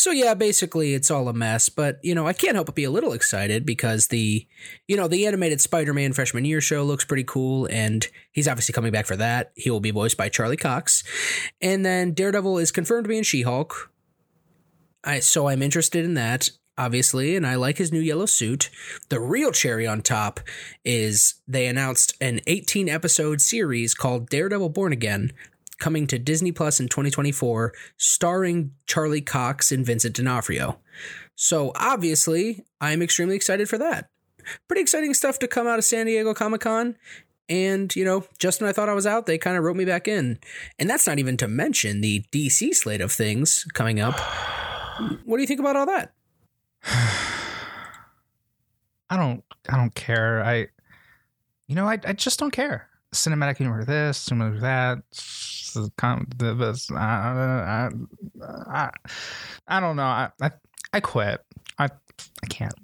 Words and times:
So 0.00 0.12
yeah, 0.12 0.32
basically 0.32 0.94
it's 0.94 1.10
all 1.10 1.28
a 1.28 1.34
mess, 1.34 1.68
but 1.68 1.98
you 2.02 2.14
know, 2.14 2.26
I 2.26 2.32
can't 2.32 2.54
help 2.54 2.68
but 2.68 2.74
be 2.74 2.84
a 2.84 2.90
little 2.90 3.12
excited 3.12 3.66
because 3.66 4.06
the 4.06 4.46
you 4.88 4.96
know, 4.96 5.08
the 5.08 5.26
animated 5.26 5.60
Spider-Man 5.60 6.14
freshman 6.14 6.46
year 6.46 6.62
show 6.62 6.84
looks 6.84 7.04
pretty 7.04 7.24
cool 7.24 7.66
and 7.66 8.08
he's 8.32 8.48
obviously 8.48 8.72
coming 8.72 8.92
back 8.92 9.04
for 9.04 9.16
that. 9.16 9.52
He 9.56 9.68
will 9.68 9.78
be 9.78 9.90
voiced 9.90 10.16
by 10.16 10.30
Charlie 10.30 10.56
Cox. 10.56 11.04
And 11.60 11.84
then 11.84 12.14
Daredevil 12.14 12.56
is 12.56 12.72
confirmed 12.72 13.04
to 13.04 13.08
be 13.10 13.18
in 13.18 13.24
She-Hulk. 13.24 13.92
I 15.04 15.20
so 15.20 15.48
I'm 15.48 15.60
interested 15.60 16.06
in 16.06 16.14
that 16.14 16.48
obviously, 16.78 17.36
and 17.36 17.46
I 17.46 17.56
like 17.56 17.76
his 17.76 17.92
new 17.92 18.00
yellow 18.00 18.24
suit. 18.24 18.70
The 19.10 19.20
real 19.20 19.52
cherry 19.52 19.86
on 19.86 20.00
top 20.00 20.40
is 20.82 21.34
they 21.46 21.66
announced 21.66 22.16
an 22.22 22.40
18 22.46 22.88
episode 22.88 23.42
series 23.42 23.92
called 23.92 24.30
Daredevil 24.30 24.70
Born 24.70 24.94
Again 24.94 25.34
coming 25.80 26.06
to 26.06 26.18
Disney 26.18 26.52
Plus 26.52 26.78
in 26.78 26.88
2024, 26.88 27.72
starring 27.96 28.72
Charlie 28.86 29.20
Cox 29.20 29.72
and 29.72 29.84
Vincent 29.84 30.14
D'Onofrio. 30.14 30.78
So 31.34 31.72
obviously, 31.74 32.64
I'm 32.80 33.02
extremely 33.02 33.34
excited 33.34 33.68
for 33.68 33.78
that. 33.78 34.08
Pretty 34.68 34.82
exciting 34.82 35.14
stuff 35.14 35.38
to 35.40 35.48
come 35.48 35.66
out 35.66 35.78
of 35.78 35.84
San 35.84 36.06
Diego 36.06 36.34
Comic 36.34 36.60
Con. 36.60 36.96
And, 37.48 37.94
you 37.96 38.04
know, 38.04 38.24
just 38.38 38.60
when 38.60 38.70
I 38.70 38.72
thought 38.72 38.88
I 38.88 38.94
was 38.94 39.06
out, 39.06 39.26
they 39.26 39.36
kind 39.36 39.56
of 39.56 39.64
wrote 39.64 39.76
me 39.76 39.84
back 39.84 40.06
in. 40.06 40.38
And 40.78 40.88
that's 40.88 41.06
not 41.06 41.18
even 41.18 41.36
to 41.38 41.48
mention 41.48 42.00
the 42.00 42.24
DC 42.30 42.74
slate 42.74 43.00
of 43.00 43.10
things 43.10 43.66
coming 43.74 43.98
up. 43.98 44.20
What 45.24 45.38
do 45.38 45.40
you 45.40 45.48
think 45.48 45.60
about 45.60 45.76
all 45.76 45.86
that? 45.86 46.12
I 49.12 49.16
don't 49.16 49.42
I 49.68 49.76
don't 49.76 49.94
care. 49.94 50.44
I 50.44 50.68
you 51.66 51.74
know, 51.74 51.86
I, 51.86 51.98
I 52.04 52.12
just 52.12 52.38
don't 52.38 52.52
care. 52.52 52.89
Cinematic 53.14 53.56
humor 53.56 53.84
this, 53.84 54.28
cinematic 54.28 54.60
that. 54.60 54.98
This, 56.38 56.90
I, 56.90 56.96
I, 56.96 57.90
I, 58.42 58.90
I 59.68 59.80
don't 59.80 59.96
know. 59.96 60.02
I, 60.02 60.30
I, 60.40 60.50
I 60.92 61.00
quit. 61.00 61.44
I 61.78 61.88
I 62.42 62.46
can't. 62.48 62.74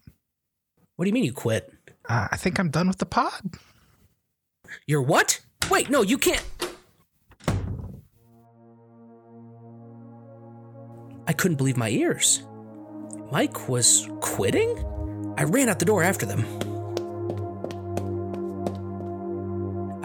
What 0.97 1.05
do 1.05 1.09
you 1.09 1.13
mean 1.13 1.25
you 1.25 1.33
quit? 1.33 1.73
Uh, 2.09 2.29
I 2.31 2.37
think 2.37 2.59
I'm 2.59 2.71
done 2.71 2.89
with 2.89 2.99
the 2.99 3.07
pod. 3.07 3.57
You're 4.87 5.03
what? 5.03 5.41
Wait, 5.71 5.91
no, 5.91 6.03
you 6.03 6.19
can't. 6.19 6.45
I 11.27 11.33
couldn't 11.33 11.57
believe 11.57 11.77
my 11.77 11.89
ears. 11.89 12.43
Mike 13.33 13.69
was 13.69 14.09
quitting? 14.21 14.79
I 15.37 15.45
ran 15.45 15.69
out 15.69 15.81
the 15.81 15.85
door 15.85 16.03
after 16.03 16.25
them. 16.25 16.66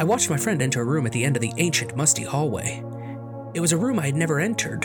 I 0.01 0.03
watched 0.03 0.31
my 0.31 0.37
friend 0.37 0.63
enter 0.63 0.81
a 0.81 0.83
room 0.83 1.05
at 1.05 1.11
the 1.11 1.23
end 1.23 1.37
of 1.37 1.43
the 1.43 1.53
ancient, 1.57 1.95
musty 1.95 2.23
hallway. 2.23 2.83
It 3.53 3.59
was 3.59 3.71
a 3.71 3.77
room 3.77 3.99
I 3.99 4.07
had 4.07 4.15
never 4.15 4.39
entered. 4.39 4.83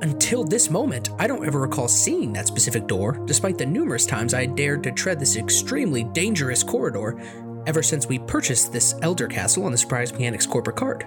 Until 0.00 0.42
this 0.42 0.70
moment, 0.70 1.10
I 1.18 1.26
don't 1.26 1.44
ever 1.46 1.60
recall 1.60 1.86
seeing 1.86 2.32
that 2.32 2.46
specific 2.46 2.86
door, 2.86 3.22
despite 3.26 3.58
the 3.58 3.66
numerous 3.66 4.06
times 4.06 4.32
I 4.32 4.46
had 4.46 4.54
dared 4.54 4.84
to 4.84 4.90
tread 4.90 5.20
this 5.20 5.36
extremely 5.36 6.04
dangerous 6.04 6.62
corridor 6.62 7.20
ever 7.66 7.82
since 7.82 8.06
we 8.06 8.20
purchased 8.20 8.72
this 8.72 8.94
Elder 9.02 9.26
Castle 9.26 9.66
on 9.66 9.72
the 9.72 9.76
Surprise 9.76 10.14
Mechanics 10.14 10.46
corporate 10.46 10.76
card. 10.76 11.06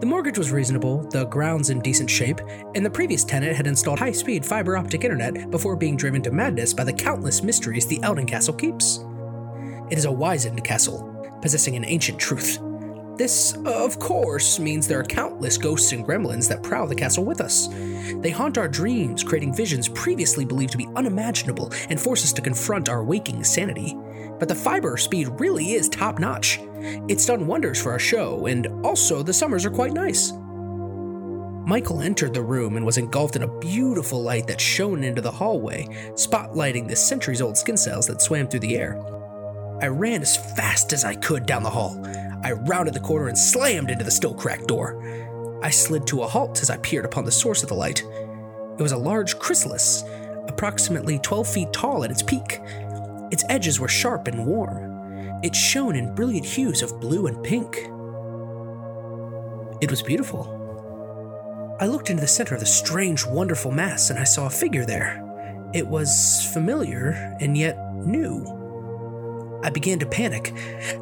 The 0.00 0.06
mortgage 0.06 0.38
was 0.38 0.50
reasonable, 0.50 1.06
the 1.10 1.26
grounds 1.26 1.68
in 1.68 1.78
decent 1.80 2.08
shape, 2.08 2.40
and 2.74 2.86
the 2.86 2.88
previous 2.88 3.22
tenant 3.22 3.54
had 3.54 3.66
installed 3.66 3.98
high 3.98 4.12
speed 4.12 4.46
fiber 4.46 4.78
optic 4.78 5.04
internet 5.04 5.50
before 5.50 5.76
being 5.76 5.98
driven 5.98 6.22
to 6.22 6.30
madness 6.30 6.72
by 6.72 6.84
the 6.84 6.92
countless 6.94 7.42
mysteries 7.42 7.86
the 7.86 7.98
Eldin 7.98 8.26
Castle 8.26 8.54
keeps. 8.54 9.04
It 9.90 9.98
is 9.98 10.06
a 10.06 10.10
wizened 10.10 10.64
castle, 10.64 11.11
possessing 11.42 11.76
an 11.76 11.84
ancient 11.84 12.18
truth. 12.18 12.58
This, 13.18 13.54
of 13.66 13.98
course, 13.98 14.58
means 14.58 14.88
there 14.88 15.00
are 15.00 15.04
countless 15.04 15.58
ghosts 15.58 15.92
and 15.92 16.04
gremlins 16.04 16.48
that 16.48 16.62
prowl 16.62 16.86
the 16.86 16.94
castle 16.94 17.26
with 17.26 17.42
us. 17.42 17.68
They 18.22 18.30
haunt 18.30 18.56
our 18.56 18.68
dreams, 18.68 19.22
creating 19.22 19.54
visions 19.54 19.88
previously 19.88 20.46
believed 20.46 20.72
to 20.72 20.78
be 20.78 20.88
unimaginable 20.96 21.70
and 21.90 22.00
force 22.00 22.24
us 22.24 22.32
to 22.32 22.42
confront 22.42 22.88
our 22.88 23.04
waking 23.04 23.44
sanity. 23.44 23.94
But 24.38 24.48
the 24.48 24.54
fiber 24.54 24.96
speed 24.96 25.28
really 25.38 25.72
is 25.72 25.88
top 25.88 26.18
notch. 26.18 26.58
It's 27.08 27.26
done 27.26 27.46
wonders 27.46 27.80
for 27.80 27.92
our 27.92 27.98
show, 27.98 28.46
and 28.46 28.66
also 28.84 29.22
the 29.22 29.34
summers 29.34 29.66
are 29.66 29.70
quite 29.70 29.92
nice. 29.92 30.32
Michael 31.64 32.00
entered 32.00 32.34
the 32.34 32.42
room 32.42 32.76
and 32.76 32.84
was 32.84 32.98
engulfed 32.98 33.36
in 33.36 33.44
a 33.44 33.58
beautiful 33.60 34.22
light 34.22 34.48
that 34.48 34.60
shone 34.60 35.04
into 35.04 35.20
the 35.20 35.30
hallway, 35.30 35.86
spotlighting 36.14 36.88
the 36.88 36.96
centuries 36.96 37.40
old 37.40 37.56
skin 37.56 37.76
cells 37.76 38.06
that 38.06 38.20
swam 38.20 38.48
through 38.48 38.60
the 38.60 38.76
air. 38.76 39.00
I 39.82 39.88
ran 39.88 40.22
as 40.22 40.36
fast 40.36 40.92
as 40.92 41.04
I 41.04 41.16
could 41.16 41.44
down 41.44 41.64
the 41.64 41.70
hall. 41.70 42.00
I 42.44 42.52
rounded 42.52 42.94
the 42.94 43.00
corner 43.00 43.26
and 43.26 43.36
slammed 43.36 43.90
into 43.90 44.04
the 44.04 44.12
still 44.12 44.32
cracked 44.32 44.68
door. 44.68 45.60
I 45.60 45.70
slid 45.70 46.06
to 46.06 46.22
a 46.22 46.28
halt 46.28 46.62
as 46.62 46.70
I 46.70 46.76
peered 46.76 47.04
upon 47.04 47.24
the 47.24 47.32
source 47.32 47.64
of 47.64 47.68
the 47.68 47.74
light. 47.74 48.00
It 48.78 48.82
was 48.82 48.92
a 48.92 48.96
large 48.96 49.40
chrysalis, 49.40 50.04
approximately 50.46 51.18
12 51.18 51.48
feet 51.48 51.72
tall 51.72 52.04
at 52.04 52.12
its 52.12 52.22
peak. 52.22 52.60
Its 53.32 53.42
edges 53.48 53.80
were 53.80 53.88
sharp 53.88 54.28
and 54.28 54.46
warm. 54.46 55.40
It 55.42 55.56
shone 55.56 55.96
in 55.96 56.14
brilliant 56.14 56.46
hues 56.46 56.80
of 56.82 57.00
blue 57.00 57.26
and 57.26 57.42
pink. 57.42 57.74
It 59.80 59.90
was 59.90 60.00
beautiful. 60.00 60.60
I 61.80 61.86
looked 61.86 62.08
into 62.08 62.20
the 62.20 62.28
center 62.28 62.54
of 62.54 62.60
the 62.60 62.66
strange, 62.66 63.26
wonderful 63.26 63.72
mass 63.72 64.10
and 64.10 64.18
I 64.20 64.24
saw 64.24 64.46
a 64.46 64.50
figure 64.50 64.84
there. 64.84 65.20
It 65.74 65.88
was 65.88 66.48
familiar 66.52 67.36
and 67.40 67.58
yet 67.58 67.76
new. 67.96 68.61
I 69.62 69.70
began 69.70 69.98
to 70.00 70.06
panic. 70.06 70.52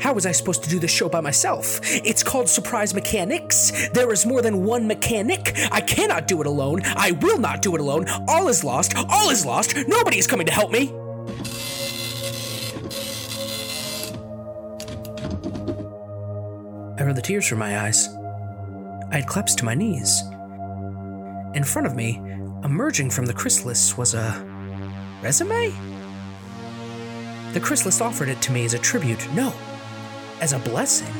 How 0.00 0.12
was 0.12 0.26
I 0.26 0.32
supposed 0.32 0.62
to 0.64 0.70
do 0.70 0.78
this 0.78 0.90
show 0.90 1.08
by 1.08 1.20
myself? 1.20 1.80
It's 1.82 2.22
called 2.22 2.48
Surprise 2.48 2.94
Mechanics. 2.94 3.88
There 3.90 4.12
is 4.12 4.26
more 4.26 4.42
than 4.42 4.64
one 4.64 4.86
mechanic. 4.86 5.56
I 5.72 5.80
cannot 5.80 6.28
do 6.28 6.40
it 6.40 6.46
alone. 6.46 6.82
I 6.84 7.12
will 7.12 7.38
not 7.38 7.62
do 7.62 7.74
it 7.74 7.80
alone. 7.80 8.06
All 8.28 8.48
is 8.48 8.62
lost. 8.62 8.94
All 9.08 9.30
is 9.30 9.46
lost. 9.46 9.76
Nobody 9.88 10.18
is 10.18 10.26
coming 10.26 10.46
to 10.46 10.52
help 10.52 10.70
me. 10.70 10.90
I 16.98 17.02
ran 17.02 17.14
the 17.14 17.22
tears 17.22 17.48
from 17.48 17.58
my 17.58 17.80
eyes. 17.80 18.08
I 19.10 19.16
had 19.16 19.26
collapsed 19.26 19.58
to 19.58 19.64
my 19.64 19.74
knees. 19.74 20.22
In 21.54 21.64
front 21.64 21.86
of 21.86 21.96
me, 21.96 22.20
emerging 22.62 23.10
from 23.10 23.26
the 23.26 23.32
chrysalis, 23.32 23.96
was 23.96 24.14
a 24.14 24.46
resume? 25.22 25.89
The 27.52 27.60
chrysalis 27.60 28.00
offered 28.00 28.28
it 28.28 28.40
to 28.42 28.52
me 28.52 28.64
as 28.64 28.74
a 28.74 28.78
tribute, 28.78 29.28
no, 29.32 29.52
as 30.40 30.52
a 30.52 30.58
blessing. 30.60 31.12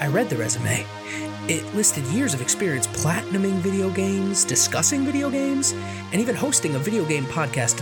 I 0.00 0.06
read 0.06 0.30
the 0.30 0.36
resume. 0.36 0.86
It 1.48 1.74
listed 1.74 2.04
years 2.06 2.34
of 2.34 2.40
experience 2.40 2.86
platinuming 2.86 3.54
video 3.54 3.90
games, 3.90 4.44
discussing 4.44 5.04
video 5.04 5.30
games, 5.30 5.72
and 6.12 6.20
even 6.20 6.36
hosting 6.36 6.76
a 6.76 6.78
video 6.78 7.04
game 7.04 7.24
podcast, 7.24 7.78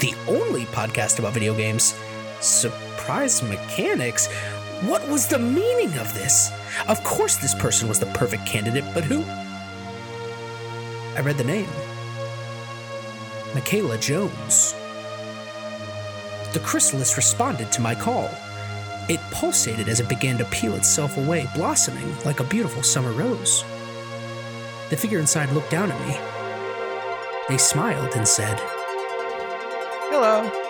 the 0.00 0.14
only 0.26 0.64
podcast 0.66 1.20
about 1.20 1.32
video 1.32 1.54
games. 1.54 1.94
Surprise 2.40 3.40
mechanics? 3.40 4.26
What 4.82 5.06
was 5.08 5.28
the 5.28 5.38
meaning 5.38 5.96
of 5.96 6.12
this? 6.14 6.50
Of 6.88 7.04
course, 7.04 7.36
this 7.36 7.54
person 7.54 7.88
was 7.88 8.00
the 8.00 8.06
perfect 8.06 8.46
candidate, 8.46 8.84
but 8.94 9.04
who? 9.04 9.22
I 11.16 11.20
read 11.22 11.38
the 11.38 11.44
name 11.44 11.68
Michaela 13.54 13.98
Jones. 13.98 14.74
The 16.52 16.60
chrysalis 16.60 17.16
responded 17.16 17.70
to 17.72 17.80
my 17.80 17.94
call. 17.94 18.30
It 19.08 19.20
pulsated 19.30 19.88
as 19.88 20.00
it 20.00 20.08
began 20.08 20.38
to 20.38 20.44
peel 20.46 20.74
itself 20.74 21.16
away, 21.16 21.48
blossoming 21.54 22.14
like 22.24 22.40
a 22.40 22.44
beautiful 22.44 22.82
summer 22.82 23.12
rose. 23.12 23.64
The 24.88 24.96
figure 24.96 25.20
inside 25.20 25.50
looked 25.50 25.70
down 25.70 25.92
at 25.92 26.00
me. 26.06 26.18
They 27.48 27.58
smiled 27.58 28.14
and 28.14 28.26
said, 28.26 28.58
Hello. 30.10 30.69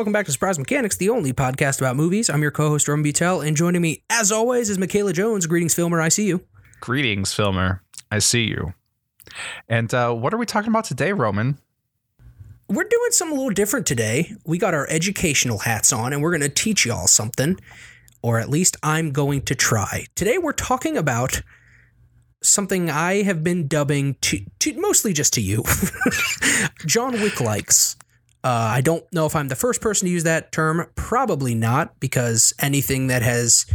Welcome 0.00 0.14
back 0.14 0.24
to 0.24 0.32
Surprise 0.32 0.58
Mechanics, 0.58 0.96
the 0.96 1.10
only 1.10 1.30
podcast 1.30 1.78
about 1.78 1.94
movies. 1.94 2.30
I'm 2.30 2.40
your 2.40 2.50
co-host 2.50 2.88
Roman 2.88 3.04
Butel, 3.04 3.46
and 3.46 3.54
joining 3.54 3.82
me, 3.82 4.02
as 4.08 4.32
always, 4.32 4.70
is 4.70 4.78
Michaela 4.78 5.12
Jones. 5.12 5.44
Greetings, 5.44 5.74
filmer. 5.74 6.00
I 6.00 6.08
see 6.08 6.26
you. 6.26 6.42
Greetings, 6.80 7.34
filmer. 7.34 7.82
I 8.10 8.20
see 8.20 8.44
you. 8.44 8.72
And 9.68 9.92
uh, 9.92 10.14
what 10.14 10.32
are 10.32 10.38
we 10.38 10.46
talking 10.46 10.70
about 10.70 10.84
today, 10.84 11.12
Roman? 11.12 11.58
we're 12.70 12.84
doing 12.84 13.10
something 13.10 13.36
a 13.36 13.38
little 13.38 13.52
different 13.52 13.86
today. 13.86 14.32
We 14.46 14.56
got 14.56 14.72
our 14.72 14.88
educational 14.88 15.58
hats 15.58 15.92
on 15.92 16.14
and 16.14 16.22
we're 16.22 16.30
going 16.30 16.40
to 16.40 16.48
teach 16.48 16.86
y'all 16.86 17.06
something, 17.06 17.60
or 18.22 18.38
at 18.38 18.48
least 18.48 18.78
I'm 18.82 19.12
going 19.12 19.42
to 19.42 19.54
try. 19.54 20.06
Today 20.14 20.38
we're 20.38 20.52
talking 20.52 20.96
about 20.96 21.42
something 22.42 22.88
I 22.88 23.20
have 23.20 23.44
been 23.44 23.68
dubbing 23.68 24.16
to, 24.22 24.40
to 24.60 24.80
mostly 24.80 25.12
just 25.12 25.34
to 25.34 25.42
you 25.42 25.62
John 26.86 27.20
Wick 27.20 27.38
likes. 27.42 27.96
Uh, 28.42 28.48
I 28.48 28.80
don't 28.80 29.04
know 29.12 29.26
if 29.26 29.36
I'm 29.36 29.48
the 29.48 29.56
first 29.56 29.80
person 29.80 30.06
to 30.06 30.12
use 30.12 30.24
that 30.24 30.52
term. 30.52 30.86
Probably 30.94 31.54
not, 31.54 32.00
because 32.00 32.54
anything 32.58 33.08
that 33.08 33.22
has 33.22 33.66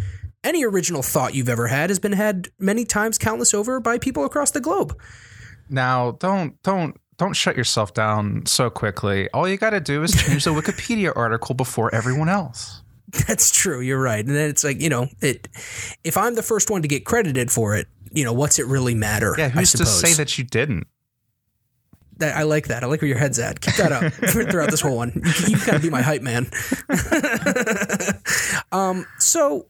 any 0.44 0.64
original 0.64 1.02
thought 1.02 1.36
you've 1.36 1.50
ever 1.50 1.68
had 1.68 1.90
has 1.90 2.00
been 2.00 2.14
had 2.14 2.50
many 2.60 2.86
times, 2.86 3.18
countless 3.18 3.54
over, 3.54 3.80
by 3.80 3.98
people 3.98 4.26
across 4.26 4.52
the 4.52 4.62
globe. 4.62 5.00
Now, 5.70 6.12
don't 6.12 6.62
don't 6.64 7.00
don't 7.18 7.34
shut 7.34 7.58
yourself 7.58 7.94
down 7.94 8.46
so 8.46 8.70
quickly. 8.70 9.30
All 9.32 9.48
you 9.48 9.58
got 9.58 9.72
to 9.72 9.80
do 9.80 10.04
is 10.04 10.14
change 10.14 10.44
the 10.44 10.52
Wikipedia 10.62 11.14
article 11.16 11.56
before 11.56 11.94
everyone 11.94 12.30
else. 12.30 12.82
That's 13.28 13.52
true. 13.52 13.82
You're 13.82 14.02
right. 14.02 14.26
And 14.26 14.36
then 14.36 14.50
it's 14.50 14.64
like, 14.64 14.82
you 14.82 14.90
know, 14.90 15.08
it 15.22 15.48
if 16.04 16.18
I'm 16.18 16.36
the 16.36 16.44
first 16.44 16.70
one 16.70 16.82
to 16.82 16.88
get 16.88 17.06
credited 17.06 17.52
for 17.52 17.76
it, 17.76 17.88
you 18.12 18.24
know, 18.24 18.34
what's 18.34 18.60
it 18.60 18.66
really 18.66 18.96
matter? 18.96 19.36
Yeah, 19.38 19.50
who's 19.50 19.72
to 19.74 19.86
say 19.86 20.14
that 20.14 20.38
you 20.38 20.44
didn't? 20.44 20.88
That, 22.18 22.36
I 22.38 22.44
like 22.44 22.68
that. 22.68 22.84
I 22.84 22.88
like 22.88 23.02
where 23.02 23.10
your 23.10 23.18
head's 23.18 23.40
at. 23.40 23.60
Keep 23.60 23.76
that 23.76 23.92
up 23.92 24.14
throughout 24.50 24.72
this 24.72 24.82
whole 24.82 24.96
one. 24.96 25.12
You, 25.16 25.58
you 25.58 25.66
gotta 25.66 25.80
be 25.80 25.90
my 25.90 26.02
hype 26.02 26.22
man. 26.22 26.48
um, 28.72 29.06
so 29.20 29.68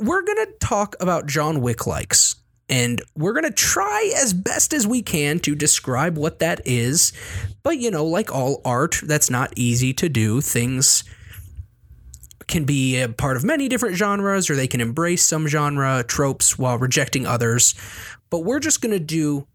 we're 0.00 0.22
gonna 0.22 0.46
talk 0.60 0.96
about 1.00 1.26
John 1.26 1.60
Wick 1.60 1.86
likes, 1.86 2.36
and 2.68 3.02
we're 3.14 3.34
gonna 3.34 3.50
try 3.50 4.12
as 4.16 4.32
best 4.32 4.72
as 4.72 4.86
we 4.86 5.02
can 5.02 5.38
to 5.40 5.54
describe 5.54 6.16
what 6.16 6.38
that 6.38 6.62
is. 6.64 7.12
But 7.62 7.78
you 7.78 7.90
know, 7.90 8.04
like 8.04 8.34
all 8.34 8.62
art, 8.64 9.00
that's 9.02 9.28
not 9.28 9.52
easy 9.56 9.92
to 9.94 10.08
do. 10.08 10.40
Things 10.40 11.04
can 12.48 12.64
be 12.64 13.00
a 13.00 13.08
part 13.08 13.36
of 13.36 13.44
many 13.44 13.68
different 13.68 13.96
genres, 13.96 14.48
or 14.48 14.56
they 14.56 14.66
can 14.66 14.80
embrace 14.80 15.22
some 15.22 15.46
genre 15.46 16.02
tropes 16.06 16.58
while 16.58 16.78
rejecting 16.78 17.26
others. 17.26 17.74
But 18.30 18.40
we're 18.40 18.60
just 18.60 18.80
gonna 18.80 18.98
do 18.98 19.46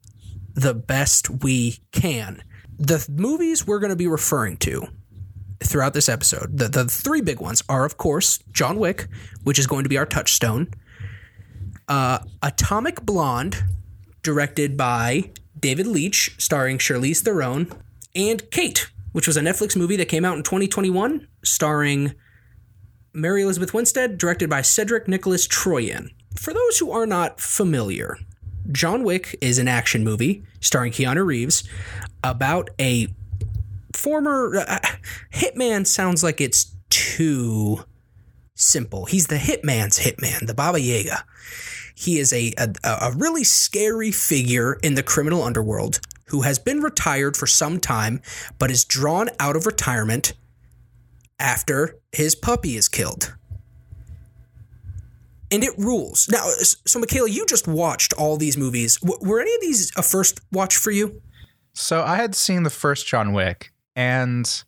the 0.58 0.74
best 0.74 1.30
we 1.44 1.80
can. 1.92 2.42
The 2.80 2.98
th- 2.98 3.10
movies 3.10 3.66
we're 3.66 3.80
going 3.80 3.92
to 3.92 3.96
be 3.96 4.08
referring 4.08 4.58
to 4.58 4.88
throughout 5.64 5.94
this 5.94 6.10
episode, 6.10 6.58
the, 6.58 6.68
the 6.68 6.86
three 6.86 7.22
big 7.22 7.40
ones 7.40 7.64
are, 7.70 7.86
of 7.86 7.98
course, 7.98 8.40
John 8.52 8.80
Wick, 8.80 9.08
which 9.44 9.60
is 9.60 9.68
going 9.68 9.84
to 9.84 9.90
be 9.90 9.98
our 9.98 10.06
touchstone, 10.06 10.68
uh, 11.88 12.20
Atomic 12.42 13.04
Blonde, 13.04 13.64
directed 14.24 14.76
by 14.76 15.32
David 15.58 15.86
Leitch, 15.86 16.36
starring 16.40 16.80
Charlize 16.80 17.22
Theron, 17.22 17.72
and 18.16 18.50
Kate, 18.50 18.90
which 19.12 19.28
was 19.28 19.38
a 19.38 19.42
Netflix 19.42 19.78
movie 19.78 19.96
that 19.96 20.10
came 20.10 20.26
out 20.26 20.38
in 20.38 20.44
2021, 20.44 21.28
starring 21.44 22.16
Mary 23.14 23.44
Elizabeth 23.44 23.76
Winstead, 23.76 24.18
directed 24.18 24.50
by 24.50 24.64
Cedric 24.64 25.08
Nicolas 25.08 25.48
Troyan. 25.48 26.10
For 26.36 26.52
those 26.52 26.80
who 26.80 26.92
are 26.92 27.06
not 27.06 27.40
familiar, 27.40 28.18
John 28.72 29.04
Wick 29.04 29.38
is 29.42 29.58
an 29.58 29.68
action 29.68 30.04
movie 30.04 30.44
starring 30.60 30.92
Keanu 30.92 31.26
Reeves 31.26 31.68
about 32.24 32.70
a 32.80 33.08
former 33.94 34.58
uh, 34.58 34.80
hitman. 35.34 35.88
Sounds 35.88 36.24
like 36.24 36.42
it's 36.42 36.76
too 36.90 37.84
simple. 38.56 39.06
He's 39.06 39.28
the 39.28 39.36
hitman's 39.36 40.00
hitman, 40.00 40.48
the 40.48 40.54
Baba 40.54 40.80
Yaga. 40.80 41.24
He 41.96 42.20
is 42.20 42.32
a, 42.34 42.54
a, 42.58 42.74
a 42.84 43.14
really 43.16 43.44
scary 43.44 44.12
figure 44.12 44.74
in 44.84 44.96
the 44.96 45.04
criminal 45.04 45.44
underworld 45.44 46.00
who 46.28 46.42
has 46.42 46.60
been 46.60 46.82
retired 46.82 47.38
for 47.38 47.48
some 47.48 47.80
time, 47.80 48.22
but 48.60 48.70
is 48.70 48.84
drawn 48.84 49.30
out 49.40 49.56
of 49.56 49.66
retirement 49.66 50.34
after 51.40 51.98
his 52.12 52.36
puppy 52.36 52.76
is 52.76 52.90
killed 52.90 53.37
and 55.52 55.64
it 55.64 55.74
rules. 55.78 56.28
Now, 56.30 56.48
so 56.86 57.00
Michaela, 57.00 57.30
you 57.30 57.46
just 57.46 57.68
watched 57.68 58.14
all 58.14 58.38
these 58.38 58.58
movies. 58.58 58.98
W- 58.98 59.20
were 59.30 59.40
any 59.40 59.54
of 59.54 59.62
these 59.62 59.92
a 59.96 60.04
first 60.04 60.42
watch 60.52 60.78
for 60.78 60.92
you? 60.92 61.22
So 61.74 62.04
I 62.04 62.16
had 62.16 62.36
seen 62.36 62.64
the 62.64 62.70
first 62.70 63.08
John 63.08 63.34
Wick, 63.34 63.72
and 63.96 64.64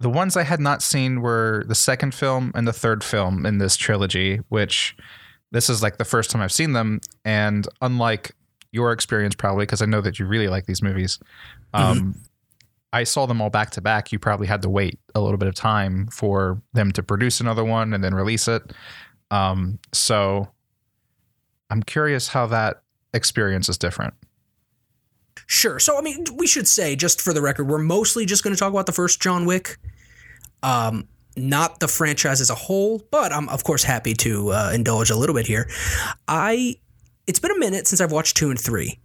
the 0.00 0.10
ones 0.10 0.36
I 0.36 0.42
had 0.42 0.60
not 0.60 0.82
seen 0.82 1.20
were 1.20 1.64
the 1.68 1.74
second 1.74 2.14
film 2.14 2.52
and 2.54 2.66
the 2.66 2.72
third 2.72 3.04
film 3.04 3.46
in 3.46 3.58
this 3.58 3.76
trilogy, 3.76 4.40
which 4.48 4.96
this 5.52 5.68
is 5.68 5.82
like 5.82 5.98
the 5.98 6.04
first 6.04 6.30
time 6.30 6.40
I've 6.42 6.52
seen 6.52 6.72
them. 6.72 7.00
And 7.24 7.68
unlike 7.82 8.32
your 8.72 8.92
experience, 8.92 9.34
probably, 9.34 9.66
because 9.66 9.82
I 9.82 9.86
know 9.86 10.00
that 10.00 10.18
you 10.18 10.26
really 10.26 10.48
like 10.48 10.66
these 10.66 10.82
movies, 10.82 11.18
um, 11.74 12.14
I 12.92 13.04
saw 13.04 13.26
them 13.26 13.40
all 13.40 13.50
back 13.50 13.70
to 13.72 13.80
back. 13.80 14.10
You 14.10 14.18
probably 14.18 14.46
had 14.46 14.62
to 14.62 14.68
wait 14.68 14.98
a 15.14 15.20
little 15.20 15.38
bit 15.38 15.48
of 15.48 15.54
time 15.54 16.08
for 16.08 16.60
them 16.72 16.92
to 16.92 17.02
produce 17.02 17.40
another 17.40 17.64
one 17.64 17.92
and 17.92 18.02
then 18.02 18.14
release 18.14 18.48
it. 18.48 18.72
Um, 19.30 19.78
so 19.92 20.48
I'm 21.70 21.82
curious 21.82 22.28
how 22.28 22.46
that 22.46 22.82
experience 23.14 23.68
is 23.68 23.78
different. 23.78 24.14
Sure. 25.46 25.80
So, 25.80 25.98
I 25.98 26.02
mean, 26.02 26.24
we 26.36 26.46
should 26.46 26.68
say, 26.68 26.94
just 26.96 27.20
for 27.20 27.32
the 27.32 27.42
record, 27.42 27.68
we're 27.68 27.78
mostly 27.78 28.26
just 28.26 28.44
going 28.44 28.54
to 28.54 28.58
talk 28.58 28.70
about 28.70 28.86
the 28.86 28.92
first 28.92 29.20
John 29.20 29.46
Wick, 29.46 29.78
um, 30.62 31.08
not 31.36 31.80
the 31.80 31.88
franchise 31.88 32.40
as 32.40 32.50
a 32.50 32.54
whole. 32.54 33.02
But 33.10 33.32
I'm, 33.32 33.48
of 33.48 33.64
course, 33.64 33.82
happy 33.82 34.14
to 34.14 34.50
uh, 34.50 34.72
indulge 34.74 35.10
a 35.10 35.16
little 35.16 35.34
bit 35.34 35.46
here. 35.46 35.68
I, 36.28 36.76
it's 37.26 37.40
been 37.40 37.50
a 37.50 37.58
minute 37.58 37.86
since 37.86 38.00
I've 38.00 38.12
watched 38.12 38.36
two 38.36 38.50
and 38.50 38.60
three. 38.60 39.00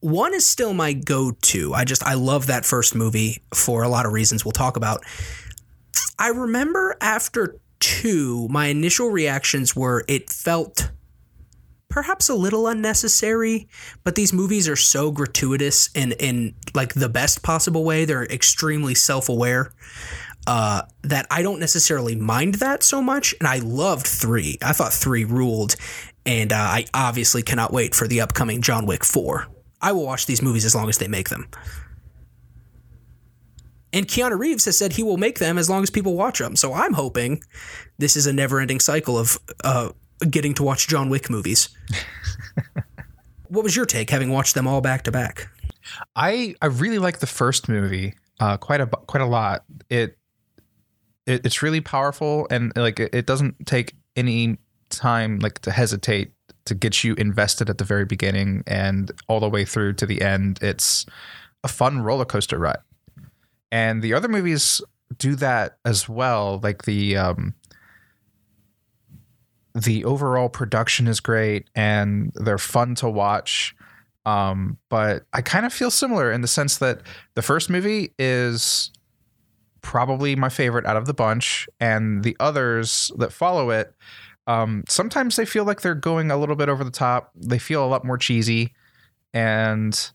One 0.00 0.32
is 0.32 0.46
still 0.46 0.74
my 0.74 0.92
go-to. 0.92 1.74
I 1.74 1.84
just 1.84 2.02
I 2.04 2.14
love 2.14 2.46
that 2.46 2.64
first 2.64 2.94
movie 2.94 3.42
for 3.52 3.82
a 3.82 3.88
lot 3.88 4.06
of 4.06 4.12
reasons 4.12 4.44
we'll 4.44 4.52
talk 4.52 4.76
about. 4.76 5.04
I 6.18 6.28
remember 6.28 6.96
after 7.00 7.56
two, 7.80 8.46
my 8.48 8.66
initial 8.66 9.08
reactions 9.08 9.74
were 9.74 10.04
it 10.06 10.30
felt 10.30 10.90
perhaps 11.88 12.28
a 12.28 12.34
little 12.34 12.68
unnecessary, 12.68 13.68
but 14.04 14.14
these 14.14 14.32
movies 14.32 14.68
are 14.68 14.76
so 14.76 15.10
gratuitous 15.10 15.90
in 15.94 16.12
in 16.12 16.54
like 16.74 16.94
the 16.94 17.08
best 17.08 17.42
possible 17.42 17.84
way. 17.84 18.04
They're 18.04 18.24
extremely 18.24 18.94
self-aware. 18.94 19.72
Uh, 20.46 20.82
that 21.02 21.26
I 21.30 21.42
don't 21.42 21.60
necessarily 21.60 22.14
mind 22.16 22.54
that 22.56 22.82
so 22.82 23.02
much, 23.02 23.34
and 23.40 23.46
I 23.46 23.58
loved 23.58 24.06
three. 24.06 24.56
I 24.62 24.72
thought 24.72 24.92
three 24.92 25.24
ruled, 25.24 25.76
and 26.24 26.50
uh, 26.50 26.56
I 26.56 26.86
obviously 26.94 27.42
cannot 27.42 27.74
wait 27.74 27.94
for 27.94 28.08
the 28.08 28.22
upcoming 28.22 28.62
John 28.62 28.86
Wick 28.86 29.04
four. 29.04 29.48
I 29.82 29.92
will 29.92 30.06
watch 30.06 30.24
these 30.26 30.40
movies 30.40 30.64
as 30.64 30.74
long 30.74 30.88
as 30.88 30.98
they 30.98 31.08
make 31.08 31.28
them. 31.28 31.48
And 33.92 34.06
Keanu 34.06 34.38
Reeves 34.38 34.64
has 34.66 34.76
said 34.76 34.92
he 34.92 35.02
will 35.02 35.16
make 35.16 35.38
them 35.38 35.58
as 35.58 35.68
long 35.68 35.82
as 35.82 35.90
people 35.90 36.14
watch 36.14 36.38
them. 36.38 36.56
So 36.56 36.72
I'm 36.72 36.92
hoping 36.92 37.42
this 37.98 38.16
is 38.16 38.26
a 38.26 38.32
never 38.32 38.60
ending 38.60 38.80
cycle 38.80 39.18
of 39.18 39.38
uh, 39.64 39.90
getting 40.28 40.54
to 40.54 40.62
watch 40.62 40.86
John 40.88 41.10
Wick 41.10 41.28
movies. 41.28 41.70
what 43.48 43.64
was 43.64 43.74
your 43.74 43.86
take, 43.86 44.10
having 44.10 44.30
watched 44.30 44.54
them 44.54 44.66
all 44.66 44.80
back 44.80 45.02
to 45.04 45.12
back? 45.12 45.48
I 46.14 46.54
I 46.62 46.66
really 46.66 46.98
like 46.98 47.18
the 47.18 47.26
first 47.26 47.68
movie 47.68 48.14
uh, 48.38 48.56
quite 48.56 48.80
a 48.80 48.86
quite 48.86 49.22
a 49.22 49.26
lot. 49.26 49.64
It, 49.88 50.16
it 51.26 51.44
it's 51.44 51.62
really 51.62 51.80
powerful 51.80 52.46
and 52.50 52.72
like 52.76 53.00
it, 53.00 53.14
it 53.14 53.26
doesn't 53.26 53.66
take 53.66 53.94
any 54.16 54.58
time 54.88 55.38
like 55.38 55.60
to 55.60 55.70
hesitate 55.70 56.32
to 56.64 56.74
get 56.74 57.02
you 57.04 57.14
invested 57.14 57.70
at 57.70 57.78
the 57.78 57.84
very 57.84 58.04
beginning 58.04 58.62
and 58.66 59.10
all 59.28 59.40
the 59.40 59.48
way 59.48 59.64
through 59.64 59.94
to 59.94 60.06
the 60.06 60.22
end. 60.22 60.58
It's 60.62 61.06
a 61.64 61.68
fun 61.68 62.00
roller 62.00 62.24
coaster 62.24 62.58
ride. 62.58 62.78
And 63.72 64.02
the 64.02 64.14
other 64.14 64.28
movies 64.28 64.80
do 65.16 65.34
that 65.36 65.78
as 65.84 66.08
well. 66.08 66.60
Like 66.62 66.84
the 66.84 67.16
um, 67.16 67.54
the 69.74 70.04
overall 70.04 70.48
production 70.48 71.06
is 71.06 71.20
great 71.20 71.68
and 71.74 72.32
they're 72.34 72.58
fun 72.58 72.94
to 72.96 73.08
watch. 73.08 73.74
Um, 74.26 74.76
but 74.88 75.24
I 75.32 75.40
kind 75.42 75.64
of 75.64 75.72
feel 75.72 75.90
similar 75.90 76.30
in 76.30 76.40
the 76.40 76.48
sense 76.48 76.78
that 76.78 77.00
the 77.34 77.42
first 77.42 77.70
movie 77.70 78.12
is 78.18 78.90
probably 79.82 80.36
my 80.36 80.48
favorite 80.50 80.84
out 80.84 80.96
of 80.96 81.06
the 81.06 81.14
bunch, 81.14 81.68
and 81.80 82.22
the 82.22 82.36
others 82.38 83.10
that 83.16 83.32
follow 83.32 83.70
it, 83.70 83.94
um, 84.46 84.84
sometimes 84.88 85.36
they 85.36 85.46
feel 85.46 85.64
like 85.64 85.80
they're 85.80 85.94
going 85.94 86.30
a 86.30 86.36
little 86.36 86.54
bit 86.54 86.68
over 86.68 86.84
the 86.84 86.90
top. 86.90 87.30
They 87.34 87.58
feel 87.58 87.84
a 87.84 87.88
lot 87.88 88.04
more 88.04 88.18
cheesy, 88.18 88.74
and 89.32 90.10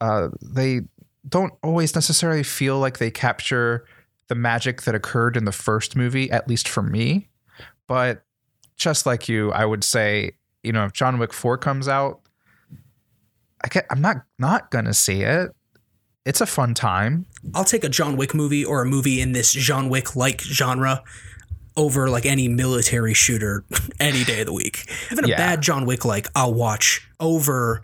uh, 0.00 0.28
they 0.40 0.82
don't 1.26 1.52
always 1.62 1.94
necessarily 1.94 2.42
feel 2.42 2.78
like 2.78 2.98
they 2.98 3.10
capture 3.10 3.84
the 4.28 4.34
magic 4.34 4.82
that 4.82 4.94
occurred 4.94 5.36
in 5.36 5.44
the 5.46 5.52
first 5.52 5.96
movie, 5.96 6.30
at 6.30 6.48
least 6.48 6.68
for 6.68 6.82
me. 6.82 7.28
But 7.86 8.22
just 8.76 9.06
like 9.06 9.28
you, 9.28 9.50
I 9.52 9.64
would 9.64 9.82
say, 9.82 10.32
you 10.62 10.72
know, 10.72 10.84
if 10.84 10.92
John 10.92 11.18
Wick 11.18 11.32
4 11.32 11.56
comes 11.58 11.88
out, 11.88 12.20
I 13.64 13.68
can, 13.68 13.82
I'm 13.90 14.00
not 14.00 14.18
not 14.38 14.70
gonna 14.70 14.94
see 14.94 15.22
it. 15.22 15.50
It's 16.24 16.40
a 16.40 16.46
fun 16.46 16.74
time. 16.74 17.26
I'll 17.54 17.64
take 17.64 17.84
a 17.84 17.88
John 17.88 18.16
Wick 18.16 18.34
movie 18.34 18.64
or 18.64 18.82
a 18.82 18.86
movie 18.86 19.20
in 19.20 19.32
this 19.32 19.50
John 19.52 19.88
Wick 19.88 20.14
like 20.14 20.40
genre 20.42 21.02
over 21.76 22.08
like 22.10 22.26
any 22.26 22.48
military 22.48 23.14
shooter 23.14 23.64
any 24.00 24.24
day 24.24 24.40
of 24.40 24.46
the 24.46 24.52
week. 24.52 24.84
Even 25.10 25.24
a 25.24 25.28
Yeah. 25.28 25.36
bad 25.38 25.62
John 25.62 25.86
Wick 25.86 26.04
like 26.04 26.28
I'll 26.36 26.54
watch 26.54 27.08
over 27.18 27.82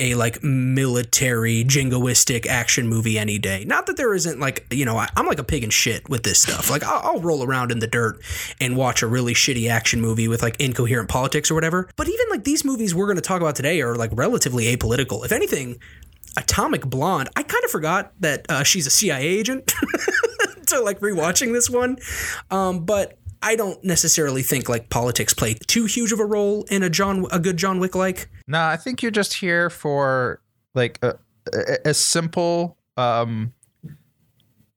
a 0.00 0.14
like 0.14 0.42
military 0.42 1.62
jingoistic 1.62 2.46
action 2.46 2.88
movie 2.88 3.18
any 3.18 3.38
day. 3.38 3.64
Not 3.64 3.86
that 3.86 3.96
there 3.96 4.14
isn't 4.14 4.40
like 4.40 4.66
you 4.72 4.84
know 4.84 4.96
I, 4.96 5.08
am 5.16 5.26
like 5.26 5.38
a 5.38 5.44
pig 5.44 5.62
in 5.62 5.70
shit 5.70 6.08
with 6.08 6.24
this 6.24 6.40
stuff. 6.40 6.70
Like 6.70 6.82
I'll, 6.82 7.00
I'll, 7.04 7.20
roll 7.20 7.44
around 7.44 7.70
in 7.70 7.80
the 7.80 7.86
dirt 7.86 8.18
and 8.60 8.76
watch 8.76 9.02
a 9.02 9.06
really 9.06 9.34
shitty 9.34 9.70
action 9.70 10.00
movie 10.00 10.26
with 10.26 10.42
like 10.42 10.58
incoherent 10.58 11.10
politics 11.10 11.50
or 11.50 11.54
whatever. 11.54 11.88
But 11.96 12.08
even 12.08 12.26
like 12.30 12.44
these 12.44 12.64
movies 12.64 12.94
we're 12.94 13.06
going 13.06 13.16
to 13.16 13.22
talk 13.22 13.42
about 13.42 13.54
today 13.54 13.82
are 13.82 13.94
like 13.94 14.10
relatively 14.14 14.74
apolitical. 14.74 15.24
If 15.24 15.32
anything, 15.32 15.78
Atomic 16.36 16.86
Blonde. 16.86 17.28
I 17.36 17.42
kind 17.42 17.64
of 17.64 17.70
forgot 17.70 18.12
that 18.20 18.46
uh, 18.48 18.62
she's 18.62 18.86
a 18.86 18.90
CIA 18.90 19.22
agent. 19.22 19.72
to 20.70 20.80
like 20.80 21.00
rewatching 21.00 21.52
this 21.52 21.68
one, 21.68 21.98
um, 22.50 22.84
but 22.84 23.18
I 23.42 23.56
don't 23.56 23.82
necessarily 23.82 24.42
think 24.42 24.68
like 24.68 24.90
politics 24.90 25.34
play 25.34 25.54
too 25.66 25.86
huge 25.86 26.12
of 26.12 26.20
a 26.20 26.24
role 26.24 26.64
in 26.70 26.82
a 26.82 26.90
John 26.90 27.26
a 27.30 27.38
good 27.38 27.56
John 27.56 27.80
Wick 27.80 27.94
like. 27.94 28.28
No, 28.46 28.62
I 28.62 28.76
think 28.76 29.02
you're 29.02 29.10
just 29.10 29.34
here 29.34 29.70
for 29.70 30.40
like 30.74 30.98
a, 31.02 31.14
a, 31.52 31.90
a 31.90 31.94
simple 31.94 32.76
um, 32.96 33.52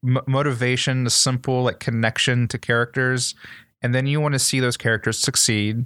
m- 0.05 0.21
motivation, 0.27 1.05
a 1.05 1.09
simple 1.09 1.63
like 1.63 1.79
connection 1.79 2.47
to 2.49 2.57
characters, 2.57 3.35
and 3.81 3.93
then 3.93 4.07
you 4.07 4.21
want 4.21 4.33
to 4.33 4.39
see 4.39 4.59
those 4.59 4.77
characters 4.77 5.19
succeed 5.19 5.85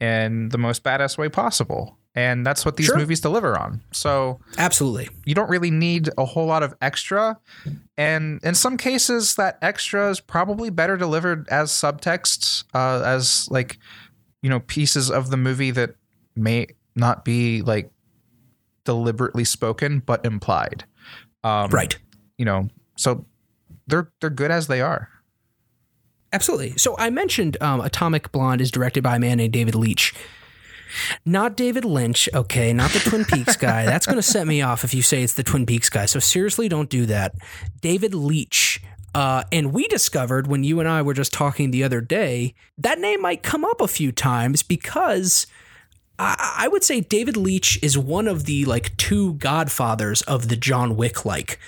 in 0.00 0.48
the 0.50 0.58
most 0.58 0.84
badass 0.84 1.18
way 1.18 1.28
possible 1.28 1.97
and 2.14 2.44
that's 2.44 2.64
what 2.64 2.76
these 2.76 2.86
sure. 2.86 2.96
movies 2.96 3.20
deliver 3.20 3.58
on. 3.58 3.82
So 3.92 4.40
absolutely, 4.56 5.08
you 5.24 5.34
don't 5.34 5.50
really 5.50 5.70
need 5.70 6.10
a 6.18 6.24
whole 6.24 6.46
lot 6.46 6.62
of 6.62 6.74
extra, 6.80 7.38
and 7.96 8.40
in 8.42 8.54
some 8.54 8.76
cases, 8.76 9.36
that 9.36 9.58
extra 9.62 10.10
is 10.10 10.20
probably 10.20 10.70
better 10.70 10.96
delivered 10.96 11.48
as 11.48 11.70
subtext, 11.70 12.64
uh, 12.74 13.02
as 13.04 13.48
like 13.50 13.78
you 14.42 14.50
know 14.50 14.60
pieces 14.60 15.10
of 15.10 15.30
the 15.30 15.36
movie 15.36 15.70
that 15.70 15.94
may 16.36 16.66
not 16.94 17.24
be 17.24 17.62
like 17.62 17.90
deliberately 18.84 19.44
spoken 19.44 20.00
but 20.00 20.24
implied. 20.24 20.84
Um, 21.44 21.70
right. 21.70 21.96
You 22.36 22.44
know, 22.44 22.68
so 22.96 23.26
they're 23.86 24.10
they're 24.20 24.30
good 24.30 24.50
as 24.50 24.66
they 24.66 24.80
are. 24.80 25.08
Absolutely. 26.32 26.76
So 26.76 26.96
I 26.98 27.10
mentioned 27.10 27.56
um, 27.62 27.80
Atomic 27.80 28.32
Blonde 28.32 28.60
is 28.60 28.70
directed 28.70 29.02
by 29.02 29.16
a 29.16 29.18
man 29.18 29.38
named 29.38 29.52
David 29.52 29.74
Leitch. 29.74 30.14
Not 31.24 31.56
David 31.56 31.84
Lynch, 31.84 32.28
okay, 32.34 32.72
not 32.72 32.90
the 32.90 33.00
Twin 33.00 33.24
Peaks 33.24 33.56
guy. 33.56 33.84
That's 33.84 34.06
going 34.06 34.16
to 34.16 34.22
set 34.22 34.46
me 34.46 34.62
off 34.62 34.84
if 34.84 34.94
you 34.94 35.02
say 35.02 35.22
it's 35.22 35.34
the 35.34 35.42
Twin 35.42 35.66
Peaks 35.66 35.88
guy. 35.88 36.06
So 36.06 36.18
seriously, 36.18 36.68
don't 36.68 36.90
do 36.90 37.06
that. 37.06 37.34
David 37.80 38.14
Leitch. 38.14 38.82
Uh, 39.14 39.42
and 39.50 39.72
we 39.72 39.88
discovered 39.88 40.46
when 40.46 40.64
you 40.64 40.80
and 40.80 40.88
I 40.88 41.02
were 41.02 41.14
just 41.14 41.32
talking 41.32 41.70
the 41.70 41.82
other 41.82 42.00
day, 42.00 42.54
that 42.76 42.98
name 42.98 43.22
might 43.22 43.42
come 43.42 43.64
up 43.64 43.80
a 43.80 43.88
few 43.88 44.12
times 44.12 44.62
because 44.62 45.46
I, 46.18 46.54
I 46.58 46.68
would 46.68 46.84
say 46.84 47.00
David 47.00 47.36
Leitch 47.36 47.78
is 47.82 47.96
one 47.96 48.28
of 48.28 48.44
the 48.44 48.64
like 48.66 48.96
two 48.96 49.34
godfathers 49.34 50.22
of 50.22 50.48
the 50.48 50.56
John 50.56 50.96
Wick 50.96 51.24
like. 51.24 51.58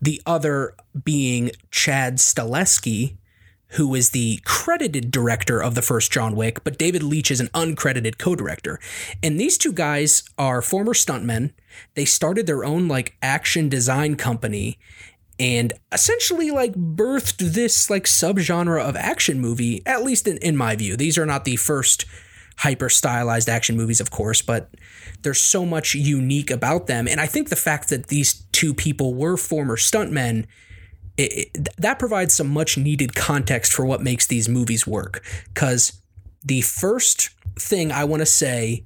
The 0.00 0.20
other 0.26 0.74
being 1.04 1.50
Chad 1.70 2.16
Stahelski, 2.16 3.16
who 3.70 3.94
is 3.94 4.10
the 4.10 4.40
credited 4.44 5.10
director 5.10 5.62
of 5.62 5.74
the 5.74 5.82
first 5.82 6.12
John 6.12 6.36
Wick, 6.36 6.62
but 6.62 6.78
David 6.78 7.02
Leitch 7.02 7.30
is 7.30 7.40
an 7.40 7.48
uncredited 7.48 8.18
co-director. 8.18 8.78
And 9.22 9.40
these 9.40 9.58
two 9.58 9.72
guys 9.72 10.22
are 10.38 10.62
former 10.62 10.94
stuntmen. 10.94 11.52
They 11.94 12.04
started 12.04 12.46
their 12.46 12.64
own 12.64 12.88
like 12.88 13.16
action 13.22 13.68
design 13.68 14.16
company 14.16 14.78
and 15.38 15.72
essentially 15.92 16.50
like 16.50 16.74
birthed 16.74 17.38
this 17.38 17.90
like 17.90 18.04
subgenre 18.04 18.80
of 18.80 18.96
action 18.96 19.40
movie, 19.40 19.82
at 19.84 20.02
least 20.02 20.26
in, 20.26 20.38
in 20.38 20.56
my 20.56 20.76
view. 20.76 20.96
These 20.96 21.18
are 21.18 21.26
not 21.26 21.44
the 21.44 21.56
first 21.56 22.06
hyper 22.58 22.88
stylized 22.88 23.48
action 23.48 23.76
movies, 23.76 24.00
of 24.00 24.10
course, 24.10 24.40
but 24.40 24.70
there's 25.22 25.40
so 25.40 25.66
much 25.66 25.94
unique 25.94 26.50
about 26.50 26.86
them. 26.86 27.06
And 27.06 27.20
I 27.20 27.26
think 27.26 27.48
the 27.48 27.56
fact 27.56 27.90
that 27.90 28.06
these 28.06 28.46
two 28.52 28.72
people 28.72 29.14
were 29.14 29.36
former 29.36 29.76
stuntmen 29.76 30.46
it, 31.16 31.50
it, 31.54 31.68
that 31.78 31.98
provides 31.98 32.34
some 32.34 32.48
much 32.48 32.76
needed 32.76 33.14
context 33.14 33.72
for 33.72 33.84
what 33.84 34.02
makes 34.02 34.26
these 34.26 34.48
movies 34.48 34.86
work. 34.86 35.24
Because 35.52 36.00
the 36.44 36.60
first 36.60 37.30
thing 37.58 37.90
I 37.90 38.04
want 38.04 38.20
to 38.20 38.26
say, 38.26 38.84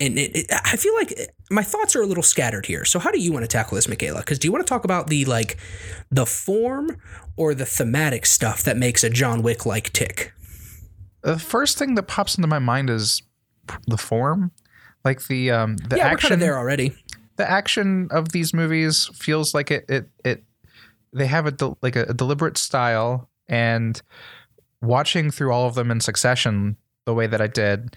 and 0.00 0.18
it, 0.18 0.46
I 0.50 0.76
feel 0.76 0.94
like 0.94 1.14
my 1.50 1.62
thoughts 1.62 1.94
are 1.94 2.02
a 2.02 2.06
little 2.06 2.22
scattered 2.22 2.66
here. 2.66 2.84
So 2.84 2.98
how 2.98 3.10
do 3.10 3.20
you 3.20 3.32
want 3.32 3.44
to 3.44 3.48
tackle 3.48 3.76
this, 3.76 3.88
Michaela? 3.88 4.20
Because 4.20 4.38
do 4.38 4.48
you 4.48 4.52
want 4.52 4.66
to 4.66 4.68
talk 4.68 4.84
about 4.84 5.08
the 5.08 5.24
like 5.24 5.58
the 6.10 6.26
form 6.26 7.00
or 7.36 7.54
the 7.54 7.66
thematic 7.66 8.26
stuff 8.26 8.62
that 8.64 8.76
makes 8.76 9.04
a 9.04 9.10
John 9.10 9.42
Wick 9.42 9.64
like 9.64 9.92
tick? 9.92 10.32
The 11.22 11.38
first 11.38 11.78
thing 11.78 11.94
that 11.94 12.04
pops 12.04 12.36
into 12.36 12.48
my 12.48 12.58
mind 12.58 12.90
is 12.90 13.22
the 13.86 13.96
form, 13.96 14.52
like 15.04 15.26
the 15.26 15.50
um 15.50 15.76
the 15.76 15.96
yeah, 15.96 16.04
action. 16.04 16.14
We're 16.14 16.30
kind 16.30 16.34
of 16.34 16.40
there 16.40 16.58
already. 16.58 16.92
The 17.36 17.50
action 17.50 18.08
of 18.10 18.30
these 18.30 18.54
movies 18.54 19.10
feels 19.14 19.54
like 19.54 19.70
it 19.70 19.84
it 19.88 20.08
it 20.24 20.44
they 21.12 21.26
have 21.26 21.46
a 21.46 21.50
de- 21.50 21.76
like 21.82 21.96
a, 21.96 22.04
a 22.04 22.14
deliberate 22.14 22.58
style 22.58 23.28
and 23.48 24.00
watching 24.82 25.30
through 25.30 25.52
all 25.52 25.66
of 25.66 25.74
them 25.74 25.90
in 25.90 26.00
succession 26.00 26.76
the 27.04 27.14
way 27.14 27.26
that 27.26 27.40
I 27.40 27.46
did, 27.46 27.96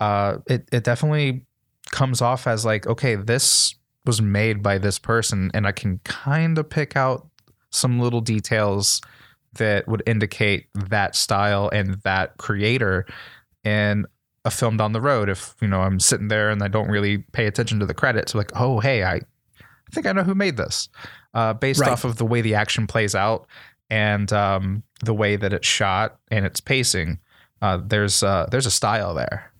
uh, 0.00 0.38
it 0.46 0.68
it 0.72 0.84
definitely 0.84 1.44
comes 1.90 2.20
off 2.20 2.46
as 2.46 2.64
like 2.64 2.86
okay, 2.86 3.14
this 3.14 3.74
was 4.04 4.20
made 4.22 4.62
by 4.62 4.78
this 4.78 4.98
person, 4.98 5.50
and 5.54 5.66
I 5.66 5.72
can 5.72 6.00
kind 6.04 6.58
of 6.58 6.68
pick 6.68 6.96
out 6.96 7.28
some 7.70 8.00
little 8.00 8.20
details 8.20 9.00
that 9.54 9.86
would 9.88 10.02
indicate 10.06 10.66
that 10.74 11.16
style 11.16 11.70
and 11.72 11.94
that 12.04 12.36
creator 12.36 13.06
in 13.64 14.06
a 14.44 14.50
film 14.50 14.76
down 14.76 14.92
the 14.92 15.00
road. 15.00 15.28
If 15.28 15.54
you 15.60 15.68
know 15.68 15.82
I'm 15.82 16.00
sitting 16.00 16.28
there 16.28 16.50
and 16.50 16.62
I 16.62 16.68
don't 16.68 16.88
really 16.88 17.18
pay 17.18 17.46
attention 17.46 17.80
to 17.80 17.86
the 17.86 17.94
credits, 17.94 18.34
like 18.34 18.50
oh 18.54 18.80
hey, 18.80 19.04
I 19.04 19.20
I 19.88 19.94
think 19.94 20.06
I 20.06 20.12
know 20.12 20.22
who 20.22 20.34
made 20.34 20.56
this 20.56 20.88
uh, 21.34 21.52
based 21.54 21.80
right. 21.80 21.90
off 21.90 22.04
of 22.04 22.16
the 22.16 22.26
way 22.26 22.40
the 22.40 22.54
action 22.54 22.86
plays 22.86 23.14
out 23.14 23.46
and 23.90 24.32
um, 24.32 24.82
the 25.04 25.14
way 25.14 25.36
that 25.36 25.52
it's 25.52 25.66
shot 25.66 26.18
and 26.30 26.44
its 26.44 26.60
pacing. 26.60 27.20
Uh, 27.62 27.80
there's 27.84 28.22
uh, 28.22 28.46
there's 28.50 28.66
a 28.66 28.70
style 28.70 29.14
there. 29.14 29.52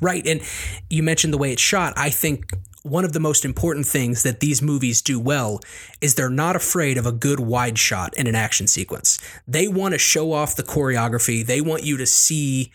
Right, 0.00 0.26
and 0.26 0.40
you 0.88 1.02
mentioned 1.02 1.32
the 1.32 1.38
way 1.38 1.52
it's 1.52 1.60
shot. 1.60 1.92
I 1.96 2.08
think 2.10 2.52
one 2.82 3.04
of 3.04 3.12
the 3.12 3.20
most 3.20 3.44
important 3.44 3.86
things 3.86 4.22
that 4.22 4.40
these 4.40 4.62
movies 4.62 5.02
do 5.02 5.20
well 5.20 5.60
is 6.00 6.14
they're 6.14 6.30
not 6.30 6.56
afraid 6.56 6.96
of 6.96 7.04
a 7.04 7.12
good 7.12 7.38
wide 7.38 7.78
shot 7.78 8.16
in 8.16 8.26
an 8.26 8.34
action 8.34 8.66
sequence. 8.66 9.18
They 9.46 9.68
want 9.68 9.92
to 9.92 9.98
show 9.98 10.32
off 10.32 10.56
the 10.56 10.62
choreography. 10.62 11.44
They 11.44 11.60
want 11.60 11.84
you 11.84 11.98
to 11.98 12.06
see 12.06 12.72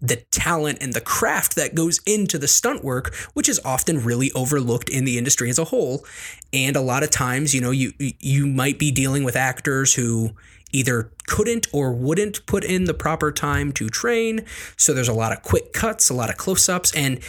the 0.00 0.16
talent 0.30 0.78
and 0.80 0.92
the 0.92 1.00
craft 1.00 1.56
that 1.56 1.74
goes 1.74 2.00
into 2.06 2.38
the 2.38 2.48
stunt 2.48 2.84
work, 2.84 3.14
which 3.34 3.48
is 3.48 3.60
often 3.64 4.04
really 4.04 4.30
overlooked 4.32 4.88
in 4.88 5.04
the 5.04 5.18
industry 5.18 5.50
as 5.50 5.58
a 5.58 5.64
whole. 5.64 6.04
And 6.52 6.76
a 6.76 6.80
lot 6.80 7.02
of 7.02 7.10
times, 7.10 7.54
you 7.54 7.60
know, 7.60 7.70
you 7.70 7.92
you 7.98 8.46
might 8.46 8.78
be 8.78 8.90
dealing 8.90 9.24
with 9.24 9.36
actors 9.36 9.94
who 9.94 10.30
either 10.72 11.10
couldn't 11.26 11.66
or 11.72 11.92
wouldn't 11.92 12.44
put 12.46 12.62
in 12.62 12.84
the 12.84 12.94
proper 12.94 13.32
time 13.32 13.72
to 13.72 13.88
train. 13.88 14.44
So 14.76 14.92
there's 14.92 15.08
a 15.08 15.14
lot 15.14 15.32
of 15.32 15.42
quick 15.42 15.72
cuts, 15.72 16.10
a 16.10 16.14
lot 16.14 16.30
of 16.30 16.36
close-ups, 16.36 16.94
and 16.94 17.20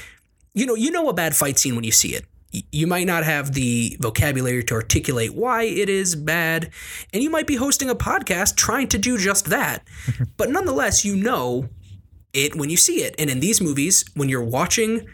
you 0.53 0.65
know, 0.65 0.75
you 0.75 0.91
know 0.91 1.07
a 1.09 1.13
bad 1.13 1.35
fight 1.35 1.57
scene 1.57 1.75
when 1.75 1.83
you 1.83 1.91
see 1.91 2.15
it. 2.15 2.25
You 2.71 2.87
might 2.87 3.05
not 3.05 3.23
have 3.23 3.53
the 3.53 3.95
vocabulary 3.99 4.63
to 4.65 4.73
articulate 4.73 5.35
why 5.35 5.63
it 5.63 5.87
is 5.87 6.15
bad, 6.15 6.71
and 7.13 7.21
you 7.21 7.29
might 7.29 7.45
be 7.45 7.55
hosting 7.55 7.89
a 7.89 7.95
podcast 7.95 8.55
trying 8.55 8.87
to 8.89 8.97
do 8.97 9.17
just 9.17 9.45
that. 9.45 9.87
but 10.37 10.49
nonetheless, 10.49 11.05
you 11.05 11.15
know 11.15 11.69
it 12.33 12.55
when 12.55 12.69
you 12.69 12.77
see 12.77 13.03
it. 13.03 13.15
And 13.17 13.29
in 13.29 13.39
these 13.39 13.61
movies, 13.61 14.05
when 14.15 14.29
you're 14.29 14.43
watching, 14.43 15.07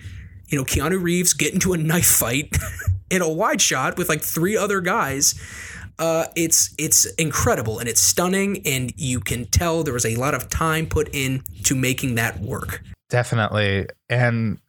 you 0.47 0.57
know, 0.57 0.63
Keanu 0.63 1.01
Reeves 1.01 1.33
get 1.33 1.53
into 1.53 1.73
a 1.73 1.77
knife 1.91 2.07
fight 2.07 2.57
in 3.09 3.21
a 3.21 3.29
wide 3.29 3.61
shot 3.61 3.97
with 3.97 4.09
like 4.09 4.21
three 4.21 4.57
other 4.57 4.81
guys, 4.81 5.35
uh, 5.97 6.25
it's 6.35 6.73
it's 6.77 7.05
incredible 7.13 7.79
and 7.79 7.87
it's 7.87 8.01
stunning, 8.01 8.61
and 8.65 8.91
you 8.97 9.19
can 9.19 9.45
tell 9.45 9.83
there 9.83 9.93
was 9.93 10.05
a 10.05 10.15
lot 10.15 10.33
of 10.33 10.49
time 10.49 10.87
put 10.87 11.09
in 11.13 11.41
to 11.63 11.75
making 11.75 12.15
that 12.15 12.39
work. 12.39 12.83
Definitely, 13.09 13.87
and 14.09 14.59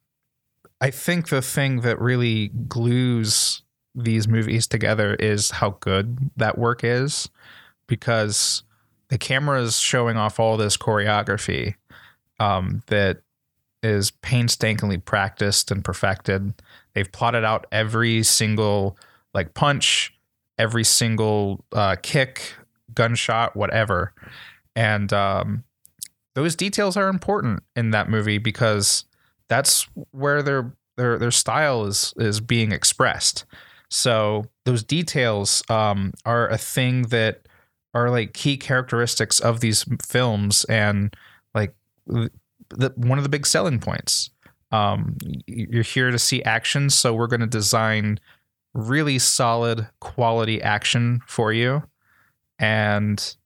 I 0.81 0.91
think 0.91 1.29
the 1.29 1.43
thing 1.43 1.81
that 1.81 2.01
really 2.01 2.49
glues 2.69 3.63
these 3.95 4.29
movies 4.29 4.67
together 4.67 5.15
is 5.15 5.51
how 5.51 5.71
good 5.81 6.31
that 6.37 6.59
work 6.59 6.85
is, 6.85 7.29
because 7.89 8.63
the 9.09 9.19
camera 9.19 9.63
is 9.63 9.79
showing 9.79 10.17
off 10.17 10.39
all 10.39 10.57
this 10.57 10.77
choreography 10.77 11.75
um, 12.39 12.83
that 12.87 13.23
is 13.83 14.11
painstakingly 14.11 14.99
practiced 14.99 15.71
and 15.71 15.85
perfected. 15.85 16.55
They've 16.95 17.11
plotted 17.11 17.45
out 17.45 17.67
every 17.71 18.23
single 18.23 18.97
like 19.35 19.55
punch, 19.55 20.15
every 20.59 20.85
single 20.85 21.65
uh, 21.73 21.97
kick, 22.03 22.55
gunshot, 22.95 23.55
whatever, 23.55 24.13
and 24.75 25.13
um, 25.13 25.65
those 26.35 26.55
details 26.55 26.97
are 26.97 27.09
important 27.09 27.63
in 27.75 27.91
that 27.91 28.11
movie 28.11 28.39
because 28.39 29.05
that's 29.49 29.89
where 30.11 30.43
their 30.43 30.73
their 30.97 31.19
their 31.19 31.31
style 31.31 31.85
is 31.87 32.13
is 32.17 32.41
being 32.41 32.73
expressed. 32.73 33.45
So 33.89 34.47
those 34.65 34.83
details 34.83 35.63
um, 35.71 36.13
are 36.25 36.49
a 36.49 36.59
thing 36.59 37.03
that 37.03 37.47
are 37.95 38.11
like 38.11 38.35
key 38.35 38.57
characteristics 38.57 39.41
of 39.41 39.61
these 39.61 39.85
films 40.05 40.65
and 40.65 41.15
the, 42.07 42.93
one 42.97 43.19
of 43.19 43.25
the 43.25 43.31
big 43.31 43.47
selling 43.47 43.79
points 43.79 44.31
Um, 44.73 45.17
you're 45.47 45.83
here 45.85 46.11
to 46.11 46.19
see 46.19 46.43
action, 46.43 46.91
so 46.91 47.15
we're 47.15 47.29
going 47.29 47.41
to 47.41 47.47
design 47.47 48.19
really 48.75 49.19
solid 49.19 49.87
quality 50.01 50.61
action 50.61 51.21
for 51.27 51.53
you, 51.53 51.83
and 52.59 53.37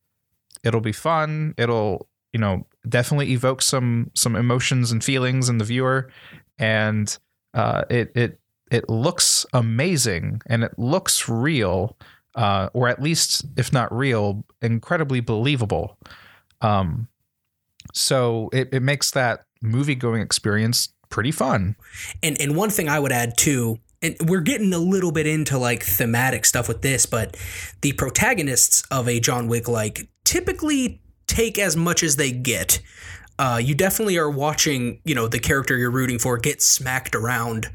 it'll 0.65 0.81
be 0.81 0.93
fun. 0.93 1.55
It'll 1.59 2.09
you 2.33 2.41
know 2.41 2.67
definitely 2.89 3.33
evoke 3.33 3.63
some 3.63 4.11
some 4.15 4.35
emotions 4.37 4.93
and 4.93 5.05
feelings 5.05 5.49
in 5.49 5.59
the 5.59 5.65
viewer, 5.65 6.11
and 6.59 7.19
uh, 7.55 7.83
it 7.91 8.13
it 8.17 8.41
it 8.71 8.89
looks 8.89 9.45
amazing 9.53 10.41
and 10.47 10.65
it 10.65 10.73
looks 10.79 11.29
real, 11.29 11.97
uh, 12.35 12.71
or 12.73 12.89
at 12.89 13.03
least 13.03 13.45
if 13.57 13.73
not 13.73 13.93
real, 13.93 14.45
incredibly 14.63 15.21
believable. 15.21 15.99
Um, 16.63 17.09
so 17.93 18.51
it, 18.53 18.69
it 18.73 18.83
makes 18.83 19.11
that 19.13 19.45
movie 19.63 19.95
going 19.95 20.23
experience 20.23 20.89
pretty 21.09 21.31
fun. 21.31 21.77
And 22.23 22.41
and 22.41 22.57
one 22.57 22.71
thing 22.71 22.89
I 22.89 22.99
would 22.99 23.13
add 23.13 23.37
too, 23.37 23.79
and 24.01 24.17
we're 24.27 24.41
getting 24.41 24.73
a 24.73 24.79
little 24.79 25.13
bit 25.13 25.27
into 25.27 25.59
like 25.59 25.83
thematic 25.83 26.45
stuff 26.45 26.69
with 26.69 26.83
this, 26.83 27.07
but 27.07 27.37
the 27.83 27.93
protagonists 27.93 28.83
of 28.91 29.09
a 29.09 29.21
John 29.21 29.49
Wick 29.49 29.69
like 29.69 30.09
typically 30.25 31.01
take 31.27 31.59
as 31.59 31.77
much 31.77 32.03
as 32.03 32.17
they 32.17 32.33
get. 32.33 32.81
Uh, 33.39 33.59
you 33.63 33.75
definitely 33.75 34.19
are 34.19 34.31
watching, 34.31 35.01
you 35.05 35.15
know, 35.15 35.27
the 35.27 35.39
character 35.39 35.77
you're 35.77 35.91
rooting 35.91 36.19
for 36.19 36.37
get 36.37 36.61
smacked 36.61 37.15
around 37.15 37.71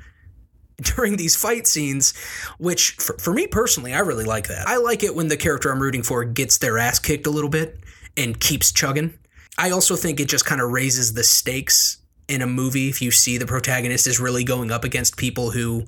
during 0.82 1.18
these 1.18 1.36
fight 1.36 1.66
scenes, 1.66 2.14
which 2.60 2.92
for, 2.92 3.18
for 3.18 3.34
me 3.34 3.48
personally, 3.48 3.94
I 3.94 4.00
really 4.00 4.26
like 4.26 4.48
that. 4.48 4.68
I 4.68 4.78
like 4.78 5.04
it 5.04 5.16
when 5.16 5.28
the 5.28 5.38
character 5.38 5.72
I'm 5.72 5.82
rooting 5.82 6.04
for 6.04 6.24
gets 6.24 6.60
their 6.60 6.78
ass 6.78 7.00
kicked 7.00 7.26
a 7.26 7.32
little 7.32 7.50
bit 7.50 7.80
and 8.16 8.40
keeps 8.40 8.72
chugging. 8.72 9.18
I 9.58 9.72
also 9.72 9.96
think 9.96 10.20
it 10.20 10.28
just 10.28 10.46
kind 10.46 10.62
of 10.62 10.72
raises 10.72 11.14
the 11.14 11.24
stakes 11.24 11.98
in 12.28 12.42
a 12.42 12.48
movie 12.48 12.90
if 12.90 13.02
you 13.02 13.12
see 13.12 13.38
the 13.38 13.46
protagonist 13.46 14.08
is 14.08 14.20
really 14.20 14.44
going 14.44 14.72
up 14.72 14.84
against 14.84 15.18
people 15.18 15.52
who 15.52 15.86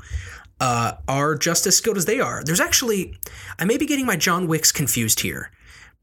uh, 0.59 0.93
are 1.07 1.35
just 1.35 1.65
as 1.67 1.77
skilled 1.77 1.97
as 1.97 2.05
they 2.05 2.19
are. 2.19 2.43
There's 2.43 2.59
actually, 2.59 3.17
I 3.59 3.65
may 3.65 3.77
be 3.77 3.85
getting 3.85 4.05
my 4.05 4.15
John 4.15 4.47
Wicks 4.47 4.71
confused 4.71 5.19
here, 5.21 5.51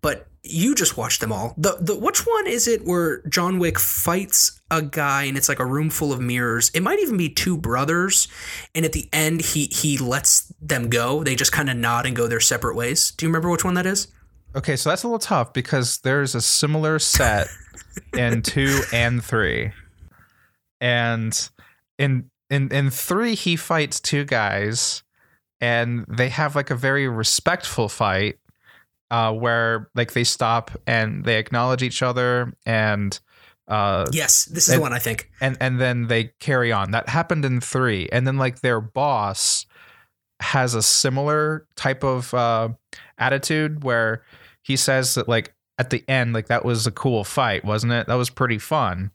but 0.00 0.26
you 0.42 0.74
just 0.74 0.96
watched 0.96 1.20
them 1.20 1.32
all. 1.32 1.54
The 1.56 1.78
the 1.80 1.98
which 1.98 2.26
one 2.26 2.46
is 2.46 2.68
it 2.68 2.84
where 2.84 3.22
John 3.22 3.58
Wick 3.58 3.78
fights 3.78 4.60
a 4.70 4.82
guy 4.82 5.24
and 5.24 5.38
it's 5.38 5.48
like 5.48 5.58
a 5.58 5.64
room 5.64 5.88
full 5.88 6.12
of 6.12 6.20
mirrors? 6.20 6.70
It 6.74 6.82
might 6.82 6.98
even 6.98 7.16
be 7.16 7.30
two 7.30 7.56
brothers, 7.56 8.28
and 8.74 8.84
at 8.84 8.92
the 8.92 9.08
end 9.12 9.40
he 9.40 9.64
he 9.64 9.96
lets 9.96 10.52
them 10.60 10.90
go. 10.90 11.24
They 11.24 11.34
just 11.34 11.52
kind 11.52 11.70
of 11.70 11.78
nod 11.78 12.04
and 12.04 12.14
go 12.14 12.26
their 12.26 12.40
separate 12.40 12.76
ways. 12.76 13.12
Do 13.12 13.24
you 13.24 13.30
remember 13.30 13.48
which 13.48 13.64
one 13.64 13.74
that 13.74 13.86
is? 13.86 14.08
Okay, 14.56 14.76
so 14.76 14.88
that's 14.88 15.02
a 15.02 15.08
little 15.08 15.18
tough 15.18 15.52
because 15.52 15.98
there's 15.98 16.34
a 16.34 16.40
similar 16.40 16.98
set 16.98 17.48
in 18.16 18.42
two 18.42 18.82
and 18.92 19.22
three, 19.22 19.72
and 20.80 21.50
in 21.98 22.30
in 22.50 22.70
in 22.72 22.90
three 22.90 23.34
he 23.34 23.56
fights 23.56 23.98
two 23.98 24.24
guys, 24.24 25.02
and 25.60 26.04
they 26.08 26.28
have 26.28 26.54
like 26.54 26.70
a 26.70 26.76
very 26.76 27.08
respectful 27.08 27.88
fight, 27.88 28.38
uh, 29.10 29.32
where 29.32 29.90
like 29.96 30.12
they 30.12 30.24
stop 30.24 30.70
and 30.86 31.24
they 31.24 31.38
acknowledge 31.38 31.82
each 31.82 32.02
other 32.02 32.52
and. 32.64 33.18
Uh, 33.66 34.04
yes, 34.12 34.44
this 34.44 34.68
is 34.68 34.74
and, 34.74 34.78
the 34.78 34.82
one 34.82 34.92
I 34.92 34.98
think. 34.98 35.30
And 35.40 35.56
and 35.58 35.80
then 35.80 36.08
they 36.08 36.24
carry 36.38 36.70
on. 36.70 36.90
That 36.90 37.08
happened 37.08 37.46
in 37.46 37.62
three, 37.62 38.10
and 38.12 38.26
then 38.26 38.36
like 38.36 38.60
their 38.60 38.78
boss 38.78 39.64
has 40.38 40.74
a 40.74 40.82
similar 40.82 41.66
type 41.74 42.04
of 42.04 42.34
uh, 42.34 42.68
attitude 43.16 43.82
where 43.82 44.22
he 44.64 44.76
says 44.76 45.14
that 45.14 45.28
like 45.28 45.54
at 45.78 45.90
the 45.90 46.04
end 46.08 46.34
like 46.34 46.48
that 46.48 46.64
was 46.64 46.86
a 46.88 46.90
cool 46.90 47.22
fight 47.22 47.64
wasn't 47.64 47.92
it? 47.92 48.08
That 48.08 48.14
was 48.14 48.30
pretty 48.30 48.58
fun. 48.58 49.12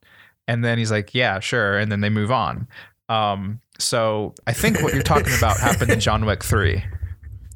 And 0.47 0.63
then 0.63 0.77
he's 0.77 0.91
like 0.91 1.13
yeah 1.13 1.41
sure. 1.41 1.77
And 1.77 1.91
then 1.91 1.99
they 1.99 2.09
move 2.09 2.31
on. 2.31 2.67
Um, 3.09 3.59
so 3.79 4.35
i 4.45 4.53
think 4.53 4.81
what 4.81 4.93
you're 4.93 5.01
talking 5.01 5.33
about 5.37 5.57
happened 5.61 5.89
in 5.89 5.99
john 5.99 6.25
wick 6.25 6.43
3 6.43 6.83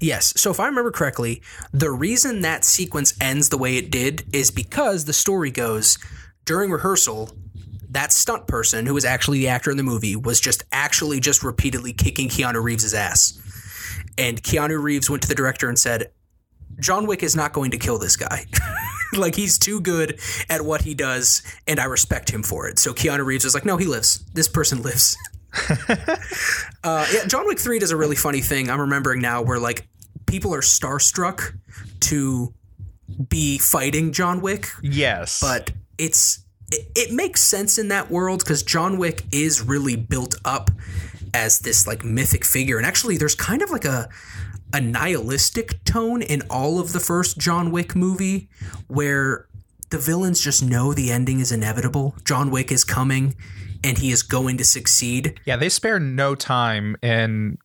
Yes. 0.04 0.34
So 0.36 0.52
if 0.52 0.60
I 0.60 0.66
remember 0.66 0.92
correctly, 0.92 1.42
the 1.72 1.90
reason 1.90 2.42
that 2.42 2.66
sequence 2.66 3.14
ends 3.22 3.48
the 3.48 3.58
way 3.58 3.78
it 3.78 3.90
did 3.90 4.26
is 4.34 4.52
because 4.52 5.06
the 5.06 5.14
story 5.14 5.50
goes 5.50 5.98
during 6.44 6.72
rehearsal, 6.72 7.32
that 7.90 8.12
stunt 8.12 8.46
person 8.46 8.86
who 8.86 8.94
was 8.94 9.06
actually 9.06 9.40
the 9.40 9.48
actor 9.48 9.72
in 9.72 9.78
the 9.78 9.84
movie 9.84 10.18
was 10.18 10.42
just 10.42 10.64
actually 10.74 11.22
just 11.22 11.42
repeatedly 11.42 11.94
kicking 11.94 12.28
Keanu 12.28 12.62
Reeves' 12.62 12.94
ass. 12.94 13.40
And 14.18 14.44
Keanu 14.44 14.82
Reeves 14.82 15.10
went 15.10 15.22
to 15.24 15.30
the 15.30 15.36
director 15.36 15.70
and 15.70 15.80
said, 15.80 16.12
John 16.80 17.08
Wick 17.08 17.24
is 17.24 17.36
not 17.36 17.54
going 17.54 17.72
to 17.72 17.78
kill 17.78 17.98
this 17.98 18.16
guy. 18.16 18.46
like 19.18 19.36
he's 19.36 19.58
too 19.58 19.82
good 19.82 20.20
at 20.50 20.62
what 20.62 20.82
he 20.82 20.94
does, 20.94 21.44
and 21.68 21.80
I 21.80 21.86
respect 21.86 22.30
him 22.30 22.44
for 22.44 22.68
it. 22.68 22.80
So 22.80 22.94
Keanu 22.94 23.26
Reeves 23.26 23.44
was 23.44 23.54
like, 23.54 23.66
no, 23.66 23.78
he 23.78 23.86
lives. 23.86 24.24
This 24.34 24.48
person 24.48 24.82
lives. 24.82 25.18
uh, 26.84 27.06
yeah, 27.14 27.26
John 27.28 27.46
Wick 27.46 27.60
Three 27.60 27.80
does 27.80 27.92
a 27.92 27.98
really 27.98 28.16
funny 28.16 28.42
thing. 28.42 28.70
I'm 28.70 28.82
remembering 28.82 29.22
now 29.22 29.42
where 29.42 29.60
like 29.60 29.88
people 30.26 30.54
are 30.54 30.62
starstruck 30.62 31.56
to 32.02 32.54
be 33.30 33.58
fighting 33.60 34.12
John 34.14 34.42
Wick. 34.42 34.70
Yes, 34.82 35.40
but 35.40 35.72
it's 35.98 36.44
it, 36.72 36.88
it 36.96 37.14
makes 37.14 37.42
sense 37.42 37.78
in 37.78 37.90
that 37.90 38.10
world 38.10 38.40
because 38.40 38.64
John 38.64 38.98
Wick 38.98 39.24
is 39.32 39.62
really 39.62 39.96
built 39.96 40.36
up 40.44 40.72
as 41.36 41.60
this 41.60 41.86
like 41.86 42.04
mythic 42.04 42.46
figure, 42.46 42.78
and 42.78 42.86
actually, 42.86 43.18
there's 43.18 43.36
kind 43.36 43.62
of 43.62 43.70
like 43.70 43.86
a 43.86 44.10
a 44.74 44.82
nihilistic 44.82 45.84
tone 45.86 46.22
in 46.22 46.42
all 46.50 46.80
of 46.80 46.92
the 46.92 47.00
first 47.00 47.38
John 47.38 47.72
Wick 47.72 47.96
movie 47.96 48.50
where 48.88 49.48
the 49.92 50.00
villains 50.00 50.42
just 50.42 50.64
know 50.64 50.94
the 50.94 51.12
ending 51.12 51.40
is 51.40 51.52
inevitable. 51.52 52.16
John 52.26 52.50
Wick 52.50 52.72
is 52.72 52.84
coming 52.84 53.36
and 53.84 53.98
he 53.98 54.12
is 54.12 54.24
going 54.24 54.58
to 54.58 54.64
succeed. 54.64 55.40
Yeah, 55.46 55.56
they 55.56 55.70
spare 55.70 56.00
no 56.00 56.34
time 56.34 56.98
in 57.04 57.60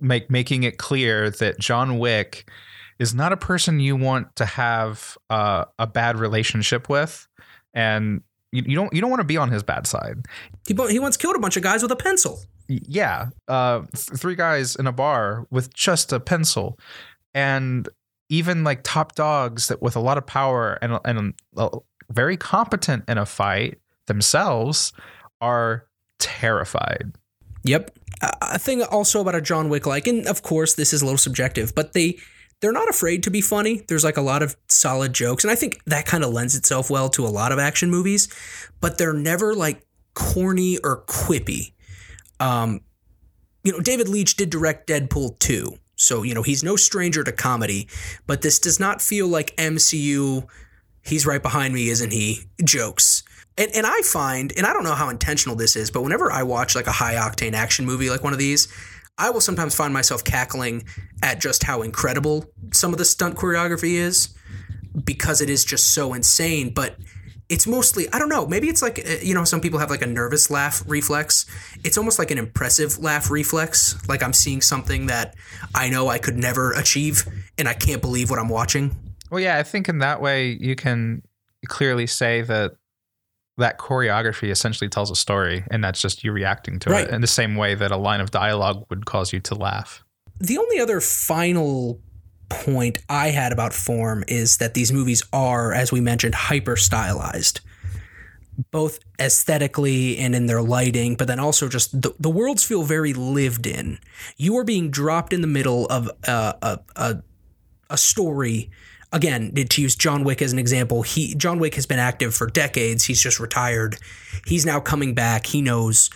make 0.00 0.30
making 0.30 0.62
it 0.62 0.78
clear 0.78 1.28
that 1.30 1.58
John 1.58 1.98
Wick 1.98 2.50
is 2.98 3.14
not 3.14 3.32
a 3.32 3.36
person 3.36 3.78
you 3.78 3.94
want 3.94 4.34
to 4.36 4.46
have 4.46 5.18
uh, 5.28 5.66
a 5.78 5.86
bad 5.86 6.18
relationship 6.18 6.88
with, 6.88 7.26
and 7.74 8.22
you, 8.52 8.62
you, 8.66 8.76
don't 8.76 8.92
you 8.92 9.00
don't 9.00 9.10
want 9.10 9.20
to 9.20 9.26
be 9.26 9.36
on 9.36 9.50
his 9.50 9.62
bad 9.62 9.86
side. 9.86 10.26
He, 10.66 10.74
he 10.88 10.98
once 10.98 11.16
killed 11.16 11.36
a 11.36 11.38
bunch 11.38 11.56
of 11.56 11.62
guys 11.62 11.82
with 11.82 11.92
a 11.92 11.96
pencil 11.96 12.40
yeah, 12.68 13.28
uh, 13.48 13.80
th- 13.80 14.18
three 14.18 14.34
guys 14.34 14.76
in 14.76 14.86
a 14.86 14.92
bar 14.92 15.46
with 15.50 15.72
just 15.72 16.12
a 16.12 16.20
pencil, 16.20 16.78
and 17.34 17.88
even 18.28 18.64
like 18.64 18.80
top 18.82 19.14
dogs 19.14 19.68
that 19.68 19.80
with 19.80 19.96
a 19.96 20.00
lot 20.00 20.18
of 20.18 20.26
power 20.26 20.78
and 20.82 20.98
and 21.04 21.34
uh, 21.56 21.68
very 22.10 22.36
competent 22.36 23.04
in 23.08 23.18
a 23.18 23.26
fight 23.26 23.78
themselves 24.06 24.92
are 25.40 25.86
terrified. 26.18 27.12
Yep. 27.64 27.98
A 28.40 28.58
thing 28.58 28.82
also 28.82 29.20
about 29.20 29.34
a 29.34 29.40
John 29.40 29.68
Wick 29.68 29.86
like, 29.86 30.06
and 30.06 30.26
of 30.26 30.42
course 30.42 30.74
this 30.74 30.92
is 30.92 31.02
a 31.02 31.04
little 31.04 31.18
subjective, 31.18 31.74
but 31.74 31.92
they 31.92 32.18
they're 32.60 32.72
not 32.72 32.88
afraid 32.88 33.22
to 33.24 33.30
be 33.30 33.40
funny. 33.40 33.82
There's 33.86 34.04
like 34.04 34.16
a 34.16 34.22
lot 34.22 34.42
of 34.42 34.56
solid 34.68 35.12
jokes, 35.12 35.44
and 35.44 35.50
I 35.50 35.54
think 35.54 35.78
that 35.86 36.06
kind 36.06 36.24
of 36.24 36.32
lends 36.32 36.56
itself 36.56 36.90
well 36.90 37.08
to 37.10 37.26
a 37.26 37.28
lot 37.28 37.52
of 37.52 37.58
action 37.58 37.90
movies. 37.90 38.28
But 38.80 38.98
they're 38.98 39.12
never 39.12 39.54
like 39.54 39.86
corny 40.14 40.78
or 40.78 41.04
quippy. 41.04 41.72
Um, 42.40 42.80
you 43.62 43.72
know, 43.72 43.80
David 43.80 44.08
Leitch 44.08 44.36
did 44.36 44.50
direct 44.50 44.88
Deadpool 44.88 45.38
2. 45.38 45.76
So, 45.96 46.22
you 46.22 46.34
know, 46.34 46.42
he's 46.42 46.62
no 46.62 46.76
stranger 46.76 47.24
to 47.24 47.32
comedy, 47.32 47.88
but 48.26 48.42
this 48.42 48.58
does 48.58 48.78
not 48.78 49.00
feel 49.00 49.26
like 49.26 49.56
MCU, 49.56 50.46
he's 51.02 51.26
right 51.26 51.42
behind 51.42 51.72
me, 51.74 51.88
isn't 51.88 52.12
he? 52.12 52.42
Jokes. 52.62 53.22
And, 53.58 53.70
and 53.74 53.86
I 53.86 54.02
find, 54.02 54.52
and 54.56 54.66
I 54.66 54.74
don't 54.74 54.84
know 54.84 54.94
how 54.94 55.08
intentional 55.08 55.56
this 55.56 55.74
is, 55.74 55.90
but 55.90 56.02
whenever 56.02 56.30
I 56.30 56.42
watch 56.42 56.74
like 56.74 56.86
a 56.86 56.92
high 56.92 57.14
octane 57.14 57.54
action 57.54 57.86
movie 57.86 58.10
like 58.10 58.22
one 58.22 58.34
of 58.34 58.38
these, 58.38 58.68
I 59.18 59.30
will 59.30 59.40
sometimes 59.40 59.74
find 59.74 59.92
myself 59.94 60.24
cackling 60.24 60.84
at 61.22 61.40
just 61.40 61.62
how 61.64 61.82
incredible 61.82 62.46
some 62.72 62.92
of 62.92 62.98
the 62.98 63.04
stunt 63.04 63.36
choreography 63.36 63.94
is 63.94 64.34
because 65.04 65.40
it 65.40 65.48
is 65.50 65.64
just 65.64 65.94
so 65.94 66.12
insane. 66.14 66.72
But 66.74 66.96
it's 67.48 67.66
mostly 67.66 68.10
I 68.12 68.18
don't 68.18 68.28
know. 68.28 68.46
Maybe 68.46 68.68
it's 68.68 68.82
like 68.82 69.06
you 69.22 69.34
know 69.34 69.44
some 69.44 69.60
people 69.60 69.78
have 69.78 69.90
like 69.90 70.02
a 70.02 70.06
nervous 70.06 70.50
laugh 70.50 70.82
reflex. 70.86 71.46
It's 71.84 71.96
almost 71.96 72.18
like 72.18 72.30
an 72.30 72.38
impressive 72.38 72.98
laugh 72.98 73.30
reflex. 73.30 73.96
Like 74.08 74.22
I'm 74.22 74.32
seeing 74.32 74.60
something 74.60 75.06
that 75.06 75.34
I 75.74 75.88
know 75.88 76.08
I 76.08 76.18
could 76.18 76.36
never 76.36 76.72
achieve, 76.72 77.26
and 77.56 77.68
I 77.68 77.74
can't 77.74 78.02
believe 78.02 78.30
what 78.30 78.38
I'm 78.38 78.48
watching. 78.48 78.96
Well, 79.30 79.40
yeah, 79.40 79.58
I 79.58 79.62
think 79.62 79.88
in 79.88 79.98
that 79.98 80.20
way 80.20 80.56
you 80.60 80.76
can 80.76 81.22
clearly 81.66 82.06
say 82.06 82.42
that 82.42 82.76
that 83.58 83.78
choreography 83.78 84.50
essentially 84.50 84.88
tells 84.88 85.10
a 85.10 85.16
story, 85.16 85.64
and 85.70 85.82
that's 85.82 86.00
just 86.00 86.22
you 86.24 86.32
reacting 86.32 86.78
to 86.80 86.90
right. 86.90 87.08
it 87.08 87.10
in 87.14 87.20
the 87.20 87.26
same 87.26 87.56
way 87.56 87.74
that 87.74 87.90
a 87.90 87.96
line 87.96 88.20
of 88.20 88.30
dialogue 88.30 88.84
would 88.90 89.06
cause 89.06 89.32
you 89.32 89.40
to 89.40 89.54
laugh. 89.54 90.04
The 90.38 90.58
only 90.58 90.78
other 90.78 91.00
final 91.00 92.00
point 92.48 92.98
I 93.08 93.28
had 93.30 93.52
about 93.52 93.72
form 93.72 94.24
is 94.28 94.58
that 94.58 94.74
these 94.74 94.92
movies 94.92 95.22
are, 95.32 95.72
as 95.72 95.90
we 95.90 96.00
mentioned, 96.00 96.34
hyper 96.34 96.76
stylized, 96.76 97.60
both 98.70 98.98
aesthetically 99.18 100.18
and 100.18 100.34
in 100.34 100.46
their 100.46 100.62
lighting, 100.62 101.16
but 101.16 101.26
then 101.26 101.40
also 101.40 101.68
just 101.68 102.00
the, 102.00 102.14
the 102.18 102.30
worlds 102.30 102.64
feel 102.64 102.82
very 102.82 103.12
lived 103.12 103.66
in. 103.66 103.98
You 104.36 104.56
are 104.58 104.64
being 104.64 104.90
dropped 104.90 105.32
in 105.32 105.40
the 105.40 105.46
middle 105.46 105.86
of 105.86 106.10
a, 106.24 106.54
a, 106.62 106.78
a, 106.96 107.22
a 107.90 107.96
story. 107.96 108.70
Again, 109.12 109.54
to 109.54 109.82
use 109.82 109.94
John 109.94 110.24
Wick 110.24 110.42
as 110.42 110.52
an 110.52 110.58
example, 110.58 111.02
he 111.02 111.34
John 111.34 111.58
Wick 111.58 111.76
has 111.76 111.86
been 111.86 111.98
active 111.98 112.34
for 112.34 112.48
decades. 112.48 113.04
He's 113.04 113.20
just 113.20 113.38
retired. 113.38 113.96
He's 114.46 114.66
now 114.66 114.80
coming 114.80 115.14
back. 115.14 115.46
He 115.46 115.62
knows 115.62 116.10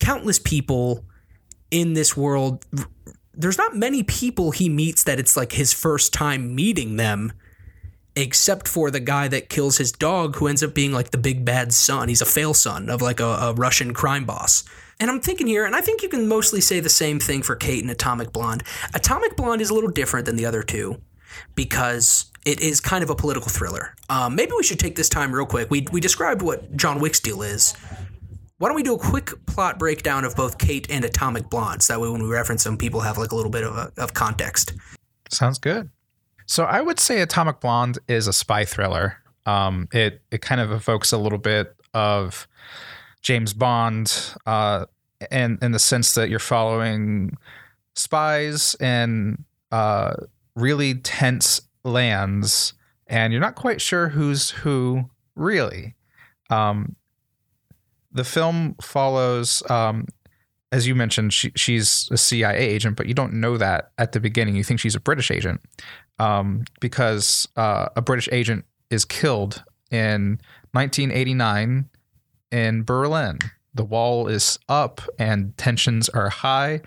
countless 0.00 0.38
people 0.38 1.04
in 1.70 1.92
this 1.92 2.16
world. 2.16 2.64
There's 3.34 3.58
not 3.58 3.76
many 3.76 4.02
people 4.02 4.50
he 4.50 4.68
meets 4.68 5.04
that 5.04 5.20
it's 5.20 5.36
like 5.36 5.52
his 5.52 5.72
first 5.72 6.12
time 6.12 6.54
meeting 6.54 6.96
them, 6.96 7.32
except 8.16 8.66
for 8.66 8.90
the 8.90 9.00
guy 9.00 9.28
that 9.28 9.48
kills 9.48 9.78
his 9.78 9.92
dog, 9.92 10.36
who 10.36 10.46
ends 10.46 10.62
up 10.62 10.74
being 10.74 10.92
like 10.92 11.10
the 11.10 11.18
big 11.18 11.44
bad 11.44 11.72
son. 11.72 12.08
He's 12.08 12.22
a 12.22 12.26
fail 12.26 12.54
son 12.54 12.88
of 12.88 13.02
like 13.02 13.20
a, 13.20 13.24
a 13.24 13.54
Russian 13.54 13.94
crime 13.94 14.24
boss. 14.24 14.64
And 14.98 15.10
I'm 15.10 15.20
thinking 15.20 15.46
here, 15.46 15.64
and 15.64 15.74
I 15.74 15.80
think 15.80 16.02
you 16.02 16.08
can 16.08 16.28
mostly 16.28 16.60
say 16.60 16.80
the 16.80 16.90
same 16.90 17.20
thing 17.20 17.42
for 17.42 17.56
Kate 17.56 17.82
and 17.82 17.90
Atomic 17.90 18.32
Blonde. 18.32 18.64
Atomic 18.92 19.36
Blonde 19.36 19.62
is 19.62 19.70
a 19.70 19.74
little 19.74 19.90
different 19.90 20.26
than 20.26 20.36
the 20.36 20.44
other 20.44 20.62
two 20.62 21.00
because 21.54 22.29
it 22.44 22.60
is 22.60 22.80
kind 22.80 23.04
of 23.04 23.10
a 23.10 23.14
political 23.14 23.50
thriller. 23.50 23.94
Um, 24.08 24.34
maybe 24.34 24.52
we 24.56 24.62
should 24.62 24.78
take 24.78 24.96
this 24.96 25.08
time 25.08 25.32
real 25.34 25.46
quick. 25.46 25.70
We, 25.70 25.86
we 25.92 26.00
described 26.00 26.42
what 26.42 26.76
John 26.76 27.00
Wick's 27.00 27.20
deal 27.20 27.42
is. 27.42 27.74
Why 28.58 28.68
don't 28.68 28.76
we 28.76 28.82
do 28.82 28.94
a 28.94 28.98
quick 28.98 29.30
plot 29.46 29.78
breakdown 29.78 30.24
of 30.24 30.36
both 30.36 30.58
Kate 30.58 30.86
and 30.90 31.04
Atomic 31.04 31.48
Blonde? 31.48 31.82
So 31.82 31.94
that 31.94 32.00
way 32.00 32.10
when 32.10 32.22
we 32.22 32.28
reference 32.28 32.64
them, 32.64 32.76
people 32.76 33.00
have 33.00 33.16
like 33.16 33.32
a 33.32 33.36
little 33.36 33.50
bit 33.50 33.64
of, 33.64 33.74
a, 33.74 33.92
of 33.96 34.12
context. 34.14 34.74
Sounds 35.30 35.58
good. 35.58 35.90
So 36.46 36.64
I 36.64 36.80
would 36.80 36.98
say 36.98 37.20
Atomic 37.20 37.60
Blonde 37.60 37.98
is 38.08 38.26
a 38.26 38.32
spy 38.32 38.64
thriller. 38.64 39.16
Um, 39.46 39.88
it 39.92 40.20
it 40.30 40.42
kind 40.42 40.60
of 40.60 40.72
evokes 40.72 41.12
a 41.12 41.16
little 41.16 41.38
bit 41.38 41.74
of 41.94 42.46
James 43.22 43.54
Bond, 43.54 44.34
uh, 44.46 44.86
and 45.30 45.62
in 45.62 45.72
the 45.72 45.78
sense 45.78 46.12
that 46.14 46.28
you're 46.28 46.38
following 46.38 47.36
spies 47.94 48.74
in 48.80 49.44
uh, 49.70 50.14
really 50.56 50.94
tense 50.96 51.60
lands, 51.84 52.74
and 53.06 53.32
you're 53.32 53.40
not 53.40 53.54
quite 53.54 53.80
sure 53.80 54.08
who's 54.08 54.50
who 54.50 55.10
really. 55.34 55.94
Um, 56.50 56.96
the 58.12 58.24
film 58.24 58.76
follows, 58.82 59.62
um, 59.70 60.06
as 60.72 60.86
you 60.86 60.94
mentioned, 60.94 61.32
she, 61.32 61.52
she's 61.54 62.08
a 62.10 62.16
CIA 62.16 62.58
agent, 62.58 62.96
but 62.96 63.06
you 63.06 63.14
don't 63.14 63.34
know 63.34 63.56
that 63.56 63.92
at 63.98 64.12
the 64.12 64.20
beginning. 64.20 64.56
You 64.56 64.64
think 64.64 64.80
she's 64.80 64.94
a 64.94 65.00
British 65.00 65.30
agent 65.30 65.60
um, 66.18 66.64
because 66.80 67.48
uh, 67.56 67.88
a 67.96 68.02
British 68.02 68.28
agent 68.32 68.64
is 68.90 69.04
killed 69.04 69.64
in 69.90 70.40
1989 70.72 71.88
in 72.52 72.82
Berlin. 72.82 73.38
The 73.74 73.84
wall 73.84 74.26
is 74.26 74.58
up 74.68 75.00
and 75.18 75.56
tensions 75.56 76.08
are 76.08 76.28
high, 76.28 76.80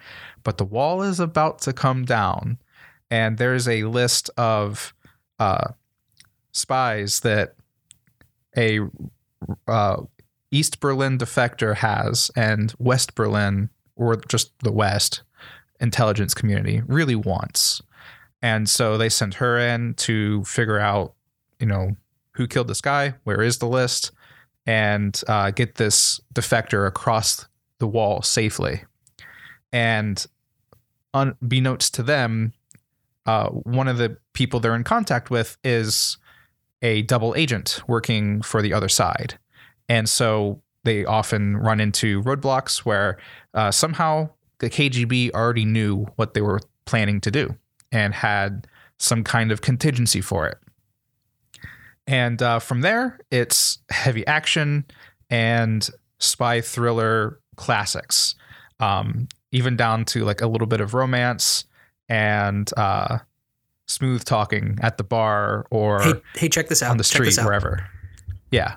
but 0.44 0.58
the 0.58 0.66
wall 0.66 1.02
is 1.02 1.20
about 1.20 1.60
to 1.62 1.74
come 1.74 2.04
down. 2.04 2.58
And 3.14 3.38
there's 3.38 3.68
a 3.68 3.84
list 3.84 4.32
of 4.38 4.92
uh, 5.38 5.74
spies 6.52 7.20
that 7.20 7.54
a 8.58 8.80
uh, 9.68 9.98
East 10.50 10.80
Berlin 10.80 11.20
defector 11.20 11.76
has, 11.76 12.32
and 12.36 12.74
West 12.80 13.14
Berlin, 13.14 13.70
or 13.96 14.16
just 14.16 14.58
the 14.64 14.72
West 14.72 15.22
intelligence 15.80 16.34
community, 16.34 16.82
really 16.88 17.14
wants. 17.14 17.84
And 18.42 18.68
so 18.68 18.98
they 18.98 19.10
sent 19.10 19.36
her 19.36 19.60
in 19.60 19.94
to 19.96 20.44
figure 20.46 20.80
out, 20.80 21.14
you 21.60 21.68
know, 21.68 21.96
who 22.32 22.48
killed 22.48 22.68
this 22.68 22.82
guy, 22.82 23.14
where 23.26 23.44
is 23.44 23.60
the 23.60 23.68
list, 23.68 24.10
and 24.66 25.22
uh, 25.28 25.52
get 25.52 25.76
this 25.76 26.20
defector 26.34 26.88
across 26.88 27.48
the 27.78 27.86
wall 27.86 28.24
safely. 28.24 28.86
And 29.72 30.26
unbeknownst 31.14 31.94
to 31.94 32.02
them, 32.02 32.54
uh, 33.26 33.50
one 33.50 33.88
of 33.88 33.98
the 33.98 34.18
people 34.34 34.60
they're 34.60 34.76
in 34.76 34.84
contact 34.84 35.30
with 35.30 35.58
is 35.64 36.18
a 36.82 37.04
double 37.04 37.34
agent 37.36 37.82
working 37.88 38.42
for 38.42 38.62
the 38.62 38.74
other 38.74 38.90
side. 38.90 39.40
And 39.88 40.10
so 40.10 40.62
they 40.84 41.06
often 41.06 41.58
run 41.58 41.80
into 41.80 42.22
roadblocks 42.24 42.80
where 42.80 43.18
uh, 43.54 43.72
somehow 43.72 44.30
the 44.60 44.70
KGB 44.70 45.32
already 45.32 45.66
knew 45.66 46.06
what 46.16 46.34
they 46.34 46.42
were 46.42 46.60
planning 46.86 47.22
to 47.22 47.32
do 47.32 47.56
and 47.92 48.14
had 48.14 48.68
some 48.98 49.24
kind 49.24 49.52
of 49.52 49.62
contingency 49.62 50.22
for 50.22 50.48
it. 50.48 50.58
And 52.06 52.42
uh, 52.42 52.60
from 52.60 52.82
there, 52.82 53.20
it's 53.32 53.80
heavy 53.90 54.28
action 54.28 54.86
and 55.30 55.90
spy 56.20 56.60
thriller 56.60 57.40
classics, 57.56 58.36
um, 58.80 59.30
even 59.52 59.78
down 59.78 60.04
to 60.06 60.26
like 60.26 60.42
a 60.42 60.48
little 60.48 60.68
bit 60.68 60.82
of 60.82 60.94
romance 60.94 61.66
and 62.10 62.70
uh, 62.78 63.20
smooth 63.88 64.24
talking 64.24 64.78
at 64.82 64.98
the 64.98 65.04
bar 65.04 65.66
or 65.72 66.02
Hey, 66.02 66.14
hey, 66.36 66.50
check 66.50 66.68
this 66.70 66.82
out. 66.84 66.92
on 66.92 66.98
the 66.98 67.04
Check 67.04 67.22
this 67.24 67.34
street, 67.36 67.44
out. 67.44 67.46
wherever. 67.48 67.90
Yeah. 68.52 68.76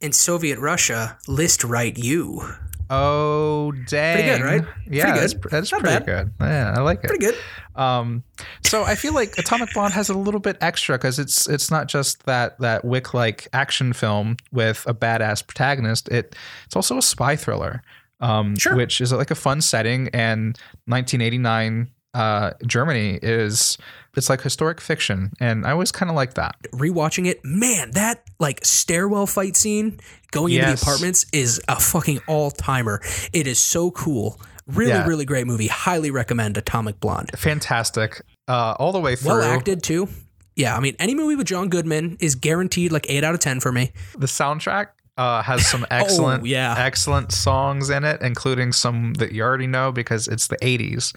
In 0.00 0.12
Soviet 0.12 0.58
Russia, 0.58 1.16
list 1.28 1.64
right 1.64 1.96
you. 1.96 2.42
Oh, 2.90 3.72
dang. 3.88 4.16
Pretty 4.16 4.28
good, 4.38 4.44
right? 4.44 4.64
Yeah, 4.86 5.04
Pretty 5.04 5.20
that's, 5.20 5.34
good. 5.34 5.50
that's 5.50 5.72
Not 5.72 5.80
pretty 5.80 6.04
bad. 6.04 6.04
good. 6.06 6.32
Yeah, 6.40 6.74
I 6.76 6.80
like 6.82 6.98
it. 7.02 7.08
Pretty 7.08 7.24
good. 7.24 7.34
Um, 7.74 8.22
so 8.62 8.84
I 8.84 8.94
feel 8.94 9.14
like 9.14 9.36
Atomic 9.38 9.72
Blonde 9.72 9.94
has 9.94 10.10
a 10.10 10.14
little 10.18 10.38
bit 10.38 10.58
extra 10.60 10.96
because 10.98 11.18
it's 11.18 11.48
it's 11.48 11.70
not 11.70 11.88
just 11.88 12.24
that 12.26 12.58
that 12.60 12.84
Wick 12.84 13.14
like 13.14 13.48
action 13.54 13.94
film 13.94 14.36
with 14.52 14.84
a 14.86 14.92
badass 14.94 15.44
protagonist. 15.46 16.08
It 16.08 16.36
it's 16.66 16.76
also 16.76 16.98
a 16.98 17.02
spy 17.02 17.34
thriller, 17.36 17.82
um, 18.20 18.54
Sure. 18.56 18.76
which 18.76 19.00
is 19.00 19.12
like 19.12 19.30
a 19.30 19.34
fun 19.34 19.60
setting. 19.62 20.08
And 20.12 20.58
1989 20.84 21.90
uh, 22.14 22.52
Germany 22.66 23.18
is 23.22 23.76
it's 24.16 24.30
like 24.30 24.40
historic 24.42 24.80
fiction, 24.80 25.32
and 25.40 25.66
I 25.66 25.72
always 25.72 25.90
kind 25.90 26.08
of 26.08 26.14
like 26.16 26.34
that. 26.34 26.54
Rewatching 26.72 27.26
it, 27.26 27.40
man, 27.44 27.90
that 27.92 28.22
like 28.38 28.64
stairwell 28.64 29.26
fight 29.26 29.56
scene 29.56 29.98
going 30.30 30.52
into 30.54 30.66
the 30.66 30.74
apartments 30.80 31.26
is 31.32 31.60
a 31.68 31.78
fucking 31.80 32.20
all 32.28 32.50
timer. 32.52 33.00
It 33.32 33.46
is 33.46 33.58
so 33.58 33.90
cool. 33.90 34.40
Really, 34.66 34.92
Yeah. 34.92 35.06
really 35.06 35.24
great 35.26 35.46
movie. 35.46 35.66
Highly 35.66 36.10
recommend 36.10 36.56
Atomic 36.56 36.98
Blonde. 37.00 37.30
Fantastic, 37.36 38.22
uh, 38.48 38.74
all 38.78 38.92
the 38.92 39.00
way 39.00 39.16
through. 39.16 39.32
Well 39.32 39.42
acted 39.42 39.82
too. 39.82 40.08
Yeah, 40.56 40.76
I 40.76 40.80
mean, 40.80 40.94
any 41.00 41.14
movie 41.16 41.34
with 41.34 41.48
John 41.48 41.68
Goodman 41.68 42.16
is 42.20 42.36
guaranteed 42.36 42.92
like 42.92 43.06
eight 43.10 43.24
out 43.24 43.34
of 43.34 43.40
ten 43.40 43.58
for 43.58 43.72
me. 43.72 43.92
The 44.16 44.26
soundtrack 44.28 44.86
uh, 45.18 45.42
has 45.42 45.66
some 45.66 45.84
excellent, 45.90 46.42
Oh, 46.42 46.46
yeah. 46.46 46.76
excellent 46.78 47.32
songs 47.32 47.90
in 47.90 48.04
it, 48.04 48.22
including 48.22 48.72
some 48.72 49.14
that 49.14 49.32
you 49.32 49.42
already 49.42 49.66
know 49.66 49.90
because 49.90 50.28
it's 50.28 50.46
the 50.46 50.56
'80s. 50.58 51.12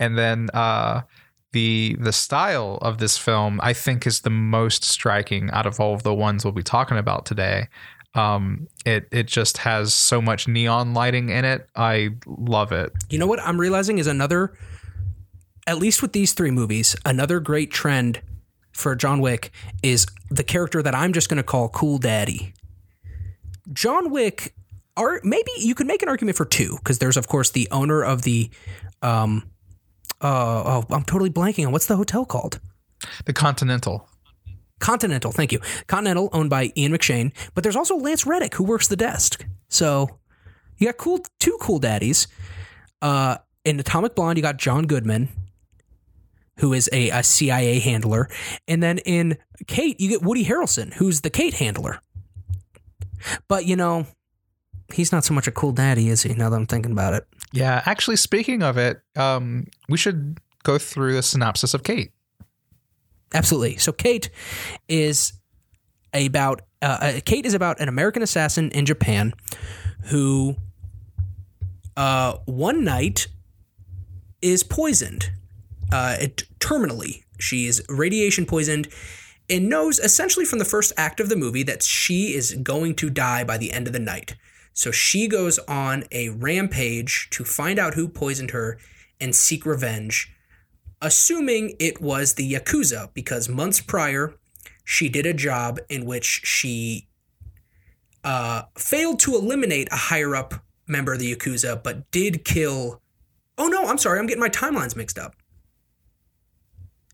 And 0.00 0.18
then 0.18 0.48
uh, 0.52 1.02
the 1.52 1.96
the 2.00 2.12
style 2.12 2.78
of 2.82 2.98
this 2.98 3.16
film, 3.16 3.60
I 3.62 3.72
think, 3.72 4.06
is 4.06 4.22
the 4.22 4.30
most 4.30 4.82
striking 4.82 5.50
out 5.50 5.66
of 5.66 5.78
all 5.78 5.94
of 5.94 6.02
the 6.02 6.14
ones 6.14 6.44
we'll 6.44 6.52
be 6.52 6.62
talking 6.62 6.98
about 6.98 7.26
today. 7.26 7.68
Um, 8.14 8.66
it 8.84 9.06
it 9.12 9.26
just 9.26 9.58
has 9.58 9.94
so 9.94 10.20
much 10.20 10.48
neon 10.48 10.94
lighting 10.94 11.28
in 11.28 11.44
it. 11.44 11.68
I 11.76 12.10
love 12.26 12.72
it. 12.72 12.92
You 13.10 13.18
know 13.18 13.28
what 13.28 13.40
I'm 13.40 13.60
realizing 13.60 13.98
is 13.98 14.08
another, 14.08 14.56
at 15.66 15.78
least 15.78 16.02
with 16.02 16.12
these 16.12 16.32
three 16.32 16.50
movies, 16.50 16.96
another 17.04 17.38
great 17.38 17.70
trend 17.70 18.22
for 18.72 18.96
John 18.96 19.20
Wick 19.20 19.52
is 19.82 20.06
the 20.30 20.42
character 20.42 20.82
that 20.82 20.94
I'm 20.94 21.12
just 21.12 21.28
going 21.28 21.36
to 21.36 21.42
call 21.42 21.68
Cool 21.68 21.98
Daddy. 21.98 22.54
John 23.72 24.10
Wick, 24.10 24.54
are 24.96 25.20
maybe 25.22 25.50
you 25.58 25.74
could 25.74 25.86
make 25.86 26.02
an 26.02 26.08
argument 26.08 26.36
for 26.36 26.44
two 26.44 26.76
because 26.78 26.98
there's 26.98 27.16
of 27.16 27.28
course 27.28 27.50
the 27.50 27.68
owner 27.70 28.02
of 28.02 28.22
the, 28.22 28.50
um, 29.02 29.50
uh, 30.20 30.82
oh, 30.82 30.86
I'm 30.90 31.04
totally 31.04 31.30
blanking 31.30 31.66
on 31.66 31.72
what's 31.72 31.86
the 31.86 31.96
hotel 31.96 32.24
called. 32.24 32.60
The 33.24 33.32
Continental. 33.32 34.08
Continental, 34.78 35.30
thank 35.30 35.52
you. 35.52 35.60
Continental, 35.86 36.30
owned 36.32 36.50
by 36.50 36.72
Ian 36.76 36.92
McShane, 36.92 37.32
but 37.54 37.62
there's 37.62 37.76
also 37.76 37.96
Lance 37.96 38.26
Reddick 38.26 38.54
who 38.54 38.64
works 38.64 38.88
the 38.88 38.96
desk. 38.96 39.46
So 39.68 40.18
you 40.78 40.86
got 40.86 40.96
cool 40.96 41.20
two 41.38 41.56
cool 41.60 41.78
daddies. 41.78 42.26
Uh, 43.02 43.36
in 43.64 43.78
Atomic 43.78 44.14
Blonde, 44.14 44.38
you 44.38 44.42
got 44.42 44.56
John 44.56 44.86
Goodman, 44.86 45.28
who 46.58 46.72
is 46.72 46.88
a, 46.92 47.10
a 47.10 47.22
CIA 47.22 47.78
handler, 47.78 48.28
and 48.66 48.82
then 48.82 48.98
in 48.98 49.36
Kate, 49.66 50.00
you 50.00 50.08
get 50.08 50.22
Woody 50.22 50.44
Harrelson, 50.44 50.94
who's 50.94 51.20
the 51.20 51.30
Kate 51.30 51.54
handler. 51.54 52.00
But 53.48 53.66
you 53.66 53.76
know, 53.76 54.06
he's 54.92 55.12
not 55.12 55.24
so 55.24 55.34
much 55.34 55.46
a 55.46 55.52
cool 55.52 55.72
daddy, 55.72 56.08
is 56.08 56.22
he? 56.22 56.32
Now 56.32 56.48
that 56.48 56.56
I'm 56.56 56.66
thinking 56.66 56.92
about 56.92 57.14
it. 57.14 57.26
Yeah, 57.52 57.82
actually, 57.84 58.16
speaking 58.16 58.62
of 58.62 58.76
it, 58.78 59.00
um, 59.16 59.66
we 59.88 59.98
should 59.98 60.38
go 60.62 60.78
through 60.78 61.14
the 61.14 61.22
synopsis 61.22 61.74
of 61.74 61.82
Kate. 61.82 62.12
Absolutely. 63.34 63.76
So 63.76 63.92
Kate 63.92 64.30
is 64.88 65.32
about 66.12 66.62
uh, 66.82 66.98
uh, 67.00 67.20
Kate 67.24 67.46
is 67.46 67.54
about 67.54 67.80
an 67.80 67.88
American 67.88 68.22
assassin 68.22 68.70
in 68.70 68.86
Japan 68.86 69.32
who 70.06 70.56
uh, 71.96 72.38
one 72.46 72.84
night 72.84 73.28
is 74.42 74.62
poisoned 74.62 75.30
uh, 75.92 76.16
terminally. 76.58 77.22
She 77.38 77.66
is 77.66 77.82
radiation 77.88 78.46
poisoned 78.46 78.88
and 79.48 79.68
knows 79.68 79.98
essentially 79.98 80.44
from 80.44 80.58
the 80.58 80.64
first 80.64 80.92
act 80.96 81.20
of 81.20 81.28
the 81.28 81.36
movie 81.36 81.62
that 81.64 81.82
she 81.82 82.34
is 82.34 82.54
going 82.62 82.94
to 82.96 83.10
die 83.10 83.44
by 83.44 83.58
the 83.58 83.72
end 83.72 83.86
of 83.86 83.92
the 83.92 83.98
night. 83.98 84.36
So 84.80 84.90
she 84.90 85.28
goes 85.28 85.58
on 85.60 86.04
a 86.10 86.30
rampage 86.30 87.28
to 87.32 87.44
find 87.44 87.78
out 87.78 87.94
who 87.94 88.08
poisoned 88.08 88.52
her 88.52 88.78
and 89.20 89.34
seek 89.34 89.66
revenge 89.66 90.34
assuming 91.00 91.74
it 91.78 92.00
was 92.00 92.34
the 92.34 92.52
Yakuza, 92.52 93.12
because 93.14 93.48
months 93.48 93.80
prior, 93.80 94.34
she 94.84 95.08
did 95.08 95.26
a 95.26 95.32
job 95.32 95.78
in 95.88 96.04
which 96.04 96.42
she 96.44 97.08
uh, 98.24 98.62
failed 98.76 99.18
to 99.20 99.34
eliminate 99.34 99.88
a 99.90 99.96
higher 99.96 100.36
up 100.36 100.54
member 100.86 101.14
of 101.14 101.18
the 101.18 101.34
Yakuza, 101.34 101.82
but 101.82 102.10
did 102.10 102.44
kill. 102.44 103.00
Oh 103.56 103.68
no, 103.68 103.86
I'm 103.86 103.98
sorry, 103.98 104.18
I'm 104.18 104.26
getting 104.26 104.40
my 104.40 104.48
timelines 104.48 104.96
mixed 104.96 105.18
up. 105.18 105.36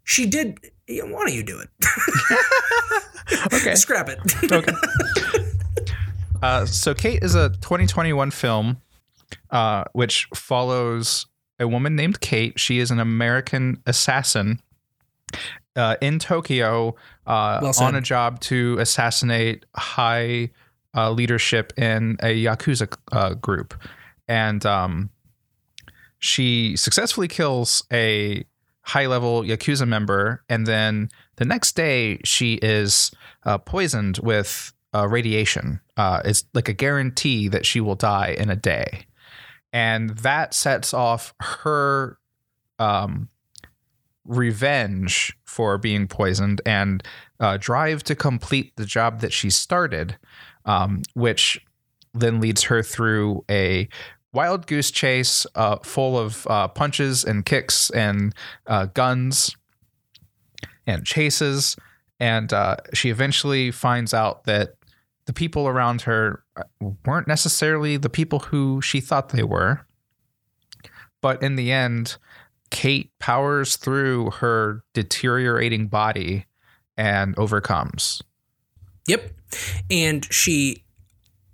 She 0.05 0.27
did. 0.27 0.59
Why 0.89 1.05
don't 1.05 1.33
you 1.33 1.43
do 1.43 1.61
it? 1.61 1.69
Okay. 3.53 3.75
Scrap 3.75 4.09
it. 4.09 4.21
Okay. 4.53 4.73
uh, 6.47 6.67
so 6.67 6.95
Kate 6.95 7.23
is 7.23 7.35
a 7.35 7.49
2021 7.49 8.31
film, 8.31 8.81
uh, 9.51 9.85
which 9.93 10.29
follows 10.35 11.27
a 11.59 11.67
woman 11.67 11.97
named 11.97 12.21
Kate. 12.21 12.59
She 12.59 12.79
is 12.79 12.93
an 12.93 13.01
American 13.01 13.83
assassin 13.85 14.61
uh, 15.75 15.97
in 16.01 16.21
Tokyo 16.21 16.95
uh, 17.27 17.59
Well 17.63 17.75
on 17.81 17.97
a 17.97 18.01
job 18.01 18.41
to 18.43 18.77
assassinate 18.79 19.67
high 19.75 20.51
uh, 20.95 21.11
leadership 21.11 21.73
in 21.77 22.17
a 22.21 22.45
yakuza 22.45 22.97
uh, 23.11 23.35
group, 23.35 23.75
and 24.29 24.65
um, 24.65 25.11
she 26.21 26.77
successfully 26.77 27.29
kills 27.29 27.83
a 27.93 28.45
high 28.83 29.07
level 29.07 29.43
yakuza 29.43 29.87
member, 29.87 30.45
and 30.49 30.65
then 30.65 31.09
the 31.37 31.45
next 31.45 31.75
day 31.75 32.21
she 32.25 32.55
is 32.55 33.11
uh, 33.45 33.59
poisoned 33.59 34.19
with 34.19 34.73
uh, 34.97 35.07
radiation. 35.07 35.81
Uh, 35.97 36.23
it's 36.25 36.45
like 36.55 36.69
a 36.69 36.73
guarantee 36.73 37.49
that 37.49 37.67
she 37.67 37.81
will 37.81 37.95
die 37.95 38.35
in 38.39 38.51
a 38.51 38.57
day, 38.57 39.07
and 39.73 40.11
that 40.19 40.55
sets 40.55 40.95
off 40.95 41.35
her 41.41 42.19
um, 42.79 43.29
revenge 44.25 45.37
for 45.45 45.79
being 45.79 46.07
poisoned 46.07 46.61
and 46.65 47.03
uh, 47.41 47.57
drive 47.61 48.03
to 48.05 48.15
complete 48.15 48.73
the 48.77 48.85
job 48.85 49.21
that 49.21 49.33
she 49.33 49.51
started, 49.51 50.17
um, 50.65 51.03
which 51.15 51.65
then 52.15 52.41
leads 52.41 52.65
her 52.65 52.83
through 52.83 53.45
a 53.51 53.89
wild 54.33 54.67
goose 54.67 54.91
chase 54.91 55.47
uh, 55.55 55.77
full 55.83 56.19
of 56.19 56.47
uh, 56.49 56.69
punches 56.69 57.25
and 57.25 57.45
kicks 57.45 57.91
and 57.91 58.35
uh, 58.67 58.87
guns 58.87 59.55
and 60.87 61.05
chases. 61.05 61.77
And 62.19 62.53
uh, 62.53 62.77
she 62.95 63.11
eventually 63.11 63.71
finds 63.71 64.15
out 64.15 64.45
that 64.45 64.75
the 65.27 65.33
people 65.33 65.69
around 65.69 66.03
her 66.03 66.43
uh, 66.57 66.63
weren't 67.05 67.29
necessarily 67.29 67.97
the 67.97 68.09
people 68.09 68.39
who 68.39 68.81
she 68.81 69.01
thought 69.01 69.31
they 69.31 69.43
were. 69.43 69.87
But 71.21 71.43
in 71.43 71.57
the 71.57 71.73
end, 71.73 72.17
Kate 72.71 73.11
powers 73.19 73.77
through 73.77 74.31
her 74.33 74.83
deteriorating 74.95 75.89
body 75.89 76.47
and 76.97 77.39
overcomes. 77.39 78.23
Yep. 79.07 79.33
And 79.91 80.33
she 80.33 80.85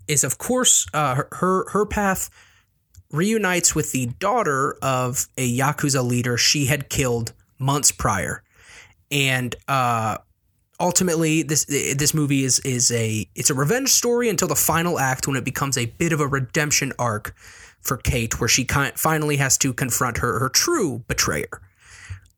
is, 0.09 0.25
of 0.25 0.39
course, 0.39 0.87
uh, 0.95 1.15
her- 1.15 1.29
her 1.33 1.71
her 1.71 1.87
path 1.87 2.31
reunites 3.11 3.75
with 3.75 3.93
the 3.93 4.07
daughter 4.19 4.77
of 4.83 5.29
a 5.37 5.59
yakuza 5.59 6.05
leader 6.05 6.37
she 6.39 6.67
had 6.67 6.89
killed 6.89 7.33
months 7.59 7.93
prior, 7.93 8.43
and 9.11 9.55
uh, 9.69 10.19
ultimately, 10.83 11.43
this 11.43 11.65
this 11.65 12.13
movie 12.13 12.45
is 12.45 12.59
is 12.61 12.91
a 12.91 13.27
it's 13.35 13.49
a 13.49 13.55
revenge 13.55 13.89
story 13.89 14.29
until 14.29 14.49
the 14.49 14.57
final 14.57 14.99
act 14.99 15.27
when 15.27 15.37
it 15.37 15.45
becomes 15.45 15.79
a 15.79 15.87
bit 15.87 16.13
of 16.13 16.21
a 16.21 16.27
redemption 16.27 16.93
arc 16.99 17.35
for 17.81 17.97
Kate, 17.97 18.39
where 18.41 18.49
she 18.49 18.65
finally 18.97 19.37
has 19.37 19.57
to 19.59 19.73
confront 19.73 20.19
her 20.19 20.39
her 20.41 20.49
true 20.49 21.05
betrayer. 21.09 21.63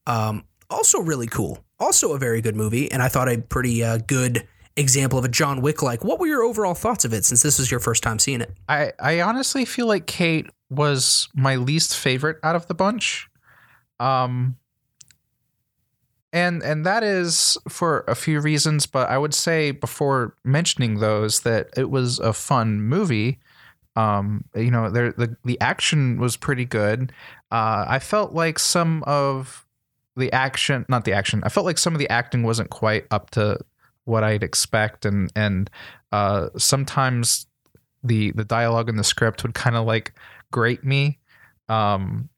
Um, 0.06 0.44
also 0.70 1.00
really 1.00 1.26
cool. 1.26 1.64
Also 1.80 2.12
a 2.12 2.18
very 2.18 2.40
good 2.40 2.54
movie, 2.54 2.92
and 2.92 3.02
I 3.02 3.08
thought 3.08 3.28
a 3.28 3.38
pretty 3.38 3.82
uh, 3.82 3.98
good 4.06 4.46
example 4.76 5.18
of 5.18 5.24
a 5.24 5.28
John 5.28 5.60
Wick 5.60 5.82
like. 5.82 6.04
What 6.04 6.20
were 6.20 6.26
your 6.26 6.42
overall 6.42 6.74
thoughts 6.74 7.04
of 7.04 7.12
it 7.12 7.24
since 7.24 7.42
this 7.42 7.58
was 7.58 7.70
your 7.70 7.80
first 7.80 8.02
time 8.02 8.18
seeing 8.18 8.40
it? 8.40 8.52
I, 8.68 8.92
I 9.00 9.20
honestly 9.20 9.64
feel 9.64 9.86
like 9.86 10.06
Kate 10.06 10.48
was 10.70 11.28
my 11.34 11.56
least 11.56 11.96
favorite 11.96 12.38
out 12.42 12.56
of 12.56 12.66
the 12.66 12.74
bunch. 12.74 13.28
Um 14.00 14.56
and 16.34 16.64
and 16.64 16.84
that 16.84 17.04
is 17.04 17.56
for 17.68 18.04
a 18.08 18.16
few 18.16 18.40
reasons, 18.40 18.86
but 18.86 19.08
I 19.08 19.16
would 19.16 19.32
say 19.32 19.70
before 19.70 20.34
mentioning 20.44 20.98
those 20.98 21.40
that 21.40 21.68
it 21.76 21.88
was 21.90 22.18
a 22.18 22.32
fun 22.32 22.82
movie. 22.82 23.38
Um, 23.96 24.44
you 24.56 24.72
know, 24.72 24.90
there 24.90 25.12
the 25.12 25.36
the 25.44 25.58
action 25.60 26.18
was 26.18 26.36
pretty 26.36 26.64
good. 26.64 27.12
Uh, 27.52 27.84
I 27.88 28.00
felt 28.00 28.32
like 28.32 28.58
some 28.58 29.04
of 29.04 29.64
the 30.16 30.32
action, 30.32 30.84
not 30.88 31.04
the 31.04 31.12
action, 31.12 31.40
I 31.44 31.48
felt 31.48 31.66
like 31.66 31.78
some 31.78 31.94
of 31.94 32.00
the 32.00 32.10
acting 32.10 32.42
wasn't 32.42 32.70
quite 32.70 33.06
up 33.12 33.30
to 33.30 33.60
what 34.04 34.24
I'd 34.24 34.42
expect, 34.42 35.04
and 35.04 35.30
and 35.36 35.70
uh, 36.10 36.48
sometimes 36.58 37.46
the 38.02 38.32
the 38.32 38.44
dialogue 38.44 38.88
in 38.88 38.96
the 38.96 39.04
script 39.04 39.44
would 39.44 39.54
kind 39.54 39.76
of 39.76 39.86
like 39.86 40.12
grate 40.50 40.84
me. 40.84 41.20
Um, 41.68 42.28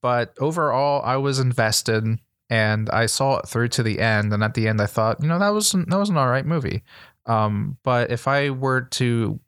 but 0.00 0.34
overall, 0.40 1.02
I 1.04 1.16
was 1.16 1.38
invested, 1.38 2.18
and 2.48 2.88
I 2.90 3.06
saw 3.06 3.38
it 3.38 3.48
through 3.48 3.68
to 3.68 3.82
the 3.82 4.00
end. 4.00 4.32
And 4.32 4.42
at 4.42 4.54
the 4.54 4.68
end, 4.68 4.80
I 4.80 4.86
thought, 4.86 5.20
you 5.22 5.28
know, 5.28 5.38
that 5.38 5.50
was 5.50 5.72
that 5.72 5.98
was 5.98 6.10
an 6.10 6.16
all 6.16 6.28
right 6.28 6.46
movie. 6.46 6.82
Um, 7.26 7.76
but 7.82 8.10
if 8.10 8.28
I 8.28 8.50
were 8.50 8.82
to, 8.82 9.40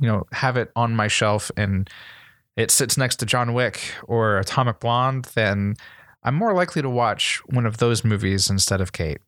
you 0.00 0.06
know, 0.06 0.24
have 0.32 0.56
it 0.56 0.70
on 0.76 0.94
my 0.94 1.08
shelf 1.08 1.50
and 1.56 1.90
it 2.56 2.70
sits 2.70 2.96
next 2.96 3.16
to 3.16 3.26
John 3.26 3.52
Wick 3.52 3.94
or 4.04 4.38
Atomic 4.38 4.80
Blonde, 4.80 5.26
then 5.34 5.76
I'm 6.22 6.34
more 6.34 6.54
likely 6.54 6.82
to 6.82 6.90
watch 6.90 7.42
one 7.46 7.66
of 7.66 7.78
those 7.78 8.04
movies 8.04 8.48
instead 8.48 8.80
of 8.80 8.92
Kate. 8.92 9.18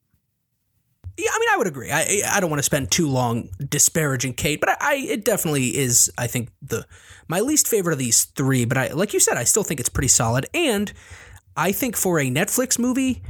Yeah, 1.17 1.31
I 1.33 1.39
mean, 1.41 1.49
I 1.53 1.57
would 1.57 1.67
agree. 1.67 1.91
I 1.91 2.23
I 2.31 2.39
don't 2.39 2.49
want 2.49 2.61
to 2.61 2.65
spend 2.65 2.93
too 2.93 3.09
long 3.09 3.49
disparaging 3.59 4.35
Kate, 4.35 4.61
but 4.61 4.69
I, 4.69 4.77
I 4.81 4.95
it 4.95 5.25
definitely 5.25 5.77
is. 5.77 6.11
I 6.17 6.29
think 6.29 6.51
the 6.63 6.87
my 7.27 7.41
least 7.41 7.67
favorite 7.67 7.93
of 7.93 7.99
these 7.99 8.25
three. 8.25 8.65
But 8.65 8.79
I 8.79 8.89
like 8.89 9.13
you 9.13 9.19
said, 9.19 9.37
I 9.37 9.43
still 9.43 9.65
think 9.65 9.81
it's 9.81 9.89
pretty 9.89 10.09
solid, 10.09 10.47
and 10.55 10.93
I 11.59 11.73
think 11.73 11.97
for 11.97 12.19
a 12.21 12.31
Netflix 12.31 12.79
movie, 12.79 13.23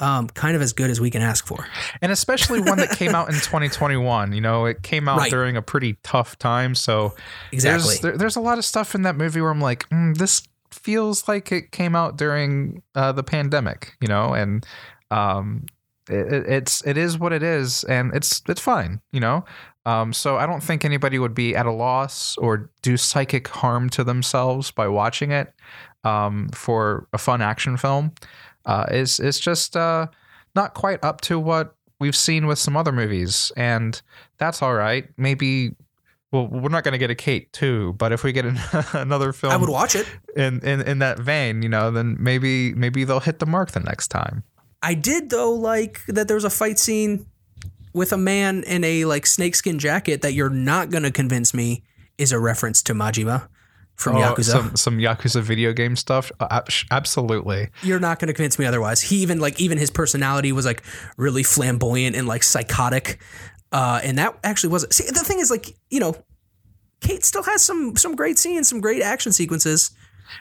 um, 0.00 0.28
kind 0.28 0.54
of 0.56 0.62
as 0.62 0.72
good 0.72 0.88
as 0.90 1.00
we 1.00 1.10
can 1.10 1.20
ask 1.22 1.46
for. 1.46 1.66
and 2.00 2.12
especially 2.12 2.60
one 2.60 2.78
that 2.78 2.90
came 2.90 3.14
out 3.14 3.28
in 3.28 3.34
2021 3.40 4.32
you 4.32 4.40
know 4.40 4.64
it 4.66 4.82
came 4.82 5.08
out 5.08 5.18
Right. 5.18 5.30
during 5.30 5.56
a 5.56 5.62
pretty 5.62 5.96
tough 6.02 6.38
time 6.38 6.74
so 6.74 7.14
Exactly. 7.52 7.88
there's 7.88 8.00
there, 8.00 8.16
there's 8.16 8.36
a 8.36 8.40
lot 8.40 8.56
of 8.58 8.64
stuff 8.64 8.94
in 8.94 9.02
that 9.02 9.16
movie 9.16 9.40
where 9.42 9.50
i'm 9.50 9.60
like 9.60 9.86
mm, 9.90 10.16
this 10.16 10.42
feels 10.70 11.28
like 11.28 11.52
it 11.52 11.72
came 11.72 11.94
out 11.96 12.16
during 12.16 12.80
uh, 12.94 13.12
the 13.12 13.22
pandemic 13.22 13.94
you 14.00 14.08
know 14.08 14.32
and 14.32 14.64
um 15.10 15.66
it, 16.08 16.32
it- 16.32 16.46
it's 16.48 16.82
it 16.86 16.96
is 16.96 17.18
what 17.18 17.32
it 17.32 17.42
is 17.42 17.84
and 17.84 18.14
it's 18.14 18.40
it's 18.48 18.60
fine 18.60 19.00
you 19.12 19.20
know 19.20 19.44
um 19.84 20.12
so 20.14 20.36
i 20.38 20.46
don't 20.46 20.62
think 20.62 20.82
anybody 20.84 21.18
would 21.18 21.34
be 21.34 21.54
at 21.54 21.66
a 21.66 21.72
loss 21.72 22.36
or 22.38 22.70
do 22.82 22.96
psychic 22.96 23.48
harm 23.48 23.90
to 23.90 24.02
themselves 24.04 24.70
by 24.70 24.88
watching 24.88 25.30
it 25.30 25.52
um 26.04 26.48
for 26.54 27.06
a 27.12 27.18
fun 27.18 27.42
action 27.42 27.76
film 27.76 28.12
uh 28.64 28.86
it's 28.90 29.18
it's 29.20 29.38
just 29.38 29.76
uh 29.76 30.06
not 30.54 30.74
quite 30.74 31.02
up 31.04 31.20
to 31.22 31.38
what 31.38 31.74
we've 32.00 32.16
seen 32.16 32.46
with 32.46 32.58
some 32.58 32.76
other 32.76 32.90
movies, 32.90 33.52
and 33.56 34.00
that's 34.38 34.62
all 34.62 34.74
right. 34.74 35.08
Maybe. 35.16 35.76
Well, 36.32 36.46
we're 36.46 36.68
not 36.68 36.84
going 36.84 36.92
to 36.92 36.98
get 36.98 37.10
a 37.10 37.16
Kate 37.16 37.52
too, 37.52 37.94
but 37.94 38.12
if 38.12 38.22
we 38.22 38.30
get 38.30 38.44
an, 38.44 38.56
another 38.92 39.32
film 39.32 39.52
I 39.52 39.56
would 39.56 39.68
watch 39.68 39.96
it. 39.96 40.06
in, 40.36 40.60
in 40.60 40.80
in 40.80 41.00
that 41.00 41.18
vein, 41.18 41.62
you 41.62 41.68
know, 41.68 41.90
then 41.90 42.16
maybe 42.20 42.72
maybe 42.74 43.02
they'll 43.04 43.20
hit 43.20 43.40
the 43.40 43.46
mark 43.46 43.72
the 43.72 43.80
next 43.80 44.08
time. 44.08 44.44
I 44.80 44.94
did 44.94 45.30
though 45.30 45.52
like 45.52 46.04
that 46.06 46.28
there 46.28 46.36
was 46.36 46.44
a 46.44 46.50
fight 46.50 46.78
scene 46.78 47.26
with 47.92 48.12
a 48.12 48.16
man 48.16 48.62
in 48.62 48.84
a 48.84 49.06
like 49.06 49.26
snakeskin 49.26 49.80
jacket 49.80 50.22
that 50.22 50.32
you're 50.32 50.50
not 50.50 50.90
gonna 50.90 51.10
convince 51.10 51.52
me 51.52 51.82
is 52.16 52.30
a 52.30 52.38
reference 52.38 52.80
to 52.84 52.94
Majima 52.94 53.48
from 54.00 54.16
Oh, 54.16 54.20
Yakuza. 54.20 54.44
some 54.44 54.76
some 54.76 54.98
Yakuza 54.98 55.42
video 55.42 55.72
game 55.72 55.94
stuff. 55.96 56.32
Uh, 56.40 56.62
absolutely. 56.90 57.68
you're 57.82 58.00
not 58.00 58.18
gonna 58.18 58.32
convince 58.32 58.58
me 58.58 58.64
otherwise. 58.66 59.00
He 59.00 59.16
even 59.16 59.38
like 59.40 59.60
even 59.60 59.78
his 59.78 59.90
personality 59.90 60.52
was 60.52 60.64
like 60.64 60.82
really 61.16 61.42
flamboyant 61.42 62.16
and 62.16 62.26
like 62.26 62.42
psychotic. 62.42 63.20
Uh, 63.72 64.00
and 64.02 64.18
that 64.18 64.36
actually 64.42 64.70
wasn't. 64.70 64.92
see 64.92 65.04
the 65.06 65.20
thing 65.20 65.38
is 65.38 65.50
like, 65.50 65.76
you 65.90 66.00
know, 66.00 66.16
Kate 67.00 67.24
still 67.24 67.42
has 67.44 67.62
some 67.62 67.94
some 67.96 68.16
great 68.16 68.38
scenes, 68.38 68.68
some 68.68 68.80
great 68.80 69.02
action 69.02 69.32
sequences. 69.32 69.90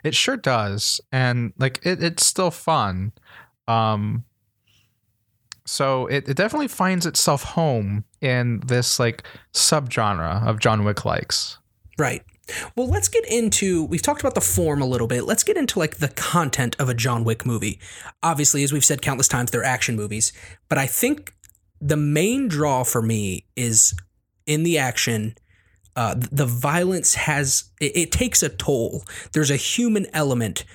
It 0.04 0.16
sure 0.16 0.38
does, 0.38 1.02
and 1.12 1.52
like 1.58 1.80
it, 1.84 2.02
it's 2.02 2.26
still 2.26 2.52
fun. 2.52 3.12
Um, 3.68 4.24
so 5.66 6.08
it, 6.08 6.28
it 6.28 6.38
definitely 6.38 6.68
finds 6.68 7.06
itself 7.06 7.44
home 7.44 8.04
in 8.22 8.62
this 8.66 9.00
like 9.00 9.24
subgenre 9.54 10.46
of 10.48 10.60
John 10.60 10.84
Wick 10.84 11.06
likes. 11.06 11.58
Right. 11.98 12.24
Well, 12.76 12.88
let's 12.88 13.08
get 13.08 13.26
into. 13.26 13.84
We've 13.86 14.02
talked 14.02 14.22
about 14.22 14.36
the 14.36 14.42
form 14.42 14.82
a 14.82 14.86
little 14.86 15.08
bit. 15.08 15.26
Let's 15.26 15.44
get 15.44 15.58
into 15.58 15.80
like 15.80 15.98
the 15.98 16.10
content 16.10 16.76
of 16.80 16.90
a 16.90 16.94
John 16.94 17.24
Wick 17.24 17.46
movie. 17.46 17.80
Obviously, 18.24 18.64
as 18.64 18.74
we've 18.74 18.86
said 18.86 19.02
countless 19.02 19.28
times, 19.28 19.52
they're 19.52 19.64
action 19.64 19.96
movies, 19.96 20.34
but 20.68 20.78
I 20.78 20.86
think 20.86 21.34
the 21.82 21.98
main 21.98 22.48
draw 22.48 22.84
for 22.84 23.02
me 23.02 23.46
is 23.56 23.94
in 24.46 24.64
the 24.64 24.78
action. 24.78 25.36
Uh, 25.96 26.16
the 26.32 26.46
violence 26.46 27.16
has 27.16 27.66
it, 27.80 27.96
it 27.96 28.12
takes 28.12 28.44
a 28.44 28.50
toll. 28.50 29.04
There's 29.34 29.52
a 29.52 29.56
human 29.56 30.08
element 30.14 30.66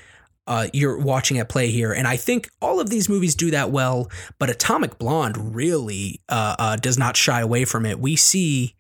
uh, 0.47 0.69
you're 0.73 0.99
watching 0.99 1.39
at 1.39 1.49
play 1.49 1.71
here, 1.71 1.93
and 1.93 2.07
I 2.07 2.17
think 2.17 2.51
all 2.61 2.81
of 2.81 2.91
these 2.91 3.09
movies 3.09 3.35
do 3.35 3.51
that 3.51 3.71
well. 3.71 4.11
But 4.39 4.51
Atomic 4.51 4.99
Blonde 4.99 5.55
really 5.55 6.21
uh, 6.29 6.57
uh, 6.59 6.77
does 6.77 6.99
not 6.99 7.17
shy 7.17 7.41
away 7.41 7.65
from 7.65 7.87
it. 7.87 7.99
We 7.99 8.17
see 8.17 8.75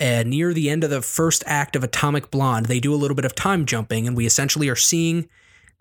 uh, 0.00 0.22
near 0.26 0.52
the 0.52 0.70
end 0.70 0.84
of 0.84 0.90
the 0.90 1.02
first 1.02 1.42
act 1.46 1.76
of 1.76 1.84
Atomic 1.84 2.30
Blonde, 2.30 2.66
they 2.66 2.80
do 2.80 2.94
a 2.94 2.96
little 2.96 3.14
bit 3.14 3.24
of 3.24 3.34
time 3.34 3.66
jumping, 3.66 4.06
and 4.06 4.16
we 4.16 4.26
essentially 4.26 4.68
are 4.68 4.76
seeing 4.76 5.28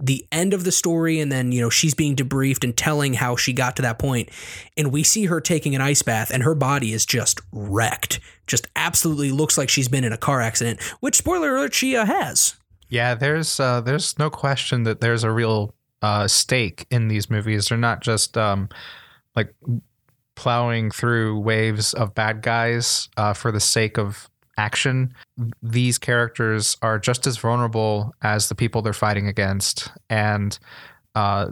the 0.01 0.25
end 0.31 0.53
of 0.53 0.63
the 0.63 0.71
story 0.71 1.19
and 1.19 1.29
then 1.29 1.51
you 1.51 1.59
know 1.59 1.69
she's 1.69 1.93
being 1.93 2.15
debriefed 2.15 2.63
and 2.63 2.77
telling 2.77 3.15
how 3.15 3.35
she 3.35 3.51
got 3.51 3.75
to 3.75 3.81
that 3.81 3.99
point 3.99 4.29
and 4.77 4.93
we 4.93 5.03
see 5.03 5.25
her 5.25 5.41
taking 5.41 5.75
an 5.75 5.81
ice 5.81 6.01
bath 6.01 6.31
and 6.31 6.41
her 6.41 6.55
body 6.55 6.93
is 6.93 7.05
just 7.05 7.41
wrecked 7.51 8.21
just 8.47 8.65
absolutely 8.77 9.29
looks 9.29 9.57
like 9.57 9.67
she's 9.67 9.89
been 9.89 10.05
in 10.05 10.13
a 10.13 10.17
car 10.17 10.39
accident 10.39 10.81
which 11.01 11.17
spoiler 11.17 11.53
alert 11.57 11.73
she 11.73 11.97
uh, 11.97 12.05
has 12.05 12.55
Yeah, 12.89 13.13
there's 13.13 13.59
uh, 13.59 13.81
there's 13.81 14.17
no 14.17 14.29
question 14.29 14.83
that 14.83 14.99
there's 14.99 15.23
a 15.23 15.31
real 15.31 15.75
uh, 16.01 16.27
stake 16.27 16.87
in 16.89 17.07
these 17.07 17.29
movies. 17.29 17.67
They're 17.67 17.77
not 17.77 18.01
just 18.01 18.37
um, 18.37 18.67
like 19.35 19.53
plowing 20.39 20.89
through 20.89 21.37
waves 21.37 21.93
of 21.93 22.15
bad 22.15 22.41
guys 22.41 23.09
uh, 23.17 23.33
for 23.33 23.51
the 23.51 23.59
sake 23.59 23.97
of 23.97 24.29
action. 24.55 25.13
These 25.61 25.97
characters 25.97 26.77
are 26.81 26.97
just 26.97 27.27
as 27.27 27.37
vulnerable 27.37 28.15
as 28.21 28.47
the 28.47 28.55
people 28.55 28.81
they're 28.81 28.93
fighting 28.93 29.27
against, 29.27 29.91
and 30.09 30.57
uh, 31.13 31.47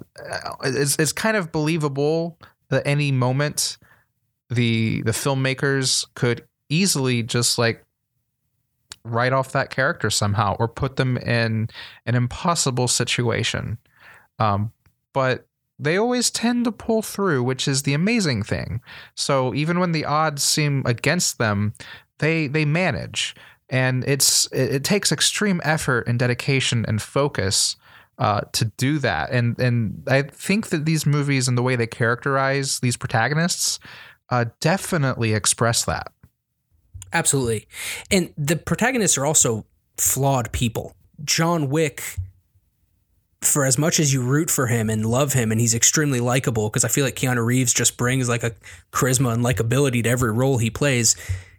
it's 0.64 0.98
it's 1.00 1.12
kind 1.12 1.36
of 1.36 1.52
believable 1.52 2.40
that 2.70 2.88
any 2.88 3.12
moment 3.12 3.78
the 4.50 5.02
the 5.02 5.12
filmmakers 5.12 6.06
could 6.16 6.48
easily 6.70 7.24
just 7.24 7.58
like 7.58 7.84
write 9.04 9.34
off 9.34 9.52
that 9.52 9.70
character 9.70 10.10
somehow 10.10 10.56
or 10.60 10.70
put 10.70 10.96
them 10.96 11.18
in 11.18 11.68
an 12.06 12.16
impossible 12.16 12.88
situation. 12.88 13.78
Um, 14.40 14.72
but 15.12 15.46
they 15.80 15.98
always 15.98 16.32
tend 16.32 16.66
to 16.66 16.72
pull 16.72 17.02
through, 17.02 17.44
which 17.44 17.68
is 17.68 17.84
the 17.84 17.94
amazing 17.94 18.44
thing. 18.44 18.82
So 19.16 19.54
even 19.54 19.80
when 19.80 19.92
the 19.92 20.06
odds 20.06 20.44
seem 20.44 20.84
against 20.86 21.38
them, 21.38 21.74
they 22.20 22.48
they 22.48 22.66
manage, 22.66 23.36
and 23.70 24.04
it's 24.06 24.48
it, 24.48 24.76
it 24.76 24.84
takes 24.84 25.12
extreme 25.12 25.62
effort 25.64 26.08
and 26.08 26.18
dedication 26.20 26.86
and 26.88 27.02
focus. 27.02 27.76
Uh, 28.20 28.42
to 28.52 28.66
do 28.78 28.98
that, 28.98 29.30
and 29.30 29.60
and 29.60 30.02
I 30.08 30.24
think 30.24 30.70
that 30.70 30.86
these 30.86 31.06
movies 31.06 31.48
and 31.48 31.56
the 31.56 31.62
way 31.62 31.76
they 31.76 31.86
characterize 31.86 32.80
these 32.80 32.98
protagonists 32.98 33.80
uh, 34.32 34.46
definitely 34.60 35.34
express 35.34 35.86
that. 35.86 36.12
Absolutely. 37.14 37.68
And 38.12 38.34
the 38.38 38.56
protagonists 38.56 39.18
are 39.18 39.26
also 39.26 39.66
flawed 39.98 40.52
people. 40.52 40.96
John 41.24 41.70
Wick, 41.70 42.04
for 43.42 43.66
as 43.66 43.78
much 43.78 44.00
as 44.00 44.14
you 44.14 44.22
root 44.22 44.50
for 44.50 44.68
him 44.68 44.90
and 44.90 45.06
love 45.06 45.34
him, 45.34 45.52
and 45.52 45.62
he's 45.62 45.76
extremely 45.76 46.20
likable, 46.20 46.70
because 46.70 46.84
I 46.84 46.88
feel 46.88 47.06
like 47.06 47.16
Keanu 47.16 47.46
Reeves 47.46 47.74
just 47.74 47.98
brings 47.98 48.28
like 48.28 48.44
a 48.44 48.56
charisma 48.92 49.34
and 49.34 49.46
likability 49.46 50.04
to 50.04 50.10
every 50.10 50.32
role 50.32 50.58
he 50.58 50.70
plays, 50.70 51.16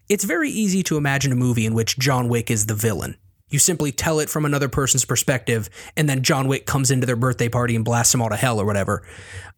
it's 0.09 0.25
very 0.25 0.51
easy 0.51 0.83
to 0.85 0.97
imagine 0.97 1.33
a 1.33 1.37
movie 1.37 1.67
in 1.67 1.75
which 1.75 1.99
John 1.99 2.29
Wick 2.29 2.51
is 2.51 2.67
the 2.67 2.75
villain. 2.75 3.17
You 3.51 3.59
simply 3.59 3.93
tell 3.93 4.21
it 4.21 4.29
from 4.29 4.45
another 4.45 4.69
person's 4.69 5.05
perspective, 5.05 5.71
and 5.97 6.09
then 6.09 6.23
John 6.23 6.49
Wick 6.49 6.67
comes 6.67 6.91
into 6.91 7.07
their 7.07 7.17
birthday 7.17 7.49
party 7.49 7.77
and 7.77 7.85
blasts 7.85 8.13
them 8.13 8.21
all 8.21 8.29
to 8.29 8.37
hell 8.37 8.61
or 8.61 8.67
whatever. 8.67 9.07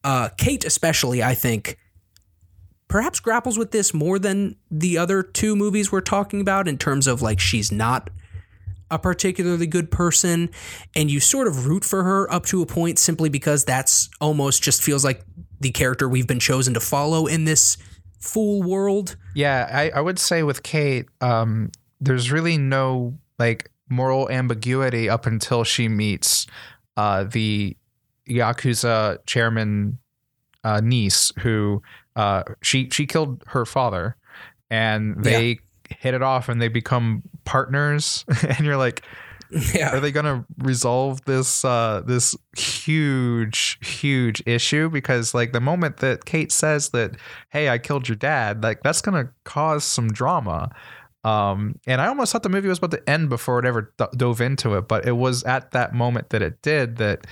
Uh, 0.05 0.29
Kate, 0.37 0.65
especially, 0.65 1.23
I 1.23 1.35
think, 1.35 1.77
perhaps 2.87 3.19
grapples 3.21 3.59
with 3.59 3.71
this 3.71 3.95
more 3.95 4.19
than 4.19 4.57
the 4.71 4.99
other 4.99 5.23
two 5.23 5.57
movies 5.57 5.91
we're 5.91 6.01
talking 6.01 6.41
about 6.41 6.69
in 6.69 6.79
terms 6.79 7.07
of 7.07 7.23
like 7.23 7.41
she's 7.41 7.73
not 7.73 8.11
a 8.91 8.99
particularly 8.99 9.67
good 9.67 9.91
person 9.91 10.51
and 10.95 11.11
you 11.11 11.21
sort 11.21 11.47
of 11.47 11.67
root 11.67 11.85
for 11.85 12.03
her 12.03 12.33
up 12.33 12.45
to 12.47 12.63
a 12.63 12.67
point 12.67 12.99
simply 12.99 13.29
because 13.29 13.65
that's 13.65 14.09
almost 14.21 14.63
just 14.63 14.83
feels 14.83 15.05
like 15.05 15.25
the 15.61 15.71
character 15.71 16.09
we've 16.09 16.27
been 16.27 16.41
chosen 16.41 16.75
to 16.75 16.81
follow 16.81 17.27
in 17.27 17.45
this 17.45 17.77
fool 18.19 18.63
world. 18.63 19.17
Yeah, 19.35 19.69
I, 19.73 19.91
I 19.91 20.01
would 20.01 20.19
say 20.19 20.43
with 20.43 20.63
Kate, 20.63 21.07
um, 21.21 21.71
there's 22.01 22.33
really 22.33 22.59
no 22.59 23.19
like 23.39 23.71
moral 23.89 24.31
ambiguity 24.31 25.09
up 25.09 25.27
until 25.27 25.65
she 25.65 25.89
meets 25.89 26.47
uh, 26.97 27.25
the 27.25 27.77
Yakuza 28.29 29.19
chairman 29.27 29.99
uh, 30.65 30.81
niece 30.83 31.33
who 31.41 31.83
uh, 32.17 32.43
she 32.63 32.89
she 32.91 33.07
killed 33.07 33.43
her 33.49 33.65
father, 33.65 34.17
and 34.71 35.23
they 35.25 35.59
hit 35.99 36.15
it 36.15 36.23
off 36.23 36.49
and 36.49 36.61
they 36.63 36.69
become 36.69 37.23
partners. 37.45 38.25
and 38.49 38.61
you're 38.61 38.77
like, 38.77 39.03
Yeah. 39.75 39.95
are 39.97 40.01
they 40.01 40.13
going 40.13 40.27
to 40.27 40.45
resolve 40.59 41.25
this 41.25 41.65
uh, 41.65 42.03
this 42.07 42.37
huge 42.57 43.79
huge 43.83 44.43
issue? 44.47 44.89
Because 44.89 45.35
like 45.35 45.53
the 45.53 45.61
moment 45.61 45.99
that 45.99 46.25
Kate 46.25 46.53
says 46.53 46.91
that, 46.91 47.17
hey, 47.51 47.69
I 47.69 47.79
killed 47.79 48.09
your 48.09 48.17
dad, 48.17 48.63
like 48.63 48.83
that's 48.83 49.01
going 49.03 49.25
to 49.27 49.33
cause 49.45 49.85
some 49.85 50.09
drama. 50.09 50.71
Um, 51.23 51.79
and 51.87 52.01
I 52.01 52.07
almost 52.07 52.33
thought 52.33 52.43
the 52.45 52.49
movie 52.49 52.69
was 52.69 52.79
about 52.79 52.93
to 52.93 53.11
end 53.11 53.29
before 53.29 53.59
it 53.59 53.67
ever 53.67 53.93
d- 53.99 54.07
dove 54.17 54.41
into 54.41 54.75
it, 54.77 54.89
but 54.89 55.07
it 55.07 55.13
was 55.13 55.43
at 55.45 55.73
that 55.73 55.93
moment 55.95 56.31
that 56.31 56.41
it 56.41 56.63
did 56.63 56.97
that 56.97 57.27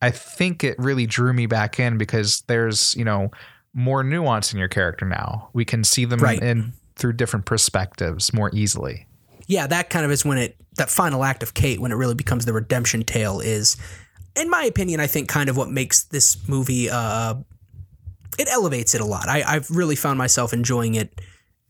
I 0.00 0.12
think 0.12 0.62
it 0.62 0.78
really 0.78 1.06
drew 1.06 1.32
me 1.32 1.46
back 1.46 1.80
in 1.80 1.98
because 1.98 2.42
there's, 2.42 2.94
you 2.94 3.04
know, 3.04 3.32
more 3.74 4.04
nuance 4.04 4.52
in 4.52 4.58
your 4.60 4.68
character 4.68 5.04
now. 5.04 5.48
We 5.52 5.64
can 5.64 5.82
see 5.82 6.04
them 6.04 6.20
Right. 6.20 6.40
in 6.40 6.72
through 6.98 7.14
different 7.14 7.46
perspectives 7.46 8.32
more 8.32 8.50
easily. 8.52 9.06
yeah, 9.46 9.66
that 9.66 9.88
kind 9.90 10.04
of 10.04 10.10
is 10.10 10.24
when 10.24 10.38
it 10.38 10.56
that 10.76 10.90
final 10.90 11.24
act 11.24 11.42
of 11.42 11.54
Kate 11.54 11.80
when 11.80 11.90
it 11.92 11.96
really 11.96 12.14
becomes 12.14 12.44
the 12.44 12.52
redemption 12.52 13.02
tale 13.02 13.40
is, 13.40 13.76
in 14.36 14.48
my 14.50 14.64
opinion, 14.64 15.00
I 15.00 15.06
think 15.06 15.28
kind 15.28 15.48
of 15.48 15.56
what 15.56 15.70
makes 15.70 16.04
this 16.04 16.36
movie. 16.48 16.88
Uh, 16.90 17.36
it 18.38 18.46
elevates 18.48 18.94
it 18.94 19.00
a 19.00 19.04
lot. 19.04 19.28
I, 19.28 19.42
I've 19.42 19.68
really 19.70 19.96
found 19.96 20.18
myself 20.18 20.52
enjoying 20.52 20.94
it 20.94 21.20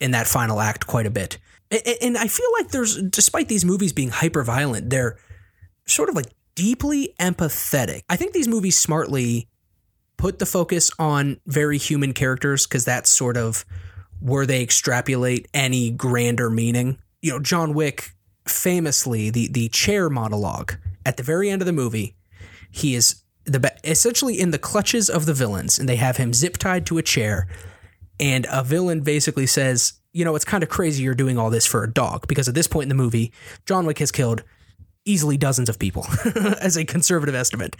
in 0.01 0.11
that 0.11 0.27
final 0.27 0.61
act 0.61 0.87
quite 0.87 1.07
a 1.07 1.11
bit, 1.11 1.39
A- 1.71 1.89
a- 1.89 2.05
and 2.07 2.19
I 2.19 2.27
feel 2.29 2.47
like 2.59 2.69
there's, 2.69 3.01
despite 3.03 3.49
these 3.49 3.65
movies 3.65 3.93
being 3.95 4.11
hyper 4.11 4.43
violent, 4.43 4.91
they're 4.91 5.17
sort 5.87 6.09
of 6.11 6.15
like 6.15 6.27
deeply 6.55 7.15
empathetic. 7.19 8.03
I 8.11 8.17
think 8.17 8.33
these 8.35 8.49
movies 8.49 8.77
smartly 8.77 9.49
put 10.19 10.39
the 10.41 10.47
focus 10.47 10.91
on 10.99 11.41
very 11.47 11.79
human 11.79 12.13
characters 12.13 12.67
because 12.67 12.85
that's 12.85 13.09
sort 13.09 13.37
of 13.39 13.65
where 14.21 14.47
they 14.47 14.63
extrapolate 14.63 15.49
any 15.55 15.91
grander 15.91 16.51
meaning. 16.51 16.99
You 17.23 17.33
know, 17.33 17.39
John 17.39 17.75
Wick 17.75 18.13
famously 18.47 19.31
the 19.31 19.49
the 19.49 19.69
chair 19.69 20.09
monologue 20.09 20.75
at 21.05 21.17
the 21.17 21.23
very 21.23 21.51
end 21.51 21.63
of 21.63 21.67
the 21.67 21.73
movie, 21.73 22.17
he 22.71 22.95
is 22.95 23.23
the 23.45 23.73
essentially 23.85 24.39
in 24.39 24.51
the 24.51 24.59
clutches 24.59 25.09
of 25.09 25.27
the 25.27 25.35
villains 25.35 25.79
and 25.79 25.89
they 25.89 25.97
have 25.97 26.19
him 26.19 26.35
zip 26.35 26.59
tied 26.59 26.85
to 26.87 26.99
a 26.99 27.03
chair 27.03 27.49
and 28.21 28.47
a 28.51 28.63
villain 28.65 29.01
basically 29.01 29.47
says, 29.47 29.95
"You 30.13 30.25
know, 30.25 30.35
it's 30.35 30.45
kind 30.45 30.63
of 30.63 30.69
crazy 30.69 31.03
you're 31.03 31.15
doing 31.15 31.39
all 31.39 31.51
this 31.51 31.67
for 31.67 31.85
a 31.85 31.91
dog 31.91 32.27
because 32.27 32.49
at 32.49 32.55
this 32.55 32.67
point 32.67 32.85
in 32.85 32.89
the 32.89 32.95
movie, 32.95 33.33
John 33.65 33.87
Wick 33.87 33.99
has 33.99 34.11
killed 34.11 34.43
easily 35.05 35.37
dozens 35.37 35.69
of 35.69 35.79
people 35.79 36.07
as 36.61 36.77
a 36.77 36.85
conservative 36.85 37.35
estimate. 37.35 37.77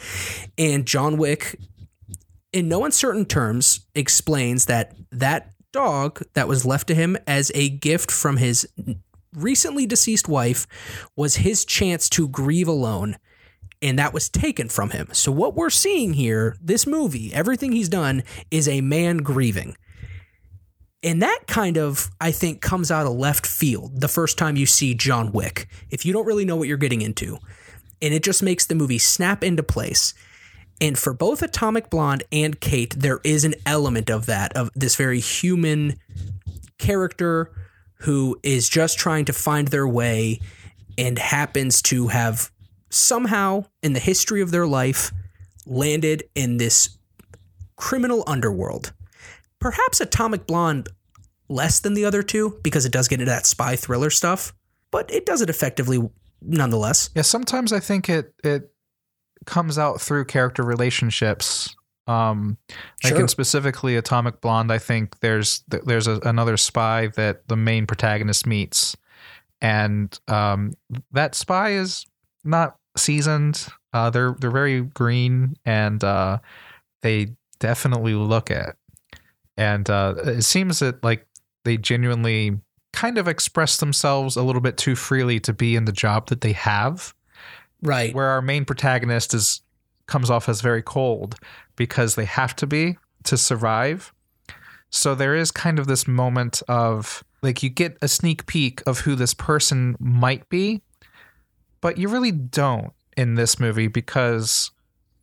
And 0.57 0.87
John 0.87 1.19
Wick 1.19 1.59
in 2.53 2.69
no 2.69 2.85
uncertain 2.85 3.27
terms 3.27 3.87
explains 3.95 4.67
that 4.67 4.95
that 5.13 5.53
dog 5.79 6.23
that 6.35 6.49
was 6.49 6.67
left 6.67 6.89
to 6.89 6.95
him 6.95 7.17
as 7.27 7.53
a 7.55 7.69
gift 7.69 8.11
from 8.11 8.37
his 8.37 8.69
recently 9.33 9.87
deceased 9.87 10.29
wife 10.29 10.67
was 11.15 11.37
his 11.37 11.65
chance 11.65 12.09
to 12.09 12.29
grieve 12.29 12.67
alone 12.67 13.17
and 13.81 13.97
that 13.97 14.13
was 14.13 14.29
taken 14.29 14.69
from 14.69 14.91
him. 14.91 15.09
So 15.13 15.31
what 15.31 15.55
we're 15.55 15.71
seeing 15.71 16.15
here, 16.15 16.57
this 16.61 16.85
movie, 16.85 17.33
everything 17.33 17.71
he's 17.71 17.89
done 17.89 18.25
is 18.51 18.67
a 18.67 18.81
man 18.81 19.19
grieving. 19.19 19.77
And 21.05 21.23
that 21.23 21.43
kind 21.47 21.79
of, 21.79 22.11
I 22.21 22.33
think, 22.33 22.61
comes 22.61 22.91
out 22.91 23.07
of 23.07 23.13
left 23.13 23.47
field 23.47 24.01
the 24.01 24.09
first 24.09 24.37
time 24.37 24.57
you 24.57 24.67
see 24.67 24.95
John 24.95 25.31
Wick. 25.31 25.69
If 25.91 26.05
you 26.05 26.13
don't 26.13 26.27
really 26.27 26.45
know 26.45 26.57
what 26.57 26.67
you're 26.67 26.77
getting 26.77 27.03
into, 27.03 27.39
and 28.03 28.13
it 28.13 28.25
just 28.25 28.43
makes 28.43 28.67
the 28.67 28.75
movie 28.75 28.99
snap 28.99 29.45
into 29.45 29.63
place. 29.63 30.13
And 30.81 30.99
for 30.99 31.13
both 31.13 31.43
Atomic 31.43 31.91
Blonde 31.91 32.25
and 32.31 32.61
Kate, 32.61 32.95
there 32.97 33.21
is 33.25 33.45
an 33.45 33.55
element 33.67 34.11
of 34.11 34.27
that, 34.27 34.57
of 34.57 34.71
this 34.75 34.97
very 34.97 35.21
human 35.21 35.97
character 36.79 37.53
who 38.01 38.39
is 38.43 38.69
just 38.69 38.99
trying 38.99 39.25
to 39.25 39.33
find 39.33 39.69
their 39.69 39.89
way 39.89 40.41
and 40.97 41.19
happens 41.19 41.83
to 41.83 42.09
have 42.09 42.51
somehow 42.91 43.65
in 43.83 43.93
the 43.93 44.01
history 44.01 44.41
of 44.41 44.51
their 44.51 44.67
life 44.67 45.13
landed 45.67 46.25
in 46.35 46.57
this 46.57 46.97
criminal 47.77 48.25
underworld. 48.27 48.93
Perhaps 49.59 50.01
Atomic 50.01 50.47
Blonde 50.47 50.89
less 51.49 51.81
than 51.81 51.95
the 51.95 52.05
other 52.05 52.23
two 52.23 52.59
because 52.63 52.85
it 52.85 52.93
does 52.93 53.09
get 53.09 53.21
into 53.21 53.31
that 53.31 53.47
spy 53.47 53.75
thriller 53.77 54.11
stuff, 54.11 54.53
but 54.91 55.11
it 55.11 55.27
does 55.27 55.43
it 55.43 55.51
effectively 55.51 56.01
nonetheless. 56.41 57.11
Yeah, 57.15 57.23
sometimes 57.23 57.73
I 57.73 57.81
think 57.81 58.09
it 58.09 58.35
it 58.45 58.73
comes 59.49 59.79
out 59.79 60.01
through 60.01 60.27
character 60.27 60.63
relationships. 60.63 61.75
Um, 62.07 62.57
like 63.05 63.15
in 63.17 63.29
specifically 63.29 63.97
Atomic 63.97 64.41
Blonde, 64.41 64.73
I 64.73 64.79
think 64.79 65.19
there's 65.21 65.65
there's 65.69 66.07
a, 66.07 66.21
another 66.21 66.57
spy 66.57 67.09
that 67.17 67.49
the 67.49 67.57
main 67.57 67.87
protagonist 67.87 68.47
meets, 68.47 68.97
and 69.61 70.19
um, 70.29 70.73
that 71.13 71.35
spy 71.35 71.71
is 71.73 72.07
not 72.45 72.77
seasoned. 72.97 73.67
Uh, 73.93 74.09
they're 74.11 74.35
they're 74.39 74.51
very 74.51 74.83
green, 74.83 75.57
and 75.67 76.03
uh, 76.03 76.39
they 77.03 77.29
definitely 77.59 78.15
look 78.15 78.51
it. 78.51 78.75
And 79.59 79.91
uh, 79.91 80.15
it 80.25 80.43
seems 80.43 80.79
that 80.79 81.03
like 81.05 81.27
they 81.65 81.77
genuinely 81.77 82.59
kind 82.95 83.19
of 83.19 83.29
express 83.29 83.77
themselves 83.79 84.37
a 84.37 84.43
little 84.43 84.63
bit 84.63 84.79
too 84.79 84.97
freely 84.97 85.41
to 85.41 85.53
be 85.53 85.77
in 85.77 85.85
the 85.85 85.93
job 85.93 86.29
that 86.29 86.41
they 86.41 86.53
have. 86.53 87.15
Right. 87.83 88.15
Where 88.15 88.27
our 88.27 88.43
main 88.43 88.65
protagonist 88.65 89.35
is 89.35 89.63
comes 90.07 90.31
off 90.31 90.49
as 90.49 90.61
very 90.61 90.83
cold 90.83 91.37
because 91.77 92.15
they 92.15 92.25
have 92.25 92.57
to 92.57 92.67
be 92.67 92.97
to 93.25 93.37
survive. 93.37 94.13
So 94.91 95.15
there 95.15 95.35
is 95.35 95.51
kind 95.51 95.79
of 95.79 95.87
this 95.87 96.09
moment 96.09 96.63
of 96.67 97.23
like 97.43 97.63
you 97.63 97.69
get 97.69 97.97
a 98.03 98.09
sneak 98.09 98.47
peek 98.47 98.83
of 98.87 99.01
who 99.01 99.15
this 99.15 99.35
person 99.35 99.97
might 100.01 100.49
be, 100.49 100.83
but 101.81 101.99
you 101.99 102.09
really 102.09 102.33
don't 102.33 102.93
in 103.17 103.35
this 103.35 103.61
movie 103.61 103.87
because 103.87 104.71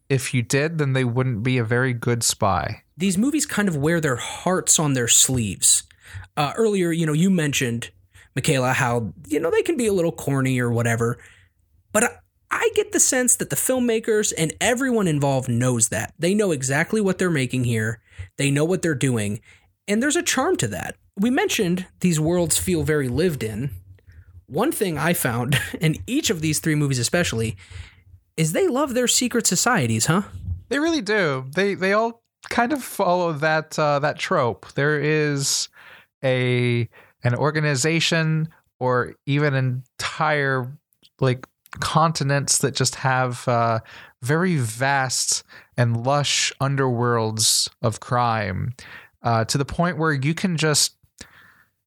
if 0.08 0.34
you 0.34 0.42
did, 0.44 0.78
then 0.78 0.94
they 0.94 1.04
wouldn't 1.04 1.44
be 1.44 1.58
a 1.58 1.64
very 1.64 1.94
good 1.94 2.24
spy. 2.24 2.84
These 2.96 3.18
movies 3.18 3.46
kind 3.46 3.68
of 3.68 3.76
wear 3.76 4.00
their 4.00 4.16
hearts 4.16 4.80
on 4.80 4.94
their 4.94 5.08
sleeves. 5.08 5.84
Uh, 6.38 6.54
earlier, 6.56 6.92
you 6.92 7.06
know, 7.06 7.14
you 7.14 7.30
mentioned, 7.30 7.90
Michaela, 8.36 8.74
how, 8.74 9.14
you 9.28 9.40
know, 9.40 9.50
they 9.50 9.64
can 9.64 9.78
be 9.78 9.88
a 9.88 9.94
little 9.94 10.12
corny 10.12 10.60
or 10.60 10.70
whatever. 10.70 11.18
But 11.92 12.22
I, 12.56 12.70
get 12.76 12.92
the 12.92 13.00
sense 13.00 13.36
that 13.38 13.50
the 13.50 13.56
filmmakers 13.56 14.34
and 14.38 14.54
everyone 14.60 15.08
involved 15.08 15.50
knows 15.50 15.90
that. 15.90 16.14
They 16.20 16.34
know 16.34 16.52
exactly 16.52 17.02
what 17.02 17.18
they're 17.18 17.30
making 17.30 17.66
here, 17.66 18.02
they 18.38 18.52
know 18.52 18.66
what 18.66 18.82
they're 18.82 18.96
doing, 18.96 19.42
and 19.88 20.02
there's 20.02 20.16
a 20.16 20.24
charm 20.24 20.56
to 20.58 20.68
that. 20.70 20.96
We 21.18 21.30
mentioned 21.30 21.86
these 22.00 22.20
worlds 22.20 22.58
feel 22.58 22.84
very 22.84 23.08
lived 23.08 23.44
in. 23.44 23.72
One 24.48 24.72
thing 24.72 24.98
I 24.98 25.14
found 25.14 25.60
in 25.82 25.96
each 26.08 26.30
of 26.30 26.42
these 26.42 26.60
three 26.60 26.76
movies, 26.76 27.00
especially, 27.00 27.58
is 28.38 28.52
they 28.52 28.68
love 28.68 28.94
their 28.94 29.08
secret 29.08 29.48
societies, 29.48 30.08
huh? 30.08 30.24
They 30.70 30.80
really 30.80 31.02
do. 31.02 31.46
They 31.56 31.76
they 31.76 31.94
all 31.94 32.24
kind 32.50 32.74
of 32.74 32.84
follow 32.84 33.34
that 33.34 33.78
uh, 33.78 34.00
that 34.00 34.18
trope. 34.18 34.74
There 34.74 35.00
is 35.00 35.70
a 36.24 36.90
an 37.24 37.36
organization 37.36 38.50
or 38.80 39.16
even 39.26 39.54
entire 39.54 40.78
like 41.20 41.46
continents 41.80 42.60
that 42.60 42.76
just 42.76 42.96
have 42.96 43.48
uh, 43.48 43.80
very 44.22 44.58
vast 44.58 45.44
and 45.78 46.06
lush 46.06 46.52
underworlds 46.62 47.70
of 47.82 48.00
crime 48.00 48.74
uh, 49.24 49.46
to 49.46 49.58
the 49.58 49.66
point 49.66 49.98
where 49.98 50.14
you 50.14 50.34
can 50.34 50.58
just 50.58 50.96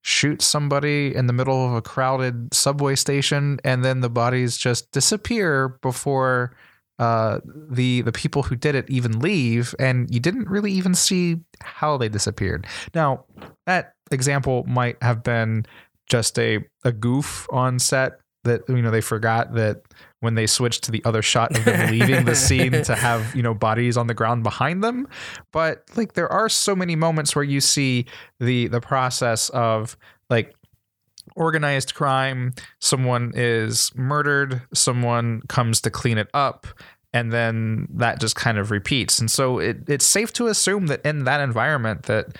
shoot 0.02 0.40
somebody 0.40 1.14
in 1.14 1.26
the 1.26 1.32
middle 1.32 1.66
of 1.66 1.74
a 1.74 1.82
crowded 1.82 2.52
subway 2.54 2.94
station 2.94 3.58
and 3.64 3.84
then 3.84 4.00
the 4.00 4.08
bodies 4.08 4.56
just 4.56 4.90
disappear 4.92 5.68
before 5.82 6.56
uh, 6.98 7.40
the 7.44 8.00
the 8.02 8.12
people 8.12 8.42
who 8.42 8.56
did 8.56 8.74
it 8.74 8.88
even 8.90 9.20
leave 9.20 9.74
and 9.78 10.12
you 10.12 10.18
didn't 10.18 10.48
really 10.48 10.72
even 10.72 10.94
see 10.94 11.36
how 11.62 11.96
they 11.96 12.08
disappeared. 12.08 12.66
Now 12.94 13.24
that 13.66 13.92
example 14.10 14.64
might 14.66 15.00
have 15.02 15.22
been 15.22 15.64
just 16.06 16.38
a 16.38 16.64
a 16.84 16.90
goof 16.90 17.46
on 17.50 17.78
set 17.78 18.18
that 18.48 18.62
you 18.68 18.82
know 18.82 18.90
they 18.90 19.00
forgot 19.00 19.54
that 19.54 19.82
when 20.20 20.34
they 20.34 20.46
switched 20.46 20.84
to 20.84 20.90
the 20.90 21.02
other 21.04 21.22
shot 21.22 21.56
of 21.56 21.64
them 21.64 21.90
leaving 21.90 22.24
the 22.24 22.34
scene 22.46 22.72
to 22.72 22.94
have 22.94 23.34
you 23.34 23.42
know 23.42 23.54
bodies 23.54 23.96
on 23.96 24.06
the 24.06 24.14
ground 24.14 24.42
behind 24.42 24.82
them. 24.82 25.06
But 25.52 25.84
like 25.96 26.14
there 26.14 26.30
are 26.30 26.48
so 26.48 26.74
many 26.74 26.96
moments 26.96 27.36
where 27.36 27.44
you 27.44 27.60
see 27.60 28.06
the 28.40 28.68
the 28.68 28.80
process 28.80 29.48
of 29.50 29.96
like 30.28 30.54
organized 31.36 31.94
crime 31.94 32.52
someone 32.80 33.32
is 33.34 33.92
murdered 33.94 34.62
someone 34.74 35.42
comes 35.48 35.80
to 35.82 35.90
clean 35.90 36.18
it 36.18 36.28
up 36.34 36.66
and 37.12 37.32
then 37.32 37.86
that 37.90 38.20
just 38.20 38.36
kind 38.36 38.58
of 38.58 38.70
repeats. 38.70 39.18
And 39.18 39.30
so 39.30 39.58
it, 39.58 39.78
it's 39.88 40.06
safe 40.06 40.32
to 40.34 40.46
assume 40.48 40.86
that 40.88 41.04
in 41.04 41.24
that 41.24 41.40
environment 41.40 42.04
that 42.04 42.36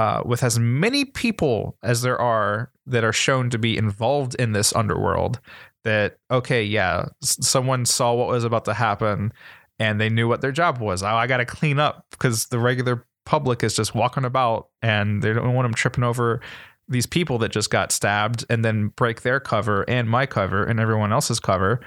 uh, 0.00 0.22
with 0.24 0.42
as 0.42 0.58
many 0.58 1.04
people 1.04 1.76
as 1.82 2.00
there 2.00 2.18
are 2.18 2.72
that 2.86 3.04
are 3.04 3.12
shown 3.12 3.50
to 3.50 3.58
be 3.58 3.76
involved 3.76 4.34
in 4.36 4.52
this 4.52 4.74
underworld 4.74 5.38
that 5.84 6.16
okay 6.30 6.64
yeah 6.64 7.04
someone 7.20 7.84
saw 7.84 8.14
what 8.14 8.28
was 8.28 8.42
about 8.42 8.64
to 8.64 8.72
happen 8.72 9.30
and 9.78 10.00
they 10.00 10.08
knew 10.08 10.26
what 10.26 10.40
their 10.40 10.52
job 10.52 10.78
was. 10.78 11.02
Oh, 11.02 11.08
i 11.08 11.26
got 11.26 11.36
to 11.36 11.44
clean 11.44 11.78
up 11.78 12.06
because 12.12 12.46
the 12.46 12.58
regular 12.58 13.04
public 13.26 13.62
is 13.62 13.76
just 13.76 13.94
walking 13.94 14.24
about 14.24 14.68
and 14.80 15.20
they 15.20 15.34
don't 15.34 15.52
want 15.52 15.66
them 15.66 15.74
tripping 15.74 16.04
over 16.04 16.40
these 16.88 17.04
people 17.04 17.36
that 17.36 17.52
just 17.52 17.68
got 17.68 17.92
stabbed 17.92 18.46
and 18.48 18.64
then 18.64 18.88
break 18.88 19.20
their 19.20 19.38
cover 19.38 19.84
and 19.86 20.08
my 20.08 20.24
cover 20.24 20.64
and 20.64 20.80
everyone 20.80 21.12
else's 21.12 21.40
cover. 21.40 21.78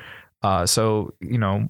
Uh, 0.43 0.68
so 0.68 1.16
you 1.20 1.39
know 1.39 1.68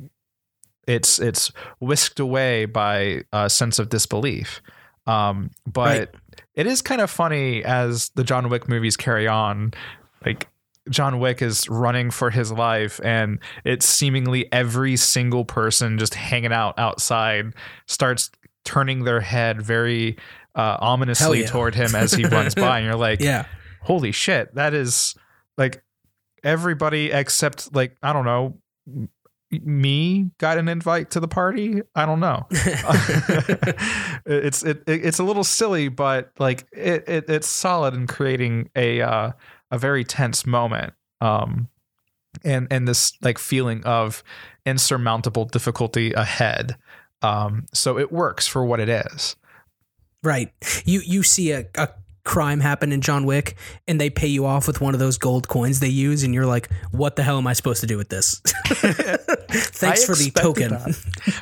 it's 0.89 1.19
it's 1.19 1.53
whisked 1.79 2.19
away 2.19 2.65
by 2.65 3.23
a 3.31 3.49
sense 3.49 3.79
of 3.79 3.87
disbelief 3.87 4.61
um, 5.07 5.51
but 5.65 5.99
right. 5.99 6.09
it 6.55 6.67
is 6.67 6.81
kind 6.81 7.01
of 7.01 7.09
funny 7.09 7.63
as 7.63 8.09
the 8.15 8.23
John 8.23 8.49
Wick 8.49 8.69
movies 8.69 8.97
carry 8.97 9.27
on. 9.27 9.73
Like 10.25 10.47
John 10.89 11.19
Wick 11.19 11.41
is 11.41 11.67
running 11.69 12.11
for 12.11 12.29
his 12.29 12.51
life, 12.51 12.99
and 13.03 13.39
it's 13.63 13.85
seemingly 13.85 14.51
every 14.51 14.95
single 14.95 15.45
person 15.45 15.97
just 15.97 16.13
hanging 16.13 16.53
out 16.53 16.77
outside 16.77 17.53
starts 17.87 18.31
turning 18.65 19.03
their 19.03 19.21
head 19.21 19.61
very 19.61 20.17
uh, 20.55 20.77
ominously 20.79 21.41
yeah. 21.41 21.47
toward 21.47 21.75
him 21.75 21.95
as 21.95 22.13
he 22.13 22.25
runs 22.25 22.55
by, 22.55 22.79
and 22.79 22.85
you're 22.85 22.95
like, 22.97 23.19
"Yeah, 23.19 23.45
holy 23.81 24.11
shit, 24.11 24.53
that 24.55 24.73
is 24.73 25.15
like." 25.57 25.83
Everybody 26.45 27.09
except 27.09 27.73
like 27.73 27.95
I 28.03 28.11
don't 28.11 28.25
know 28.25 28.57
me 29.59 30.31
got 30.37 30.57
an 30.57 30.67
invite 30.67 31.11
to 31.11 31.19
the 31.19 31.27
party? 31.27 31.81
I 31.95 32.05
don't 32.05 32.19
know. 32.19 32.47
It's 34.25 34.63
it, 34.63 34.83
it's 34.87 35.19
a 35.19 35.23
little 35.23 35.43
silly 35.43 35.89
but 35.89 36.31
like 36.39 36.65
it, 36.71 37.07
it 37.07 37.25
it's 37.27 37.47
solid 37.47 37.93
in 37.93 38.07
creating 38.07 38.69
a 38.75 39.01
uh, 39.01 39.31
a 39.69 39.77
very 39.77 40.03
tense 40.03 40.45
moment 40.45 40.93
um 41.19 41.67
and 42.43 42.67
and 42.71 42.87
this 42.87 43.13
like 43.21 43.37
feeling 43.37 43.83
of 43.83 44.23
insurmountable 44.65 45.45
difficulty 45.45 46.13
ahead. 46.13 46.77
Um 47.21 47.65
so 47.73 47.97
it 47.99 48.11
works 48.11 48.47
for 48.47 48.63
what 48.63 48.79
it 48.79 48.89
is. 48.89 49.35
Right. 50.23 50.53
You 50.85 51.01
you 51.05 51.21
see 51.21 51.51
a, 51.51 51.67
a 51.75 51.89
crime 52.23 52.59
happen 52.59 52.91
in 52.91 53.01
John 53.01 53.25
Wick 53.25 53.55
and 53.87 53.99
they 53.99 54.09
pay 54.09 54.27
you 54.27 54.45
off 54.45 54.65
with 54.65 54.79
one 54.79 54.93
of 54.93 54.99
those 54.99 55.17
gold 55.17 55.47
coins 55.47 55.79
they 55.79 55.89
use 55.89 56.23
and 56.23 56.33
you're 56.33 56.45
like 56.45 56.71
what 56.91 57.15
the 57.15 57.23
hell 57.23 57.37
am 57.37 57.47
I 57.47 57.53
supposed 57.53 57.81
to 57.81 57.87
do 57.87 57.97
with 57.97 58.09
this 58.09 58.39
thanks 58.65 60.03
I 60.03 60.05
for 60.05 60.15
the 60.15 60.31
token. 60.31 60.77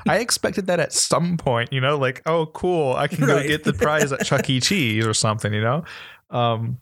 I 0.08 0.18
expected 0.18 0.68
that 0.68 0.80
at 0.80 0.92
some 0.92 1.38
point 1.38 1.72
you 1.72 1.82
know 1.82 1.98
like 1.98 2.22
oh 2.26 2.48
cool 2.48 2.94
I 2.94 3.08
can 3.08 3.26
right. 3.26 3.44
go 3.44 3.48
get 3.48 3.64
the 3.64 3.74
prize 3.74 4.12
at 4.12 4.26
Chuck 4.26 4.50
E. 4.50 4.60
Cheese 4.62 5.06
or 5.06 5.14
something 5.14 5.54
you 5.54 5.62
know 5.62 5.84
um 6.32 6.80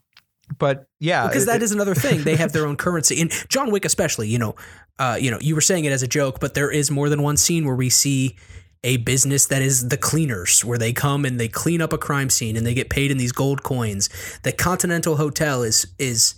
but 0.58 0.88
yeah 1.00 1.28
because 1.28 1.46
that 1.46 1.58
it, 1.58 1.64
is 1.64 1.72
another 1.72 1.94
thing 1.94 2.24
they 2.24 2.36
have 2.38 2.54
their 2.54 2.66
own 2.66 2.76
currency 2.78 3.22
and 3.22 3.32
John 3.50 3.70
Wick 3.70 3.84
especially 3.84 4.30
you 4.30 4.40
know 4.40 4.56
uh 4.98 5.18
you 5.20 5.30
know 5.30 5.40
you 5.42 5.56
were 5.56 5.62
saying 5.62 5.84
it 5.86 5.92
as 5.92 6.04
a 6.04 6.08
joke 6.08 6.40
but 6.40 6.54
there 6.54 6.72
is 6.72 6.90
more 6.90 7.10
than 7.10 7.22
one 7.22 7.36
scene 7.36 7.66
where 7.66 7.76
we 7.76 7.90
see 7.90 8.38
a 8.84 8.98
business 8.98 9.46
that 9.48 9.62
is 9.62 9.90
the 9.90 9.98
cleaners, 9.98 10.64
where 10.64 10.78
they 10.78 10.94
come 10.94 11.26
and 11.26 11.40
they 11.40 11.48
clean 11.48 11.82
up 11.82 11.94
a 11.94 11.98
crime 11.98 12.30
scene 12.30 12.56
and 12.56 12.66
they 12.66 12.74
get 12.74 12.90
paid 12.90 13.12
in 13.12 13.18
these 13.18 13.32
gold 13.32 13.64
coins. 13.64 14.10
The 14.44 14.52
Continental 14.52 15.18
Hotel 15.18 15.64
is 15.64 15.88
is 15.98 16.36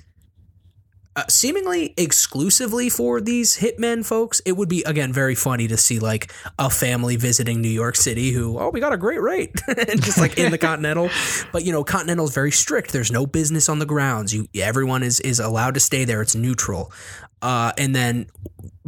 uh, 1.16 1.24
seemingly 1.28 1.94
exclusively 1.98 2.90
for 2.90 3.20
these 3.20 3.58
hitmen 3.58 4.06
folks. 4.06 4.42
It 4.46 4.54
would 4.54 4.70
be 4.70 4.82
again 4.84 5.12
very 5.12 5.36
funny 5.36 5.68
to 5.68 5.78
see 5.78 6.00
like 6.00 6.32
a 6.58 6.70
family 6.70 7.18
visiting 7.18 7.62
New 7.62 7.70
York 7.70 7.96
City 7.96 8.32
who 8.32 8.58
oh 8.58 8.70
we 8.70 8.80
got 8.80 8.94
a 8.94 8.98
great 8.98 9.22
rate 9.22 9.52
and 9.68 10.02
just 10.02 10.18
like 10.18 10.38
in 10.38 10.52
the 10.52 10.58
Continental, 10.62 11.10
but 11.52 11.66
you 11.66 11.72
know 11.72 11.84
Continental 11.84 12.26
is 12.26 12.34
very 12.34 12.52
strict. 12.52 12.92
There's 12.92 13.12
no 13.12 13.26
business 13.26 13.68
on 13.68 13.80
the 13.80 13.86
grounds. 13.86 14.34
You 14.34 14.48
everyone 14.56 15.04
is 15.04 15.20
is 15.20 15.40
allowed 15.40 15.74
to 15.74 15.80
stay 15.80 16.06
there. 16.06 16.22
It's 16.22 16.36
neutral. 16.36 16.92
Uh, 17.42 17.72
and 17.78 17.96
then 17.96 18.28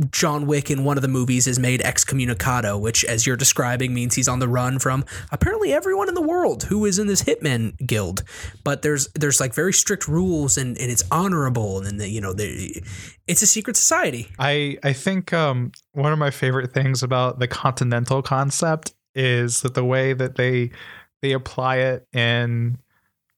John 0.10 0.48
Wick 0.48 0.72
in 0.72 0.84
one 0.84 0.98
of 0.98 1.02
the 1.02 1.08
movies 1.08 1.46
is 1.46 1.60
made 1.60 1.82
excommunicado, 1.82 2.80
which, 2.80 3.06
as 3.06 3.28
you're 3.28 3.38
describing, 3.38 3.94
means 3.94 4.16
he's 4.16 4.28
on 4.28 4.40
the 4.40 4.48
run 4.48 4.80
from 4.80 5.06
apparently 5.32 5.72
everyone 5.72 6.08
in 6.08 6.16
the 6.16 6.22
world 6.22 6.64
who 6.64 6.86
is 6.86 6.98
in 6.98 7.08
this 7.08 7.24
hitman 7.24 7.76
guild. 7.86 8.24
But 8.64 8.82
there's 8.82 9.08
there's 9.14 9.40
like 9.40 9.54
very 9.54 9.74
strict 9.74 10.08
rules, 10.08 10.58
and, 10.58 10.78
and 10.78 10.92
it's 10.92 11.04
honorable, 11.12 11.80
and 11.80 12.00
the, 12.00 12.10
you 12.10 12.22
know 12.22 12.34
it's 13.28 13.42
a 13.42 13.48
secret 13.48 13.78
society. 13.78 14.30
I 14.40 14.78
I 14.84 14.94
think 14.94 15.32
um, 15.32 15.72
one 15.92 16.12
of 16.12 16.20
my 16.20 16.32
favorite 16.32 16.74
things 16.74 17.04
about 17.04 17.40
the 17.40 17.48
continental 17.48 18.22
concept 18.22 18.94
is 19.16 19.62
that 19.62 19.76
the 19.76 19.86
way 19.86 20.14
that 20.14 20.36
they 20.36 20.72
they 21.22 21.34
apply 21.34 21.78
it 21.78 22.08
in 22.14 22.80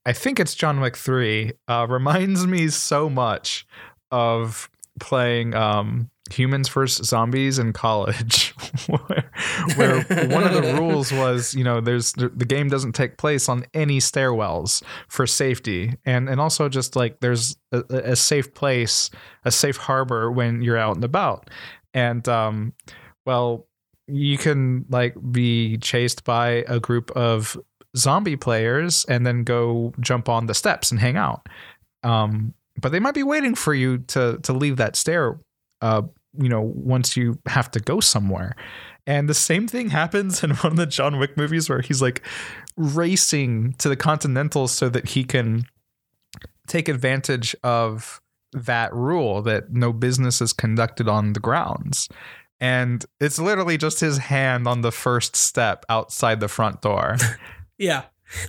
I 0.05 0.13
think 0.13 0.39
it's 0.39 0.55
John 0.55 0.79
Wick 0.79 0.95
three 0.95 1.53
uh, 1.67 1.85
reminds 1.89 2.47
me 2.47 2.69
so 2.69 3.09
much 3.09 3.67
of 4.11 4.69
playing 4.99 5.53
um, 5.53 6.09
humans 6.31 6.69
versus 6.69 7.07
zombies 7.07 7.59
in 7.59 7.73
college. 7.73 8.53
Where, 8.87 9.31
where 9.75 10.27
one 10.27 10.43
of 10.43 10.53
the 10.53 10.75
rules 10.79 11.11
was 11.11 11.55
you 11.55 11.63
know 11.63 11.81
there's 11.81 12.13
the 12.13 12.45
game 12.45 12.67
doesn't 12.67 12.91
take 12.91 13.17
place 13.17 13.49
on 13.49 13.65
any 13.73 13.99
stairwells 13.99 14.83
for 15.07 15.25
safety. 15.25 15.93
And 16.05 16.29
and 16.29 16.39
also 16.39 16.69
just 16.69 16.95
like 16.95 17.19
there's 17.19 17.57
a, 17.71 17.83
a 17.89 18.15
safe 18.15 18.53
place 18.53 19.09
a 19.43 19.51
safe 19.51 19.77
harbor 19.77 20.31
when 20.31 20.61
you're 20.61 20.77
out 20.77 20.95
and 20.95 21.03
about. 21.03 21.49
And 21.93 22.27
um 22.27 22.73
well 23.25 23.67
you 24.07 24.37
can 24.37 24.85
like 24.89 25.15
be 25.31 25.77
chased 25.77 26.23
by 26.23 26.63
a 26.67 26.79
group 26.79 27.11
of 27.11 27.57
zombie 27.97 28.35
players 28.35 29.05
and 29.05 29.25
then 29.25 29.43
go 29.43 29.93
jump 29.99 30.29
on 30.29 30.45
the 30.45 30.53
steps 30.53 30.91
and 30.91 30.99
hang 30.99 31.17
out. 31.17 31.47
Um, 32.03 32.53
but 32.81 32.91
they 32.91 32.99
might 32.99 33.13
be 33.13 33.23
waiting 33.23 33.55
for 33.55 33.73
you 33.73 33.99
to 33.99 34.39
to 34.43 34.53
leave 34.53 34.77
that 34.77 34.95
stair. 34.95 35.39
Uh, 35.81 36.03
you 36.37 36.49
know, 36.49 36.61
once 36.61 37.15
you 37.15 37.39
have 37.45 37.71
to 37.71 37.79
go 37.79 37.99
somewhere. 37.99 38.55
And 39.07 39.29
the 39.29 39.33
same 39.33 39.67
thing 39.67 39.89
happens 39.89 40.43
in 40.43 40.51
one 40.55 40.73
of 40.73 40.77
the 40.77 40.85
John 40.85 41.19
Wick 41.19 41.37
movies 41.37 41.69
where 41.69 41.81
he's 41.81 42.01
like 42.01 42.21
racing 42.75 43.73
to 43.73 43.89
the 43.89 43.95
Continental 43.95 44.67
so 44.67 44.89
that 44.89 45.09
he 45.09 45.23
can 45.23 45.65
take 46.67 46.89
advantage 46.89 47.55
of 47.63 48.21
that 48.53 48.93
rule 48.93 49.41
that 49.43 49.71
no 49.71 49.93
business 49.93 50.41
is 50.41 50.53
conducted 50.53 51.07
on 51.07 51.33
the 51.33 51.39
grounds. 51.39 52.09
And 52.59 53.05
it's 53.19 53.37
literally 53.37 53.77
just 53.77 53.99
his 53.99 54.17
hand 54.17 54.67
on 54.67 54.81
the 54.81 54.91
first 54.91 55.35
step 55.35 55.85
outside 55.89 56.39
the 56.39 56.47
front 56.47 56.81
door. 56.81 57.17
Yeah. 57.77 58.03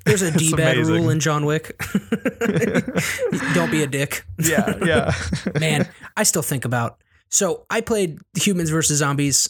There's 0.05 0.23
a 0.23 0.29
It's 0.35 0.37
D-bad 0.37 0.79
rule 0.79 1.11
in 1.11 1.21
John 1.21 1.45
Wick. 1.45 1.79
Don't 3.55 3.71
be 3.71 3.83
a 3.83 3.87
dick. 3.87 4.25
yeah, 4.39 4.75
yeah. 4.85 5.15
Man, 5.61 5.89
I 6.17 6.23
still 6.23 6.43
think 6.43 6.65
about. 6.65 6.99
So 7.29 7.67
I 7.71 7.81
played 7.81 8.21
Humans 8.37 8.71
versus 8.71 8.99
Zombies 8.99 9.49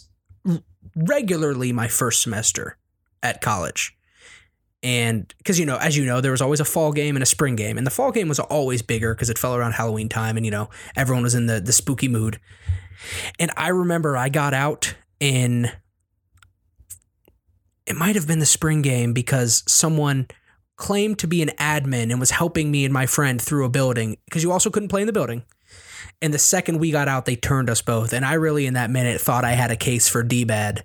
regularly 0.95 1.72
my 1.72 1.89
first 1.89 2.22
semester 2.22 2.79
at 3.22 3.41
college. 3.41 3.97
And 4.83 5.33
because, 5.39 5.59
you 5.59 5.66
know, 5.66 5.77
as 5.77 5.97
you 5.97 6.05
know, 6.05 6.20
there 6.20 6.31
was 6.31 6.41
always 6.41 6.61
a 6.61 6.64
fall 6.64 6.93
game 6.93 7.16
and 7.16 7.22
a 7.22 7.27
spring 7.27 7.57
game. 7.57 7.77
And 7.77 7.87
the 7.87 7.91
fall 7.91 8.12
game 8.12 8.29
was 8.29 8.39
always 8.39 8.83
bigger 8.83 9.14
because 9.14 9.31
it 9.31 9.39
fell 9.39 9.55
around 9.55 9.72
Halloween 9.72 10.09
time 10.09 10.37
and, 10.37 10.47
you 10.47 10.53
know, 10.53 10.70
everyone 10.95 11.22
was 11.22 11.35
in 11.35 11.47
the, 11.47 11.61
the 11.61 11.72
spooky 11.72 12.09
mood. 12.09 12.39
And 13.39 13.51
I 13.57 13.68
remember 13.68 14.16
I 14.16 14.29
got 14.29 14.55
out 14.55 14.95
in, 15.18 15.70
it 17.87 17.97
might 17.97 18.16
have 18.16 18.26
been 18.26 18.39
the 18.41 18.47
spring 18.47 18.82
game 18.82 19.12
because 19.12 19.62
someone 19.66 20.26
claimed 20.76 21.18
to 21.20 21.26
be 21.26 21.43
an 21.43 21.51
admin 21.59 22.11
and 22.11 22.20
was 22.20 22.30
helping 22.30 22.70
me 22.70 22.84
and 22.84 22.93
my 22.93 23.07
friend 23.07 23.41
through 23.41 23.64
a 23.64 23.70
building 23.70 24.18
because 24.26 24.43
you 24.43 24.53
also 24.53 24.70
couldn't 24.70 24.89
play 24.89 25.01
in 25.01 25.07
the 25.07 25.12
building. 25.12 25.43
And 26.20 26.32
the 26.32 26.39
second 26.39 26.78
we 26.78 26.91
got 26.91 27.09
out, 27.09 27.24
they 27.24 27.37
turned 27.37 27.70
us 27.70 27.82
both. 27.82 28.12
And 28.12 28.24
I 28.24 28.34
really, 28.34 28.66
in 28.66 28.74
that 28.74 28.91
minute, 28.91 29.20
thought 29.20 29.45
I 29.45 29.53
had 29.53 29.70
a 29.70 29.76
case 29.76 30.09
for 30.09 30.22
D-bad. 30.22 30.84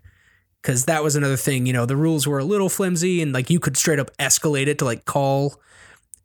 Because 0.61 0.85
that 0.85 1.03
was 1.03 1.15
another 1.15 1.37
thing, 1.37 1.65
you 1.65 1.73
know, 1.73 1.87
the 1.87 1.95
rules 1.95 2.27
were 2.27 2.37
a 2.37 2.43
little 2.43 2.69
flimsy 2.69 3.23
and 3.23 3.33
like 3.33 3.49
you 3.49 3.59
could 3.59 3.75
straight 3.75 3.97
up 3.97 4.15
escalate 4.17 4.67
it 4.67 4.77
to 4.77 4.85
like 4.85 5.05
call 5.05 5.59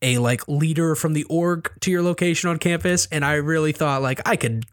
a 0.02 0.18
like 0.18 0.46
leader 0.46 0.94
from 0.94 1.14
the 1.14 1.24
org 1.24 1.72
to 1.80 1.90
your 1.90 2.02
location 2.02 2.50
on 2.50 2.58
campus. 2.58 3.08
And 3.10 3.24
I 3.24 3.36
really 3.36 3.72
thought 3.72 4.02
like 4.02 4.20
I 4.28 4.36
could, 4.36 4.66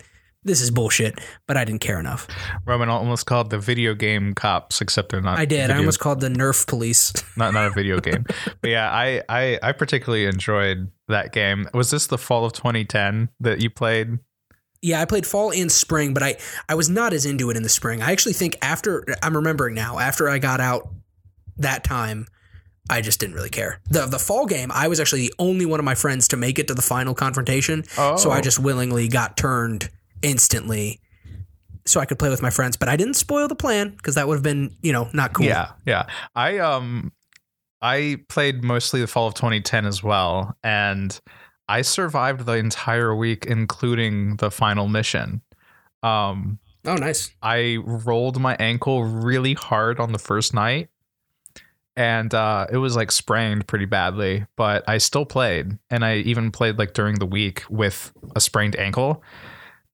this 0.43 0.61
is 0.61 0.71
bullshit, 0.71 1.19
but 1.47 1.57
I 1.57 1.65
didn't 1.65 1.81
care 1.81 1.99
enough. 1.99 2.27
Roman 2.65 2.89
almost 2.89 3.25
called 3.25 3.49
the 3.49 3.59
video 3.59 3.93
game 3.93 4.33
cops, 4.33 4.81
except 4.81 5.11
they're 5.11 5.21
not. 5.21 5.39
I 5.39 5.45
did. 5.45 5.65
I 5.65 5.67
video- 5.67 5.77
almost 5.81 5.99
called 5.99 6.19
the 6.19 6.29
Nerf 6.29 6.67
police. 6.67 7.13
not 7.37 7.53
not 7.53 7.67
a 7.67 7.69
video 7.71 7.99
game. 7.99 8.25
but 8.61 8.69
yeah, 8.69 8.89
I, 8.91 9.21
I 9.29 9.59
I 9.61 9.71
particularly 9.71 10.25
enjoyed 10.25 10.89
that 11.07 11.31
game. 11.31 11.67
Was 11.73 11.91
this 11.91 12.07
the 12.07 12.17
fall 12.17 12.45
of 12.45 12.53
2010 12.53 13.29
that 13.39 13.61
you 13.61 13.69
played? 13.69 14.19
Yeah, 14.81 15.01
I 15.01 15.05
played 15.05 15.25
fall 15.25 15.53
and 15.53 15.71
spring, 15.71 16.13
but 16.13 16.23
I 16.23 16.35
I 16.67 16.75
was 16.75 16.89
not 16.89 17.13
as 17.13 17.25
into 17.25 17.49
it 17.49 17.57
in 17.57 17.63
the 17.63 17.69
spring. 17.69 18.01
I 18.01 18.11
actually 18.11 18.33
think 18.33 18.57
after 18.61 19.05
I'm 19.21 19.35
remembering 19.35 19.75
now, 19.75 19.99
after 19.99 20.29
I 20.29 20.39
got 20.39 20.59
out 20.59 20.89
that 21.57 21.83
time, 21.85 22.27
I 22.89 22.99
just 22.99 23.19
didn't 23.19 23.35
really 23.35 23.49
care. 23.49 23.79
The 23.89 24.05
the 24.05 24.19
fall 24.19 24.45
game, 24.45 24.71
I 24.73 24.89
was 24.89 24.99
actually 24.99 25.27
the 25.27 25.33
only 25.39 25.65
one 25.65 25.79
of 25.79 25.85
my 25.85 25.95
friends 25.95 26.27
to 26.29 26.37
make 26.37 26.59
it 26.59 26.67
to 26.67 26.73
the 26.73 26.81
final 26.81 27.13
confrontation. 27.13 27.85
Oh, 27.97 28.17
So 28.17 28.29
I 28.29 28.39
oh. 28.39 28.41
just 28.41 28.59
willingly 28.59 29.07
got 29.07 29.37
turned 29.37 29.89
instantly 30.23 30.99
so 31.85 31.99
I 31.99 32.05
could 32.05 32.17
play 32.17 32.29
with 32.29 32.41
my 32.41 32.49
friends, 32.49 32.77
but 32.77 32.87
I 32.87 32.95
didn't 32.95 33.15
spoil 33.15 33.47
the 33.47 33.55
plan 33.55 33.89
because 33.89 34.15
that 34.15 34.27
would 34.27 34.35
have 34.35 34.43
been, 34.43 34.75
you 34.81 34.93
know, 34.93 35.09
not 35.13 35.33
cool. 35.33 35.45
Yeah, 35.45 35.71
yeah. 35.85 36.07
I 36.33 36.59
um 36.59 37.11
I 37.81 38.19
played 38.29 38.63
mostly 38.63 39.01
the 39.01 39.07
fall 39.07 39.27
of 39.27 39.33
2010 39.33 39.85
as 39.85 40.01
well, 40.01 40.55
and 40.63 41.19
I 41.67 41.81
survived 41.81 42.45
the 42.45 42.53
entire 42.53 43.13
week, 43.13 43.45
including 43.45 44.37
the 44.37 44.49
final 44.49 44.87
mission. 44.87 45.41
Um, 46.01 46.59
Oh, 46.85 46.95
nice. 46.95 47.31
I 47.41 47.77
rolled 47.83 48.39
my 48.41 48.55
ankle 48.59 49.03
really 49.03 49.53
hard 49.53 49.99
on 50.01 50.11
the 50.11 50.19
first 50.19 50.53
night, 50.53 50.89
and 51.95 52.33
uh, 52.33 52.67
it 52.71 52.77
was 52.77 52.95
like 52.95 53.11
sprained 53.11 53.67
pretty 53.67 53.85
badly. 53.85 54.45
But 54.57 54.83
I 54.87 54.97
still 54.97 55.25
played, 55.25 55.77
and 55.89 56.03
I 56.03 56.17
even 56.17 56.51
played 56.51 56.77
like 56.77 56.93
during 56.93 57.19
the 57.19 57.25
week 57.25 57.63
with 57.69 58.11
a 58.35 58.41
sprained 58.41 58.75
ankle, 58.75 59.23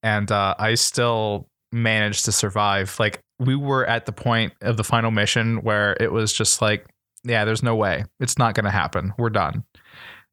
and 0.02 0.30
uh, 0.30 0.54
I 0.58 0.74
still 0.74 1.48
managed 1.72 2.24
to 2.26 2.32
survive. 2.32 2.96
Like 2.98 3.20
we 3.38 3.56
were 3.56 3.86
at 3.86 4.06
the 4.06 4.12
point 4.12 4.52
of 4.60 4.76
the 4.76 4.84
final 4.84 5.10
mission 5.10 5.62
where 5.62 5.96
it 6.00 6.12
was 6.12 6.32
just 6.32 6.60
like, 6.60 6.86
yeah, 7.24 7.44
there's 7.44 7.62
no 7.62 7.76
way, 7.76 8.04
it's 8.18 8.38
not 8.38 8.54
going 8.54 8.64
to 8.64 8.70
happen. 8.70 9.12
We're 9.18 9.30
done. 9.30 9.64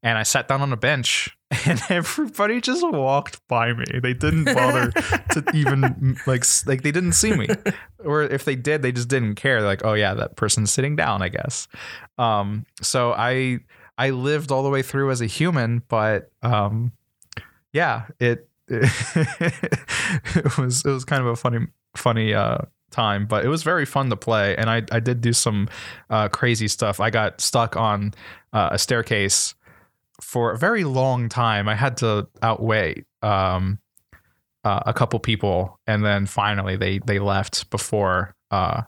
And 0.02 0.16
I 0.16 0.22
sat 0.22 0.46
down 0.46 0.62
on 0.62 0.72
a 0.72 0.76
bench, 0.76 1.36
and 1.66 1.80
everybody 1.88 2.60
just 2.60 2.88
walked 2.88 3.46
by 3.48 3.72
me. 3.72 3.84
They 4.00 4.14
didn't 4.14 4.44
bother 4.44 4.90
to 5.32 5.44
even 5.54 6.16
like 6.26 6.44
like 6.66 6.82
they 6.82 6.92
didn't 6.92 7.12
see 7.12 7.32
me, 7.32 7.48
or 8.04 8.22
if 8.22 8.44
they 8.44 8.54
did, 8.54 8.82
they 8.82 8.92
just 8.92 9.08
didn't 9.08 9.34
care. 9.34 9.60
They're 9.60 9.68
like, 9.68 9.84
oh 9.84 9.94
yeah, 9.94 10.14
that 10.14 10.36
person's 10.36 10.70
sitting 10.70 10.94
down, 10.94 11.20
I 11.20 11.30
guess. 11.30 11.66
Um, 12.16 12.64
so 12.80 13.12
I 13.12 13.58
I 13.96 14.10
lived 14.10 14.52
all 14.52 14.62
the 14.62 14.70
way 14.70 14.82
through 14.82 15.10
as 15.10 15.20
a 15.20 15.26
human, 15.26 15.82
but 15.88 16.30
um, 16.42 16.92
yeah, 17.72 18.04
it 18.20 18.47
it 18.70 20.58
was 20.58 20.84
it 20.84 20.90
was 20.90 21.04
kind 21.04 21.22
of 21.22 21.28
a 21.28 21.36
funny 21.36 21.66
funny 21.96 22.34
uh 22.34 22.58
time, 22.90 23.26
but 23.26 23.44
it 23.44 23.48
was 23.48 23.62
very 23.62 23.84
fun 23.84 24.10
to 24.10 24.16
play, 24.16 24.56
and 24.56 24.68
I 24.70 24.82
I 24.90 25.00
did 25.00 25.20
do 25.20 25.32
some 25.32 25.68
uh, 26.10 26.28
crazy 26.28 26.68
stuff. 26.68 27.00
I 27.00 27.10
got 27.10 27.40
stuck 27.40 27.76
on 27.76 28.14
uh, 28.52 28.70
a 28.72 28.78
staircase 28.78 29.54
for 30.20 30.52
a 30.52 30.58
very 30.58 30.84
long 30.84 31.28
time. 31.28 31.68
I 31.68 31.74
had 31.74 31.96
to 31.98 32.28
outweigh 32.42 33.04
um, 33.22 33.78
uh, 34.64 34.80
a 34.86 34.94
couple 34.94 35.18
people, 35.20 35.78
and 35.86 36.04
then 36.04 36.26
finally 36.26 36.76
they 36.76 36.98
they 36.98 37.18
left 37.18 37.70
before 37.70 38.34
uh, 38.50 38.82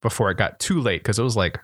before 0.00 0.30
it 0.30 0.36
got 0.36 0.58
too 0.58 0.80
late 0.80 1.02
because 1.02 1.18
it 1.18 1.22
was 1.22 1.36
like 1.36 1.58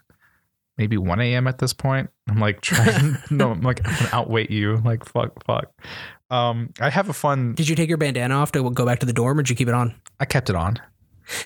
maybe 0.79 0.97
1 0.97 1.21
a.m. 1.21 1.47
at 1.47 1.59
this 1.59 1.73
point. 1.73 2.09
I'm 2.29 2.39
like 2.39 2.61
trying 2.61 3.19
no, 3.31 3.51
I'm 3.51 3.61
like 3.63 3.87
I'm 3.87 3.95
gonna 3.97 4.11
outweight 4.13 4.51
you. 4.51 4.77
Like 4.79 5.05
fuck, 5.05 5.45
fuck. 5.45 5.73
Um, 6.31 6.73
I 6.81 6.91
have 6.91 7.09
a 7.09 7.13
fun. 7.15 7.55
Did 7.55 7.69
you 7.69 7.77
take 7.77 7.89
your 7.89 7.99
bandana 7.99 8.35
off 8.37 8.53
to 8.53 8.71
go 8.71 8.85
back 8.87 8.99
to 9.01 9.07
the 9.07 9.13
dorm 9.13 9.39
or 9.39 9.43
did 9.43 9.51
you 9.51 9.57
keep 9.57 9.69
it 9.69 9.75
on? 9.75 9.95
I 10.21 10.25
kept 10.25 10.49
it 10.51 10.57
on. 10.57 10.79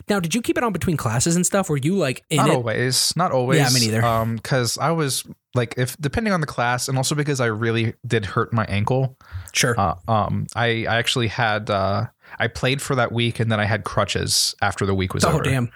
Now, 0.09 0.21
did 0.21 0.33
you 0.33 0.43
keep 0.43 0.57
it 0.57 0.63
on 0.63 0.73
between 0.73 0.97
classes 0.97 1.35
and 1.35 1.45
stuff? 1.45 1.69
Were 1.69 1.77
you 1.77 1.97
like 1.97 2.23
in 2.31 2.37
not 2.37 2.49
it? 2.51 2.55
always 2.55 3.13
not 3.17 3.33
always 3.33 3.59
Yeah, 3.59 3.69
me 3.71 3.87
neither. 3.87 4.05
um 4.05 4.37
because 4.37 4.79
i 4.79 4.93
was 4.93 5.25
like 5.55 5.75
if 5.77 5.97
depending 5.99 6.33
on 6.33 6.41
the 6.41 6.47
class 6.47 6.87
and 6.89 6.97
also 6.97 7.15
because 7.17 7.41
i 7.41 7.47
really 7.47 7.95
did 8.07 8.25
hurt 8.25 8.53
my 8.53 8.65
ankle 8.67 9.17
Sure. 9.53 9.75
uh, 9.79 9.95
um 10.07 10.47
i 10.55 10.87
i 10.87 10.97
actually 10.99 11.27
had 11.27 11.69
uh 11.69 12.07
i 12.39 12.47
played 12.47 12.81
for 12.81 12.95
that 12.95 13.11
week 13.11 13.41
and 13.41 13.51
then 13.51 13.59
i 13.59 13.65
had 13.65 13.83
crutches 13.83 14.55
after 14.63 14.87
the 14.87 14.95
week 14.95 15.15
was 15.15 15.25
oh, 15.25 15.31
over 15.31 15.39
Oh 15.39 15.43
damn. 15.43 15.71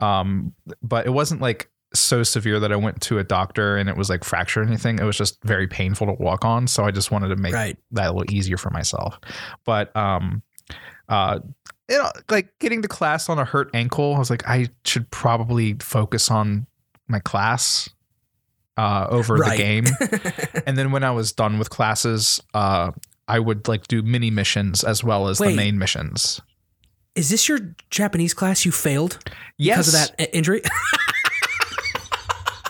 um 0.00 0.54
but 0.82 1.06
it 1.06 1.10
wasn't 1.10 1.40
like 1.40 1.68
so 1.94 2.22
severe 2.22 2.60
that 2.60 2.70
i 2.72 2.76
went 2.76 3.00
to 3.00 3.18
a 3.18 3.24
doctor 3.24 3.76
and 3.76 3.88
it 3.88 3.96
was 3.96 4.10
like 4.10 4.22
fracture 4.24 4.60
or 4.60 4.64
anything 4.64 4.98
it 4.98 5.04
was 5.04 5.16
just 5.16 5.42
very 5.44 5.66
painful 5.66 6.06
to 6.06 6.12
walk 6.22 6.44
on 6.44 6.66
so 6.66 6.84
i 6.84 6.90
just 6.90 7.10
wanted 7.10 7.28
to 7.28 7.36
make 7.36 7.54
Right. 7.54 7.76
that 7.92 8.08
a 8.10 8.12
little 8.12 8.30
easier 8.34 8.56
for 8.58 8.70
myself. 8.70 9.18
But 9.64 9.94
um 9.96 10.42
uh 11.08 11.38
you 11.90 11.96
know, 11.96 12.10
like 12.28 12.50
getting 12.60 12.82
to 12.82 12.88
class 12.88 13.30
on 13.30 13.38
a 13.38 13.44
hurt 13.46 13.70
ankle, 13.72 14.14
I 14.14 14.18
was 14.18 14.28
like, 14.28 14.46
I 14.46 14.68
should 14.84 15.10
probably 15.10 15.74
focus 15.80 16.30
on 16.30 16.66
my 17.08 17.18
class 17.20 17.88
uh 18.76 19.06
over 19.08 19.36
Right. 19.36 19.56
the 19.56 19.62
game. 19.62 19.84
and 20.66 20.76
then 20.76 20.92
when 20.92 21.02
I 21.04 21.10
was 21.12 21.32
done 21.32 21.58
with 21.58 21.70
classes, 21.70 22.40
uh 22.52 22.90
I 23.26 23.38
would 23.38 23.66
like 23.68 23.88
do 23.88 24.02
mini 24.02 24.30
missions 24.30 24.84
as 24.84 25.02
well 25.02 25.28
as 25.28 25.38
the 25.38 25.50
main 25.54 25.78
missions. 25.78 26.40
Is 27.14 27.30
this 27.30 27.48
your 27.48 27.58
Japanese 27.90 28.34
class 28.34 28.64
you 28.66 28.70
failed 28.72 29.18
Yes. 29.56 29.76
because 29.78 29.88
of 30.10 30.16
that 30.18 30.36
injury? 30.36 30.60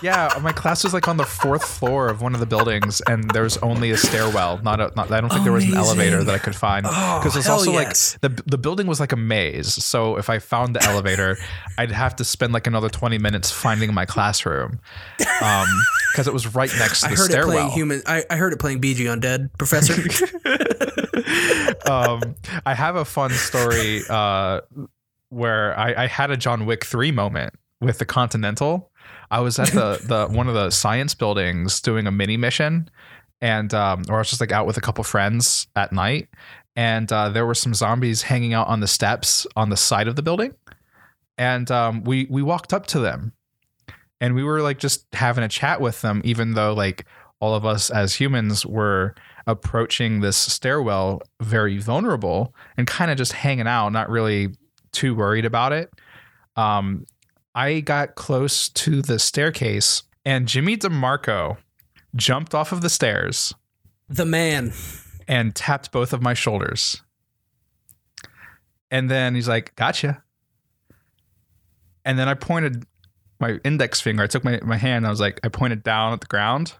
Yeah, 0.02 0.38
my 0.42 0.52
class 0.52 0.84
was 0.84 0.94
like 0.94 1.08
on 1.08 1.16
the 1.16 1.24
fourth 1.24 1.64
floor 1.64 2.08
of 2.08 2.20
one 2.22 2.34
of 2.34 2.40
the 2.40 2.46
buildings, 2.46 3.00
and 3.08 3.28
there 3.30 3.42
was 3.42 3.56
only 3.58 3.90
a 3.90 3.96
stairwell. 3.96 4.58
Not 4.62 4.80
a. 4.80 4.92
Not, 4.94 5.10
I 5.10 5.20
don't 5.20 5.30
think 5.30 5.44
there 5.44 5.52
was 5.52 5.64
an 5.64 5.74
elevator 5.74 6.22
that 6.22 6.34
I 6.34 6.38
could 6.38 6.54
find 6.54 6.86
Oh, 6.88 7.18
because 7.18 7.34
it 7.34 7.40
was 7.40 7.48
also 7.48 7.72
yes. 7.72 8.16
like 8.22 8.36
the 8.36 8.42
the 8.46 8.58
building 8.58 8.86
was 8.86 9.00
like 9.00 9.12
a 9.12 9.16
maze. 9.16 9.72
So 9.84 10.16
if 10.16 10.30
I 10.30 10.38
found 10.38 10.76
the 10.76 10.82
elevator, 10.84 11.36
I'd 11.78 11.90
have 11.90 12.14
to 12.16 12.24
spend 12.24 12.52
like 12.52 12.66
another 12.66 12.88
twenty 12.88 13.18
minutes 13.18 13.50
finding 13.50 13.92
my 13.92 14.06
classroom, 14.06 14.78
um, 15.42 15.66
because 16.12 16.26
it 16.26 16.32
was 16.32 16.54
right 16.54 16.70
next 16.78 17.00
to 17.00 17.06
I 17.06 17.10
the 17.10 17.16
heard 17.16 17.30
it 17.30 17.44
playing 17.44 17.70
human. 17.70 18.02
I, 18.06 18.24
I 18.30 18.36
heard 18.36 18.52
it 18.52 18.58
playing 18.58 18.80
BG 18.80 18.98
Undead, 19.06 19.50
Professor. 19.58 19.94
um, 21.90 22.34
I 22.64 22.74
have 22.74 22.96
a 22.96 23.04
fun 23.04 23.30
story 23.30 24.02
uh, 24.08 24.60
where 25.30 25.78
I, 25.78 26.04
I 26.04 26.06
had 26.06 26.30
a 26.30 26.36
John 26.36 26.66
Wick 26.66 26.84
three 26.84 27.10
moment 27.12 27.54
with 27.80 27.98
the 27.98 28.04
Continental. 28.04 28.90
I 29.30 29.40
was 29.40 29.58
at 29.58 29.68
the 29.68 30.00
the 30.04 30.26
one 30.36 30.48
of 30.48 30.54
the 30.54 30.70
science 30.70 31.14
buildings 31.14 31.80
doing 31.80 32.06
a 32.06 32.10
mini 32.10 32.36
mission, 32.36 32.88
and 33.40 33.72
um, 33.74 34.04
or 34.08 34.16
I 34.16 34.18
was 34.18 34.30
just 34.30 34.40
like 34.40 34.52
out 34.52 34.66
with 34.66 34.76
a 34.76 34.80
couple 34.80 35.04
friends 35.04 35.66
at 35.76 35.92
night, 35.92 36.28
and 36.76 37.10
uh, 37.12 37.28
there 37.28 37.46
were 37.46 37.54
some 37.54 37.74
zombies 37.74 38.22
hanging 38.22 38.54
out 38.54 38.68
on 38.68 38.80
the 38.80 38.86
steps 38.86 39.46
on 39.56 39.70
the 39.70 39.76
side 39.76 40.08
of 40.08 40.16
the 40.16 40.22
building, 40.22 40.54
and 41.36 41.70
um, 41.70 42.04
we 42.04 42.26
we 42.30 42.42
walked 42.42 42.72
up 42.72 42.86
to 42.88 42.98
them, 42.98 43.32
and 44.20 44.34
we 44.34 44.44
were 44.44 44.62
like 44.62 44.78
just 44.78 45.06
having 45.12 45.44
a 45.44 45.48
chat 45.48 45.80
with 45.80 46.00
them, 46.00 46.22
even 46.24 46.54
though 46.54 46.72
like 46.72 47.04
all 47.40 47.54
of 47.54 47.64
us 47.64 47.90
as 47.90 48.14
humans 48.14 48.66
were 48.66 49.14
approaching 49.46 50.20
this 50.20 50.36
stairwell 50.36 51.22
very 51.40 51.78
vulnerable 51.78 52.54
and 52.76 52.86
kind 52.86 53.10
of 53.10 53.16
just 53.16 53.32
hanging 53.32 53.66
out, 53.66 53.90
not 53.90 54.10
really 54.10 54.48
too 54.92 55.14
worried 55.14 55.44
about 55.44 55.72
it. 55.72 55.90
Um, 56.56 57.06
I 57.54 57.80
got 57.80 58.14
close 58.14 58.68
to 58.70 59.02
the 59.02 59.18
staircase, 59.18 60.02
and 60.24 60.46
Jimmy 60.46 60.76
DeMarco 60.76 61.56
jumped 62.14 62.54
off 62.54 62.72
of 62.72 62.80
the 62.82 62.90
stairs 62.90 63.54
The 64.08 64.24
man. 64.24 64.72
and 65.26 65.54
tapped 65.54 65.90
both 65.92 66.12
of 66.12 66.22
my 66.22 66.34
shoulders. 66.34 67.02
And 68.90 69.10
then 69.10 69.34
he's 69.34 69.48
like, 69.48 69.74
Gotcha. 69.76 70.22
And 72.04 72.18
then 72.18 72.28
I 72.28 72.34
pointed 72.34 72.84
my 73.40 73.58
index 73.64 74.00
finger. 74.00 74.22
I 74.22 74.26
took 74.26 74.44
my, 74.44 74.58
my 74.62 74.76
hand. 74.76 75.06
I 75.06 75.10
was 75.10 75.20
like, 75.20 75.38
I 75.44 75.48
pointed 75.48 75.82
down 75.82 76.12
at 76.14 76.20
the 76.22 76.26
ground. 76.26 76.72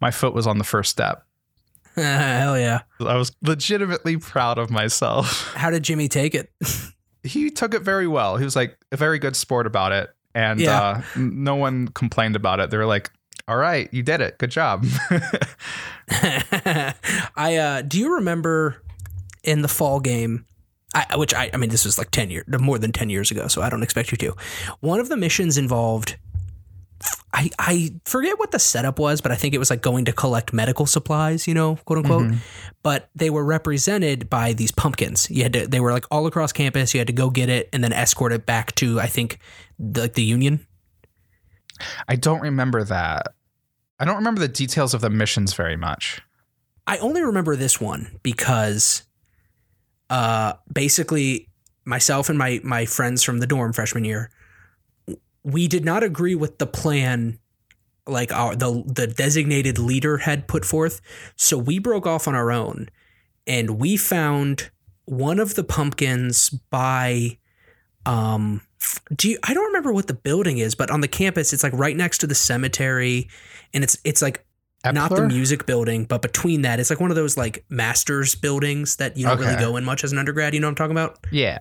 My 0.00 0.10
foot 0.10 0.34
was 0.34 0.46
on 0.46 0.58
the 0.58 0.64
first 0.64 0.90
step. 0.90 1.24
Hell 1.94 2.58
yeah. 2.58 2.80
I 3.00 3.16
was 3.16 3.32
legitimately 3.42 4.16
proud 4.16 4.58
of 4.58 4.70
myself. 4.70 5.52
How 5.54 5.70
did 5.70 5.82
Jimmy 5.84 6.08
take 6.08 6.34
it? 6.34 6.50
He 7.28 7.50
took 7.50 7.74
it 7.74 7.82
very 7.82 8.06
well. 8.06 8.36
He 8.36 8.44
was 8.44 8.56
like 8.56 8.76
a 8.92 8.96
very 8.96 9.18
good 9.18 9.36
sport 9.36 9.66
about 9.66 9.92
it. 9.92 10.10
And 10.34 10.60
Yeah. 10.60 10.80
uh, 10.80 11.02
no 11.16 11.56
one 11.56 11.88
complained 11.88 12.36
about 12.36 12.60
it. 12.60 12.70
They 12.70 12.76
were 12.76 12.86
like, 12.86 13.10
all 13.46 13.56
right, 13.56 13.88
you 13.92 14.02
did 14.02 14.20
it. 14.20 14.38
Good 14.38 14.50
job. 14.50 14.84
I 16.10 17.56
uh 17.56 17.82
do 17.82 17.98
you 17.98 18.14
remember 18.16 18.82
in 19.42 19.62
the 19.62 19.68
fall 19.68 20.00
game 20.00 20.44
I, 20.94 21.16
which 21.16 21.34
I, 21.34 21.50
I 21.52 21.58
mean, 21.58 21.68
this 21.68 21.84
was 21.84 21.98
like 21.98 22.10
10 22.10 22.30
years, 22.30 22.46
more 22.48 22.78
than 22.78 22.92
10 22.92 23.10
years 23.10 23.30
ago, 23.30 23.46
so 23.46 23.60
I 23.60 23.68
don't 23.68 23.82
expect 23.82 24.10
you 24.10 24.16
to. 24.18 24.34
One 24.80 25.00
of 25.00 25.10
the 25.10 25.18
missions 25.18 25.58
involved, 25.58 26.16
I, 27.32 27.50
I 27.58 27.94
forget 28.04 28.38
what 28.38 28.52
the 28.52 28.58
setup 28.58 28.98
was, 28.98 29.20
but 29.20 29.32
I 29.32 29.34
think 29.34 29.54
it 29.54 29.58
was 29.58 29.70
like 29.70 29.82
going 29.82 30.06
to 30.06 30.12
collect 30.12 30.52
medical 30.52 30.86
supplies, 30.86 31.46
you 31.46 31.54
know, 31.54 31.76
quote 31.84 31.98
unquote. 31.98 32.32
But 32.82 33.10
they 33.14 33.28
were 33.28 33.44
represented 33.44 34.30
by 34.30 34.54
these 34.54 34.72
pumpkins. 34.72 35.30
You 35.30 35.42
had 35.42 35.52
to, 35.52 35.66
they 35.66 35.80
were 35.80 35.92
like 35.92 36.06
all 36.10 36.26
across 36.26 36.52
campus. 36.52 36.94
You 36.94 37.00
had 37.00 37.06
to 37.08 37.12
go 37.12 37.28
get 37.28 37.50
it 37.50 37.68
and 37.72 37.84
then 37.84 37.92
escort 37.92 38.32
it 38.32 38.46
back 38.46 38.74
to, 38.76 38.98
I 38.98 39.06
think, 39.06 39.40
the, 39.78 40.02
like 40.02 40.14
the 40.14 40.22
Union. 40.22 40.66
I 42.08 42.16
don't 42.16 42.40
remember 42.40 42.82
that. 42.84 43.28
I 44.00 44.04
don't 44.04 44.16
remember 44.16 44.40
the 44.40 44.48
details 44.48 44.94
of 44.94 45.00
the 45.00 45.10
missions 45.10 45.54
very 45.54 45.76
much. 45.76 46.20
I 46.86 46.98
only 46.98 47.22
remember 47.22 47.56
this 47.56 47.80
one 47.80 48.18
because 48.22 49.02
uh 50.10 50.54
basically 50.72 51.50
myself 51.84 52.30
and 52.30 52.38
my 52.38 52.60
my 52.64 52.86
friends 52.86 53.22
from 53.22 53.40
the 53.40 53.46
dorm 53.46 53.74
freshman 53.74 54.04
year 54.04 54.30
we 55.48 55.68
did 55.68 55.84
not 55.84 56.02
agree 56.02 56.34
with 56.34 56.58
the 56.58 56.66
plan 56.66 57.38
like 58.06 58.32
our 58.32 58.54
the 58.54 58.82
the 58.86 59.06
designated 59.06 59.78
leader 59.78 60.18
had 60.18 60.48
put 60.48 60.64
forth 60.64 61.00
so 61.36 61.56
we 61.58 61.78
broke 61.78 62.06
off 62.06 62.26
on 62.26 62.34
our 62.34 62.50
own 62.50 62.88
and 63.46 63.78
we 63.78 63.96
found 63.96 64.70
one 65.04 65.38
of 65.38 65.54
the 65.54 65.64
pumpkins 65.64 66.50
by 66.70 67.36
um 68.06 68.60
do 69.14 69.28
you 69.28 69.38
I 69.44 69.54
don't 69.54 69.66
remember 69.66 69.92
what 69.92 70.06
the 70.06 70.14
building 70.14 70.58
is 70.58 70.74
but 70.74 70.90
on 70.90 71.00
the 71.00 71.08
campus 71.08 71.52
it's 71.52 71.62
like 71.62 71.72
right 71.74 71.96
next 71.96 72.18
to 72.18 72.26
the 72.26 72.34
cemetery 72.34 73.28
and 73.74 73.84
it's 73.84 73.98
it's 74.04 74.22
like 74.22 74.44
not 74.92 75.10
the 75.10 75.26
music 75.26 75.66
building, 75.66 76.04
but 76.04 76.22
between 76.22 76.62
that, 76.62 76.78
it's 76.80 76.90
like 76.90 77.00
one 77.00 77.10
of 77.10 77.16
those 77.16 77.36
like 77.36 77.64
masters 77.68 78.34
buildings 78.34 78.96
that 78.96 79.16
you 79.16 79.26
don't 79.26 79.38
really 79.38 79.56
go 79.56 79.76
in 79.76 79.84
much 79.84 80.04
as 80.04 80.12
an 80.12 80.18
undergrad. 80.18 80.54
You 80.54 80.60
know 80.60 80.68
what 80.68 80.72
I'm 80.72 80.76
talking 80.76 80.92
about? 80.92 81.18
Yeah. 81.32 81.58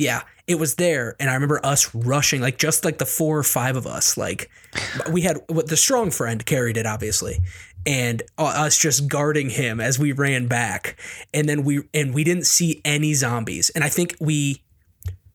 Yeah, 0.00 0.22
it 0.46 0.54
was 0.54 0.76
there, 0.76 1.14
and 1.20 1.28
I 1.28 1.34
remember 1.34 1.60
us 1.62 1.94
rushing, 1.94 2.40
like 2.40 2.56
just 2.56 2.86
like 2.86 2.96
the 2.96 3.04
four 3.04 3.36
or 3.36 3.42
five 3.42 3.76
of 3.76 3.86
us. 3.86 4.16
Like 4.16 4.48
we 5.12 5.20
had 5.20 5.36
what 5.48 5.66
the 5.66 5.76
strong 5.76 6.10
friend 6.10 6.44
carried 6.46 6.78
it, 6.78 6.86
obviously, 6.86 7.40
and 7.84 8.22
uh, 8.38 8.44
us 8.44 8.78
just 8.78 9.08
guarding 9.08 9.50
him 9.50 9.78
as 9.78 9.98
we 9.98 10.12
ran 10.12 10.46
back, 10.46 10.98
and 11.34 11.46
then 11.46 11.64
we 11.64 11.82
and 11.92 12.14
we 12.14 12.24
didn't 12.24 12.46
see 12.46 12.80
any 12.82 13.12
zombies, 13.12 13.68
and 13.74 13.84
I 13.84 13.90
think 13.90 14.16
we 14.18 14.62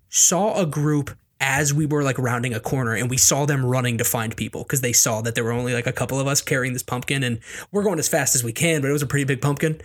saw 0.09 0.59
a 0.59 0.65
group 0.65 1.11
as 1.39 1.71
we 1.71 1.85
were 1.85 2.01
like 2.01 2.17
rounding 2.17 2.55
a 2.55 2.59
corner 2.59 2.95
and 2.95 3.07
we 3.07 3.17
saw 3.17 3.45
them 3.45 3.63
running 3.63 3.99
to 3.99 4.03
find 4.03 4.35
people 4.35 4.63
because 4.63 4.81
they 4.81 4.93
saw 4.93 5.21
that 5.21 5.35
there 5.35 5.43
were 5.43 5.51
only 5.51 5.73
like 5.73 5.85
a 5.85 5.93
couple 5.93 6.19
of 6.19 6.25
us 6.25 6.41
carrying 6.41 6.73
this 6.73 6.81
pumpkin 6.81 7.21
and 7.21 7.39
we're 7.73 7.83
going 7.83 7.99
as 7.99 8.07
fast 8.07 8.33
as 8.35 8.43
we 8.43 8.53
can 8.53 8.79
but 8.81 8.89
it 8.89 8.93
was 8.93 9.01
a 9.01 9.05
pretty 9.05 9.25
big 9.25 9.41
pumpkin 9.41 9.79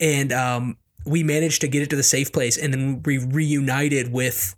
and 0.00 0.32
um, 0.32 0.76
we 1.06 1.22
managed 1.22 1.60
to 1.62 1.68
get 1.68 1.82
it 1.82 1.90
to 1.90 1.96
the 1.96 2.02
safe 2.02 2.32
place 2.32 2.56
and 2.58 2.72
then 2.74 3.02
we 3.04 3.18
reunited 3.18 4.12
with 4.12 4.54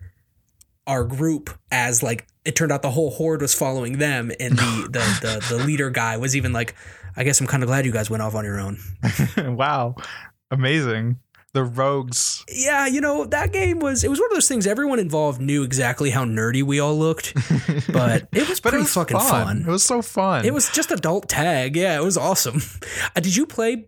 our 0.87 1.05
group 1.05 1.51
as 1.71 2.03
like 2.03 2.27
it 2.45 2.57
turned 2.57 2.73
out 2.73 2.83
the 2.83 2.91
whole 2.91 3.11
horde 3.11 3.41
was 3.41 3.55
following 3.55 3.99
them 3.99 4.33
and 4.41 4.59
the 4.59 4.89
the, 4.91 5.19
the, 5.49 5.57
the 5.57 5.65
leader 5.65 5.91
guy 5.91 6.17
was 6.17 6.35
even 6.35 6.53
like 6.53 6.75
i 7.17 7.23
guess 7.23 7.41
i'm 7.41 7.47
kind 7.47 7.63
of 7.63 7.69
glad 7.69 7.85
you 7.87 7.93
guys 7.93 8.11
went 8.11 8.23
off 8.23 8.35
on 8.35 8.45
your 8.45 8.59
own 8.59 8.79
wow. 9.57 9.95
Amazing. 10.51 11.19
The 11.55 11.65
rogues. 11.65 12.45
yeah 12.49 12.87
you 12.87 13.01
know 13.03 13.27
that 13.27 13.53
game 13.53 13.79
was 13.79 14.05
it 14.05 14.09
was 14.11 14.19
one 14.19 14.31
of 14.31 14.35
those 14.35 14.49
things 14.49 14.67
everyone 14.67 14.99
involved 14.99 15.39
knew 15.41 15.63
exactly 15.63 16.09
how 16.09 16.25
nerdy 16.25 16.63
we 16.63 16.81
all 16.81 16.99
looked 16.99 17.35
but 17.93 18.27
it 18.33 18.49
was 18.49 18.59
But 18.59 18.71
pretty 18.71 18.79
it 18.79 18.81
was 18.81 18.95
fucking 18.95 19.19
fun. 19.19 19.59
It 19.61 19.71
was 19.71 19.85
so 19.85 20.01
fun. 20.01 20.47
It 20.47 20.55
was 20.55 20.71
just 20.71 20.91
adult 20.91 21.29
tag. 21.29 21.77
Yeah, 21.77 21.99
it 22.01 22.03
was 22.03 22.17
awesome. 22.17 22.63
Uh, 23.15 23.21
did 23.21 23.37
you 23.37 23.45
play 23.47 23.87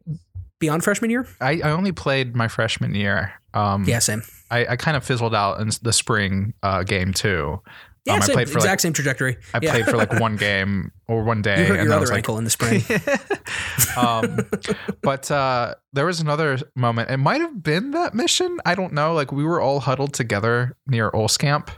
beyond 0.60 0.84
freshman 0.84 1.10
year? 1.10 1.26
I, 1.40 1.60
I 1.64 1.70
only 1.70 1.92
played 1.92 2.34
my 2.36 2.48
freshman 2.48 2.94
year. 2.94 3.32
Um, 3.54 3.84
Yeah, 3.84 3.98
same. 4.00 4.22
I, 4.50 4.66
I 4.66 4.76
kind 4.76 4.96
of 4.96 5.04
fizzled 5.04 5.34
out 5.34 5.60
in 5.60 5.70
the 5.82 5.92
spring 5.92 6.54
uh, 6.62 6.82
game 6.82 7.12
too. 7.12 7.60
Yeah, 8.06 8.14
Um, 8.14 8.22
I 8.22 8.24
same. 8.26 8.34
played 8.34 8.48
for, 8.50 8.58
exact 8.58 8.70
like- 8.72 8.80
same 8.80 8.92
trajectory. 8.92 9.36
I 9.54 9.60
yeah. 9.62 9.70
played 9.72 9.86
for 9.86 9.96
like 9.96 10.12
one 10.20 10.36
game 10.36 10.92
or 11.08 11.24
one 11.24 11.40
day, 11.42 11.60
You 11.60 11.66
hurt 11.66 11.78
and 11.80 11.88
your 11.88 11.96
other 11.96 12.06
like, 12.06 12.16
ankle 12.16 12.36
in 12.38 12.44
the 12.44 12.50
spring. 12.50 12.82
um, 13.96 14.38
but 15.02 15.30
uh, 15.30 15.74
there 15.92 16.06
was 16.06 16.20
another 16.20 16.58
moment. 16.76 17.10
It 17.10 17.16
might 17.18 17.40
have 17.40 17.62
been 17.62 17.92
that 17.92 18.14
mission. 18.14 18.58
I 18.66 18.74
don't 18.74 18.92
know. 18.92 19.14
Like 19.14 19.32
we 19.32 19.44
were 19.44 19.60
all 19.60 19.80
huddled 19.80 20.14
together 20.14 20.76
near 20.86 21.10
Olscamp, 21.12 21.68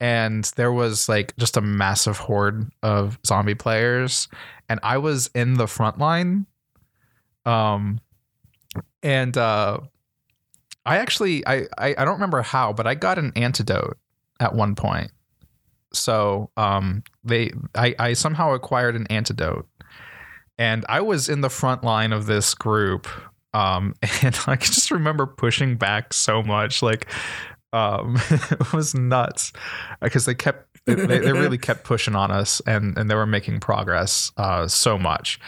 and 0.00 0.44
there 0.56 0.72
was 0.72 1.08
like 1.08 1.34
just 1.36 1.56
a 1.56 1.60
massive 1.60 2.18
horde 2.18 2.70
of 2.82 3.18
zombie 3.26 3.54
players, 3.54 4.28
and 4.68 4.78
I 4.82 4.98
was 4.98 5.30
in 5.34 5.54
the 5.54 5.66
front 5.66 5.98
line. 5.98 6.46
Um, 7.46 8.00
and 9.02 9.36
uh, 9.36 9.80
I 10.84 10.98
actually 10.98 11.46
I, 11.46 11.66
I 11.78 11.94
I 11.96 12.04
don't 12.04 12.14
remember 12.14 12.42
how, 12.42 12.72
but 12.72 12.86
I 12.86 12.94
got 12.94 13.18
an 13.18 13.32
antidote 13.36 13.96
at 14.40 14.54
one 14.54 14.74
point. 14.74 15.12
So 15.92 16.50
um, 16.56 17.02
they 17.24 17.52
I, 17.74 17.94
I 17.98 18.12
somehow 18.12 18.52
acquired 18.52 18.96
an 18.96 19.06
antidote 19.08 19.66
and 20.58 20.84
I 20.88 21.00
was 21.00 21.28
in 21.28 21.40
the 21.40 21.50
front 21.50 21.84
line 21.84 22.12
of 22.12 22.26
this 22.26 22.54
group. 22.54 23.06
Um, 23.52 23.94
and 24.22 24.38
I 24.46 24.56
can 24.56 24.72
just 24.72 24.90
remember 24.90 25.26
pushing 25.26 25.76
back 25.76 26.12
so 26.12 26.42
much, 26.42 26.82
like, 26.82 27.06
um, 27.72 28.18
it 28.30 28.72
was 28.72 28.94
nuts 28.94 29.52
because 30.00 30.24
they 30.24 30.34
kept, 30.34 30.66
they, 30.86 30.94
they 30.94 31.32
really 31.32 31.58
kept 31.58 31.84
pushing 31.84 32.14
on 32.14 32.30
us 32.30 32.62
and, 32.66 32.96
and 32.96 33.10
they 33.10 33.14
were 33.14 33.26
making 33.26 33.60
progress, 33.60 34.32
uh, 34.36 34.68
so 34.68 34.96
much. 34.98 35.40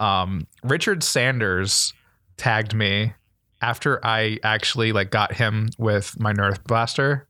Um, 0.00 0.46
Richard 0.64 1.02
Sanders 1.04 1.92
tagged 2.36 2.74
me 2.74 3.12
after 3.62 4.04
I 4.04 4.38
actually 4.42 4.92
like 4.92 5.10
got 5.10 5.32
him 5.34 5.68
with 5.78 6.18
my 6.18 6.32
Nerf 6.32 6.62
blaster 6.64 7.28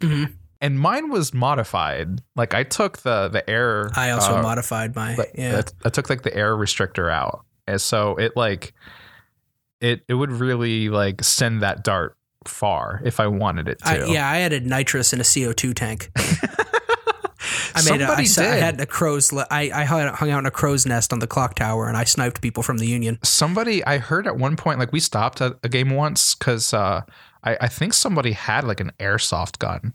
Mhm. 0.00 0.32
and 0.60 0.78
mine 0.80 1.08
was 1.10 1.32
modified. 1.32 2.20
Like 2.34 2.52
I 2.52 2.64
took 2.64 2.98
the, 2.98 3.28
the 3.28 3.48
air, 3.48 3.90
I 3.94 4.10
also 4.10 4.36
uh, 4.38 4.42
modified 4.42 4.96
my 4.96 5.16
yeah. 5.34 5.62
I, 5.84 5.86
I 5.86 5.90
took 5.90 6.10
like 6.10 6.22
the 6.22 6.34
air 6.36 6.56
restrictor 6.56 7.10
out 7.10 7.44
and 7.68 7.80
so 7.80 8.16
it 8.16 8.36
like 8.36 8.74
it 9.80 10.02
it 10.08 10.14
would 10.14 10.32
really 10.32 10.88
like 10.88 11.22
send 11.22 11.62
that 11.62 11.84
dart 11.84 12.16
far 12.46 13.00
if 13.04 13.20
i 13.20 13.26
wanted 13.26 13.68
it 13.68 13.78
to 13.80 13.88
I, 13.88 14.06
yeah, 14.06 14.28
I 14.28 14.38
added 14.40 14.64
nitrous 14.66 15.12
in 15.12 15.20
a 15.20 15.24
CO2 15.24 15.74
tank. 15.74 16.10
I 17.78 17.90
made. 17.90 18.00
A, 18.00 18.04
I, 18.04 18.06
Somebody 18.06 18.24
sa- 18.26 18.42
I 18.42 18.56
had 18.56 18.80
a 18.80 18.86
crow's. 18.86 19.32
le- 19.32 19.46
I 19.50 19.70
I 19.72 19.84
hung 19.84 20.08
hung 20.14 20.30
out 20.30 20.38
in 20.40 20.46
a 20.46 20.50
crow's 20.50 20.86
nest 20.86 21.12
on 21.12 21.18
the 21.18 21.26
clock 21.26 21.54
tower, 21.54 21.88
and 21.88 21.96
I 21.96 22.04
sniped 22.04 22.40
people 22.42 22.62
from 22.62 22.78
the 22.78 22.86
Union. 22.86 23.18
somebody 23.22 23.84
i 23.84 23.98
heard 23.98 24.26
at 24.26 24.36
one 24.36 24.56
point 24.56 24.78
like 24.78 24.92
we 24.92 25.00
stopped 25.00 25.40
at 25.40 25.52
a 25.62 25.68
game 25.68 25.90
once 25.90 26.34
because 26.34 26.72
uh 26.74 27.02
I, 27.44 27.56
I 27.62 27.68
think 27.68 27.92
somebody 27.94 28.32
had 28.32 28.64
like 28.64 28.80
an 28.80 28.92
airsoft 28.98 29.58
gun 29.58 29.94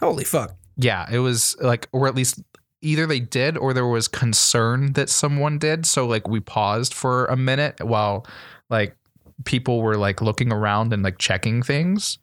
Holy 0.00 0.24
fuck! 0.24 0.54
yeah 0.76 1.06
it 1.10 1.18
was 1.18 1.56
like 1.60 1.88
or 1.92 2.06
at 2.08 2.14
least 2.14 2.40
either 2.80 3.06
they 3.06 3.20
did 3.20 3.56
or 3.56 3.72
there 3.72 3.86
was 3.86 4.08
concern 4.08 4.92
that 4.94 5.08
someone 5.08 5.58
did 5.58 5.86
so 5.86 6.06
like 6.06 6.26
we 6.28 6.40
paused 6.40 6.92
for 6.94 7.26
a 7.26 7.36
minute 7.36 7.76
while 7.84 8.26
like 8.70 8.96
people 9.44 9.80
were 9.82 9.96
like 9.96 10.20
looking 10.20 10.52
around 10.52 10.92
and 10.92 11.02
like 11.02 11.18
checking 11.18 11.62
things 11.62 12.18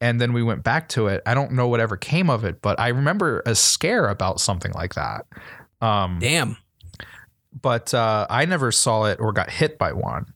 and 0.00 0.20
then 0.20 0.32
we 0.32 0.42
went 0.42 0.62
back 0.62 0.88
to 0.90 1.08
it. 1.08 1.22
I 1.26 1.34
don't 1.34 1.52
know 1.52 1.68
whatever 1.68 1.96
came 1.96 2.30
of 2.30 2.44
it 2.44 2.62
but 2.62 2.78
i 2.80 2.88
remember 2.88 3.42
a 3.46 3.54
scare 3.54 4.08
about 4.08 4.40
something 4.40 4.72
like 4.72 4.94
that. 4.94 5.26
Um 5.80 6.18
Damn. 6.20 6.56
but 7.60 7.92
uh 7.94 8.26
i 8.30 8.44
never 8.44 8.72
saw 8.72 9.04
it 9.04 9.20
or 9.20 9.32
got 9.32 9.50
hit 9.50 9.78
by 9.78 9.92
one. 9.92 10.26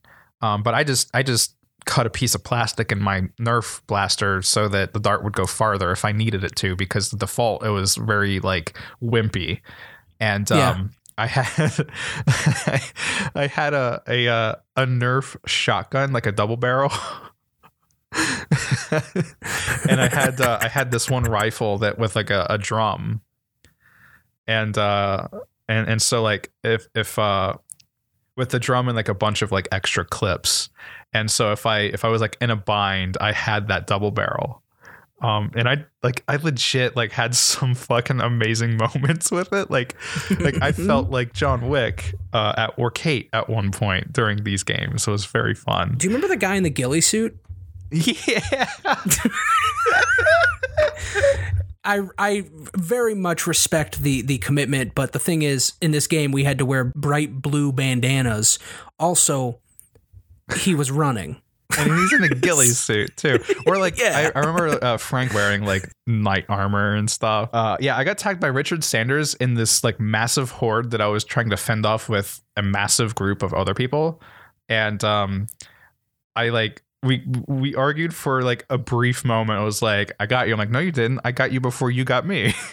Um 0.40 0.62
but 0.62 0.74
i 0.74 0.84
just 0.84 1.10
i 1.14 1.22
just 1.22 1.56
cut 1.86 2.06
a 2.06 2.10
piece 2.10 2.34
of 2.34 2.42
plastic 2.42 2.90
in 2.90 2.98
my 2.98 3.22
nerf 3.38 3.82
blaster 3.86 4.40
so 4.40 4.68
that 4.68 4.94
the 4.94 5.00
dart 5.00 5.22
would 5.22 5.34
go 5.34 5.44
farther 5.44 5.92
if 5.92 6.04
i 6.04 6.12
needed 6.12 6.42
it 6.42 6.56
to 6.56 6.74
because 6.74 7.10
the 7.10 7.16
default 7.18 7.62
it 7.62 7.68
was 7.68 7.96
very 7.96 8.40
like 8.40 8.78
wimpy. 9.02 9.60
And 10.20 10.50
um 10.52 10.90
I 11.16 11.26
had 11.26 11.86
I 13.34 13.46
had 13.46 13.74
a 13.74 14.02
a 14.08 14.28
uh, 14.28 14.54
a 14.76 14.86
Nerf 14.86 15.36
shotgun, 15.46 16.12
like 16.12 16.26
a 16.26 16.32
double 16.32 16.56
barrel. 16.56 16.92
and 19.88 20.00
I 20.00 20.08
had 20.08 20.40
uh, 20.40 20.58
I 20.60 20.68
had 20.68 20.90
this 20.90 21.10
one 21.10 21.24
rifle 21.24 21.78
that 21.78 21.98
with 21.98 22.16
like 22.16 22.30
a, 22.30 22.46
a 22.50 22.58
drum, 22.58 23.20
and 24.46 24.76
uh, 24.76 25.28
and 25.68 25.88
and 25.88 26.02
so 26.02 26.22
like 26.22 26.52
if 26.62 26.88
if 26.94 27.18
uh, 27.18 27.54
with 28.36 28.50
the 28.50 28.58
drum 28.58 28.88
and 28.88 28.96
like 28.96 29.08
a 29.08 29.14
bunch 29.14 29.42
of 29.42 29.52
like 29.52 29.68
extra 29.72 30.04
clips, 30.04 30.70
and 31.12 31.30
so 31.30 31.52
if 31.52 31.66
I 31.66 31.80
if 31.80 32.04
I 32.04 32.08
was 32.08 32.20
like 32.20 32.36
in 32.40 32.50
a 32.50 32.56
bind, 32.56 33.16
I 33.20 33.32
had 33.32 33.68
that 33.68 33.86
double 33.86 34.10
barrel, 34.10 34.62
um, 35.24 35.52
and 35.54 35.68
I 35.68 35.86
like 36.02 36.22
I 36.28 36.36
legit 36.36 36.96
like 36.96 37.12
had 37.12 37.34
some 37.34 37.74
fucking 37.74 38.20
amazing 38.20 38.76
moments 38.94 39.30
with 39.30 39.52
it. 39.52 39.70
Like 39.70 39.96
like 40.40 40.60
I 40.60 40.72
felt 40.72 41.10
like 41.10 41.32
John 41.32 41.68
Wick 41.68 42.14
uh, 42.32 42.54
at 42.56 42.74
or 42.76 42.90
Kate 42.90 43.30
at 43.32 43.48
one 43.48 43.70
point 43.70 44.12
during 44.12 44.44
these 44.44 44.62
games. 44.62 45.04
So 45.04 45.12
it 45.12 45.14
was 45.14 45.26
very 45.26 45.54
fun. 45.54 45.94
Do 45.96 46.06
you 46.06 46.10
remember 46.10 46.28
the 46.28 46.36
guy 46.38 46.56
in 46.56 46.62
the 46.62 46.70
ghillie 46.70 47.00
suit? 47.00 47.38
Yeah. 48.26 48.66
I 51.86 52.00
I 52.18 52.44
very 52.74 53.14
much 53.14 53.46
respect 53.46 53.98
the 54.02 54.22
the 54.22 54.38
commitment, 54.38 54.94
but 54.94 55.12
the 55.12 55.18
thing 55.18 55.42
is, 55.42 55.74
in 55.82 55.90
this 55.90 56.06
game, 56.06 56.32
we 56.32 56.44
had 56.44 56.58
to 56.58 56.66
wear 56.66 56.84
bright 56.84 57.42
blue 57.42 57.72
bandanas. 57.72 58.58
Also, 58.98 59.60
he 60.56 60.74
was 60.74 60.90
running. 60.90 61.40
and 61.78 61.92
he's 61.92 62.12
in 62.14 62.24
a 62.24 62.28
ghillie 62.28 62.66
suit 62.86 63.14
too. 63.16 63.38
Or 63.66 63.76
like, 63.78 63.98
Yeah. 63.98 64.30
I, 64.34 64.38
I 64.38 64.40
remember 64.44 64.82
uh, 64.82 64.96
Frank 64.96 65.34
wearing 65.34 65.64
like 65.64 65.90
knight 66.06 66.46
armor 66.48 66.94
and 66.94 67.10
stuff. 67.10 67.50
Uh, 67.52 67.76
yeah, 67.80 67.96
I 67.98 68.04
got 68.04 68.16
tagged 68.16 68.40
by 68.40 68.46
Richard 68.48 68.82
Sanders 68.84 69.34
in 69.34 69.54
this 69.54 69.84
like 69.84 70.00
massive 70.00 70.50
horde 70.52 70.90
that 70.92 71.00
I 71.02 71.06
was 71.08 71.22
trying 71.24 71.50
to 71.50 71.56
fend 71.56 71.84
off 71.84 72.08
with 72.08 72.40
a 72.56 72.62
massive 72.62 73.14
group 73.14 73.42
of 73.42 73.52
other 73.52 73.74
people, 73.74 74.22
and 74.70 75.02
um, 75.04 75.48
I 76.34 76.48
like 76.48 76.82
we 77.04 77.22
we 77.46 77.74
argued 77.74 78.14
for 78.14 78.42
like 78.42 78.64
a 78.70 78.78
brief 78.78 79.24
moment. 79.24 79.60
I 79.60 79.64
was 79.64 79.82
like, 79.82 80.12
"I 80.18 80.26
got 80.26 80.46
you." 80.48 80.54
I'm 80.54 80.58
like, 80.58 80.70
"No, 80.70 80.78
you 80.78 80.92
didn't. 80.92 81.20
I 81.24 81.32
got 81.32 81.52
you 81.52 81.60
before 81.60 81.90
you 81.90 82.04
got 82.04 82.26
me." 82.26 82.54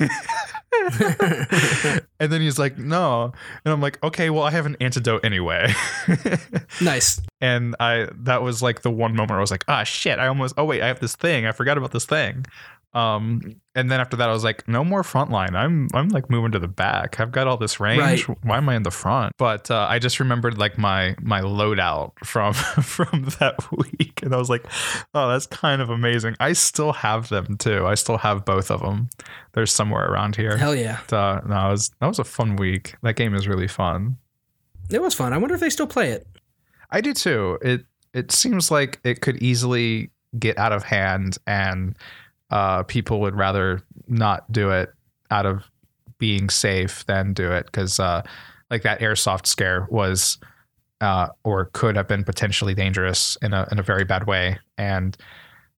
and 2.19 2.32
then 2.32 2.41
he's 2.41 2.57
like, 2.57 2.77
"No," 2.77 3.34
and 3.65 3.73
I'm 3.73 3.82
like, 3.82 4.01
"Okay, 4.03 4.29
well, 4.29 4.43
I 4.43 4.51
have 4.51 4.65
an 4.65 4.77
antidote 4.79 5.23
anyway." 5.25 5.73
nice. 6.82 7.21
and 7.41 7.75
I 7.79 8.07
that 8.23 8.41
was 8.41 8.61
like 8.63 8.82
the 8.82 8.91
one 8.91 9.11
moment 9.11 9.32
where 9.32 9.39
I 9.39 9.41
was 9.41 9.51
like, 9.51 9.65
ah 9.67 9.84
shit, 9.84 10.17
I 10.19 10.27
almost 10.27 10.55
oh 10.57 10.65
wait, 10.65 10.82
I 10.82 10.88
have 10.88 10.99
this 10.99 11.15
thing. 11.15 11.45
I 11.45 11.51
forgot 11.51 11.77
about 11.77 11.91
this 11.91 12.05
thing. 12.05 12.45
Um 12.94 13.56
and 13.74 13.89
then 13.89 14.02
after 14.02 14.18
that 14.18 14.30
I 14.30 14.34
was 14.34 14.44
like, 14.44 14.68
no 14.68 14.84
more 14.84 15.02
frontline. 15.02 15.56
I'm 15.56 15.88
I'm 15.94 16.10
like 16.10 16.30
moving 16.30 16.52
to 16.52 16.60
the 16.60 16.68
back. 16.68 17.20
I've 17.20 17.32
got 17.32 17.48
all 17.48 17.58
this 17.58 17.80
range. 17.80 18.28
Right. 18.28 18.38
Why 18.44 18.58
am 18.58 18.68
I 18.68 18.76
in 18.76 18.84
the 18.84 18.92
front? 18.92 19.34
But 19.38 19.72
uh, 19.72 19.88
I 19.89 20.00
just 20.00 20.20
remembered 20.20 20.58
like 20.58 20.78
my 20.78 21.16
my 21.22 21.42
loadout 21.42 22.12
from 22.24 22.54
from 22.84 23.30
that 23.39 23.56
week 23.72 24.20
and 24.24 24.34
I 24.34 24.38
was 24.38 24.50
like, 24.50 24.66
oh, 25.14 25.30
that's 25.30 25.48
kind 25.48 25.82
of 25.82 25.89
amazing. 25.89 26.36
I 26.39 26.54
still 26.54 26.92
have 26.94 27.30
them 27.30 27.58
too. 27.58 27.86
I 27.86 27.96
still 27.96 28.18
have 28.18 28.44
both 28.46 28.70
of 28.70 28.82
them. 28.82 29.10
They're 29.54 29.66
somewhere 29.66 30.12
around 30.12 30.36
here. 30.36 30.58
Hell 30.58 30.76
yeah. 30.76 31.00
But, 31.08 31.16
uh, 31.16 31.42
no, 31.48 31.68
it 31.68 31.72
was 31.72 31.92
that 32.00 32.08
was 32.08 32.20
a 32.20 32.24
fun 32.24 32.56
week. 32.58 32.96
That 33.04 33.16
game 33.16 33.36
is 33.36 33.48
really 33.48 33.68
fun. 33.68 34.18
It 34.89 35.02
was 35.02 35.14
fun. 35.14 35.32
I 35.34 35.38
wonder 35.38 35.56
if 35.56 35.62
they 35.62 35.70
still 35.70 35.88
play 35.88 36.12
it. 36.12 36.28
I 36.89 37.02
do 37.02 37.14
too. 37.14 37.58
It 37.62 37.86
it 38.14 38.32
seems 38.32 38.70
like 38.70 39.00
it 39.04 39.22
could 39.22 39.42
easily 39.42 40.12
get 40.38 40.58
out 40.58 40.72
of 40.72 40.84
hand, 40.84 41.38
and 41.48 41.98
uh, 42.52 42.84
people 42.84 43.22
would 43.22 43.36
rather 43.36 43.82
not 44.08 44.52
do 44.52 44.70
it 44.70 44.89
out 45.30 45.45
of 45.45 45.64
being 46.18 46.49
safe 46.49 47.06
than 47.06 47.34
do 47.34 47.52
it 47.52 47.66
because, 47.66 47.99
uh, 47.99 48.22
like 48.70 48.84
that 48.84 48.99
airsoft 48.99 49.47
scare 49.47 49.88
was, 49.89 50.38
uh, 50.99 51.28
or 51.43 51.66
could 51.74 51.95
have 51.95 52.08
been 52.08 52.24
potentially 52.24 52.74
dangerous 52.74 53.38
in 53.41 53.54
a 53.54 53.68
in 53.72 53.80
a 53.80 53.84
very 53.84 54.04
bad 54.04 54.28
way, 54.28 54.60
and 54.78 55.18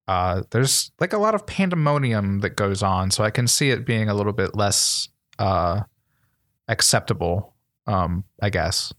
uh, 0.07 0.43
there's 0.51 0.91
like 0.99 1.13
a 1.13 1.17
lot 1.17 1.34
of 1.34 1.45
pandemonium 1.45 2.39
that 2.41 2.55
goes 2.55 2.84
on, 2.84 3.09
so 3.09 3.24
I 3.24 3.32
can 3.32 3.47
see 3.47 3.69
it 3.69 3.86
being 3.86 4.09
a 4.09 4.13
little 4.13 4.34
bit 4.34 4.55
less 4.55 5.07
uh, 5.39 5.82
acceptable. 6.67 7.53
Um, 7.86 8.24
I 8.41 8.49
guess. 8.49 8.93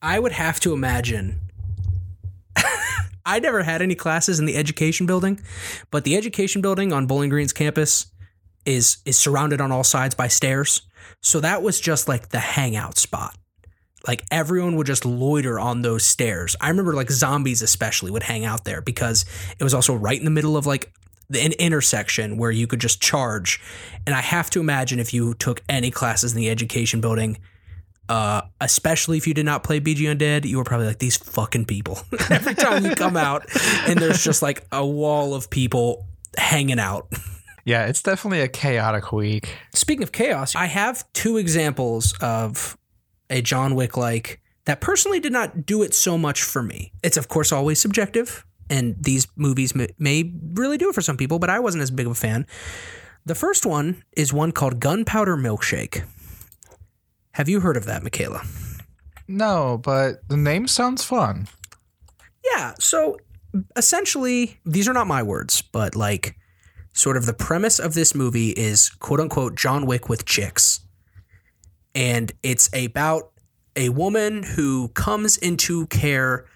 I 0.00 0.18
would 0.18 0.32
have 0.32 0.60
to 0.60 0.72
imagine. 0.72 1.40
I 3.24 3.38
never 3.38 3.62
had 3.62 3.82
any 3.82 3.94
classes 3.94 4.38
in 4.38 4.46
the 4.46 4.56
education 4.56 5.06
building, 5.06 5.40
but 5.90 6.04
the 6.04 6.16
education 6.16 6.60
building 6.60 6.92
on 6.92 7.06
Bowling 7.06 7.30
Green's 7.30 7.52
campus 7.52 8.06
is 8.64 8.98
is 9.04 9.18
surrounded 9.18 9.60
on 9.60 9.72
all 9.72 9.84
sides 9.84 10.14
by 10.14 10.28
stairs. 10.28 10.82
So 11.20 11.40
that 11.40 11.62
was 11.62 11.80
just 11.80 12.08
like 12.08 12.28
the 12.28 12.38
hangout 12.38 12.98
spot. 12.98 13.36
Like 14.06 14.24
everyone 14.30 14.76
would 14.76 14.86
just 14.86 15.04
loiter 15.04 15.60
on 15.60 15.82
those 15.82 16.04
stairs. 16.04 16.56
I 16.60 16.68
remember 16.68 16.94
like 16.94 17.10
zombies 17.10 17.62
especially 17.62 18.10
would 18.10 18.24
hang 18.24 18.44
out 18.44 18.64
there 18.64 18.80
because 18.80 19.24
it 19.58 19.64
was 19.64 19.74
also 19.74 19.94
right 19.94 20.18
in 20.18 20.24
the 20.24 20.30
middle 20.30 20.56
of 20.56 20.66
like 20.66 20.92
an 21.30 21.52
intersection 21.52 22.36
where 22.36 22.50
you 22.50 22.66
could 22.66 22.80
just 22.80 23.00
charge. 23.00 23.60
And 24.06 24.14
I 24.14 24.20
have 24.20 24.50
to 24.50 24.60
imagine 24.60 24.98
if 24.98 25.14
you 25.14 25.34
took 25.34 25.62
any 25.68 25.90
classes 25.90 26.32
in 26.32 26.38
the 26.38 26.50
education 26.50 27.00
building, 27.00 27.38
uh, 28.08 28.42
especially 28.60 29.16
if 29.18 29.26
you 29.26 29.34
did 29.34 29.46
not 29.46 29.64
play 29.64 29.80
BG 29.80 29.98
Undead, 30.00 30.44
you 30.44 30.56
were 30.56 30.64
probably 30.64 30.86
like 30.86 30.98
these 30.98 31.16
fucking 31.16 31.64
people. 31.66 31.98
Every 32.30 32.54
time 32.54 32.84
you 32.84 32.94
come 32.94 33.16
out, 33.16 33.46
and 33.86 33.98
there's 33.98 34.22
just 34.22 34.42
like 34.42 34.66
a 34.72 34.84
wall 34.84 35.34
of 35.34 35.50
people 35.50 36.06
hanging 36.36 36.78
out. 36.78 37.08
Yeah, 37.64 37.86
it's 37.86 38.02
definitely 38.02 38.40
a 38.40 38.48
chaotic 38.48 39.12
week. 39.12 39.56
Speaking 39.72 40.02
of 40.02 40.10
chaos, 40.10 40.56
I 40.56 40.66
have 40.66 41.04
two 41.12 41.36
examples 41.36 42.12
of 42.20 42.76
a 43.30 43.40
John 43.40 43.76
Wick 43.76 43.96
like 43.96 44.40
that 44.64 44.80
personally 44.80 45.20
did 45.20 45.32
not 45.32 45.64
do 45.64 45.82
it 45.82 45.94
so 45.94 46.18
much 46.18 46.42
for 46.42 46.60
me. 46.62 46.92
It's 47.04 47.16
of 47.16 47.28
course 47.28 47.52
always 47.52 47.80
subjective, 47.80 48.44
and 48.68 48.96
these 49.00 49.28
movies 49.36 49.76
may, 49.76 49.88
may 49.98 50.32
really 50.54 50.76
do 50.76 50.88
it 50.88 50.94
for 50.96 51.02
some 51.02 51.16
people, 51.16 51.38
but 51.38 51.50
I 51.50 51.60
wasn't 51.60 51.82
as 51.82 51.92
big 51.92 52.06
of 52.06 52.12
a 52.12 52.16
fan. 52.16 52.46
The 53.26 53.36
first 53.36 53.64
one 53.64 54.02
is 54.16 54.32
one 54.32 54.50
called 54.50 54.80
Gunpowder 54.80 55.36
Milkshake. 55.36 56.02
Have 57.32 57.48
you 57.48 57.60
heard 57.60 57.76
of 57.76 57.84
that, 57.86 58.02
Michaela? 58.02 58.42
No, 59.28 59.78
but 59.78 60.28
the 60.28 60.36
name 60.36 60.66
sounds 60.66 61.02
fun. 61.04 61.48
Yeah, 62.44 62.74
so 62.78 63.16
essentially, 63.76 64.58
these 64.66 64.88
are 64.88 64.92
not 64.92 65.06
my 65.06 65.22
words, 65.22 65.62
but 65.62 65.96
like 65.96 66.36
sort 66.92 67.16
of 67.16 67.24
the 67.24 67.32
premise 67.32 67.78
of 67.78 67.94
this 67.94 68.14
movie 68.14 68.50
is 68.50 68.90
quote 68.90 69.20
unquote 69.20 69.54
John 69.54 69.86
Wick 69.86 70.08
with 70.08 70.24
chicks. 70.26 70.80
And 71.94 72.32
it's 72.42 72.68
about 72.74 73.30
a 73.76 73.88
woman 73.90 74.42
who 74.42 74.88
comes 74.88 75.38
into 75.38 75.86
care 75.86 76.46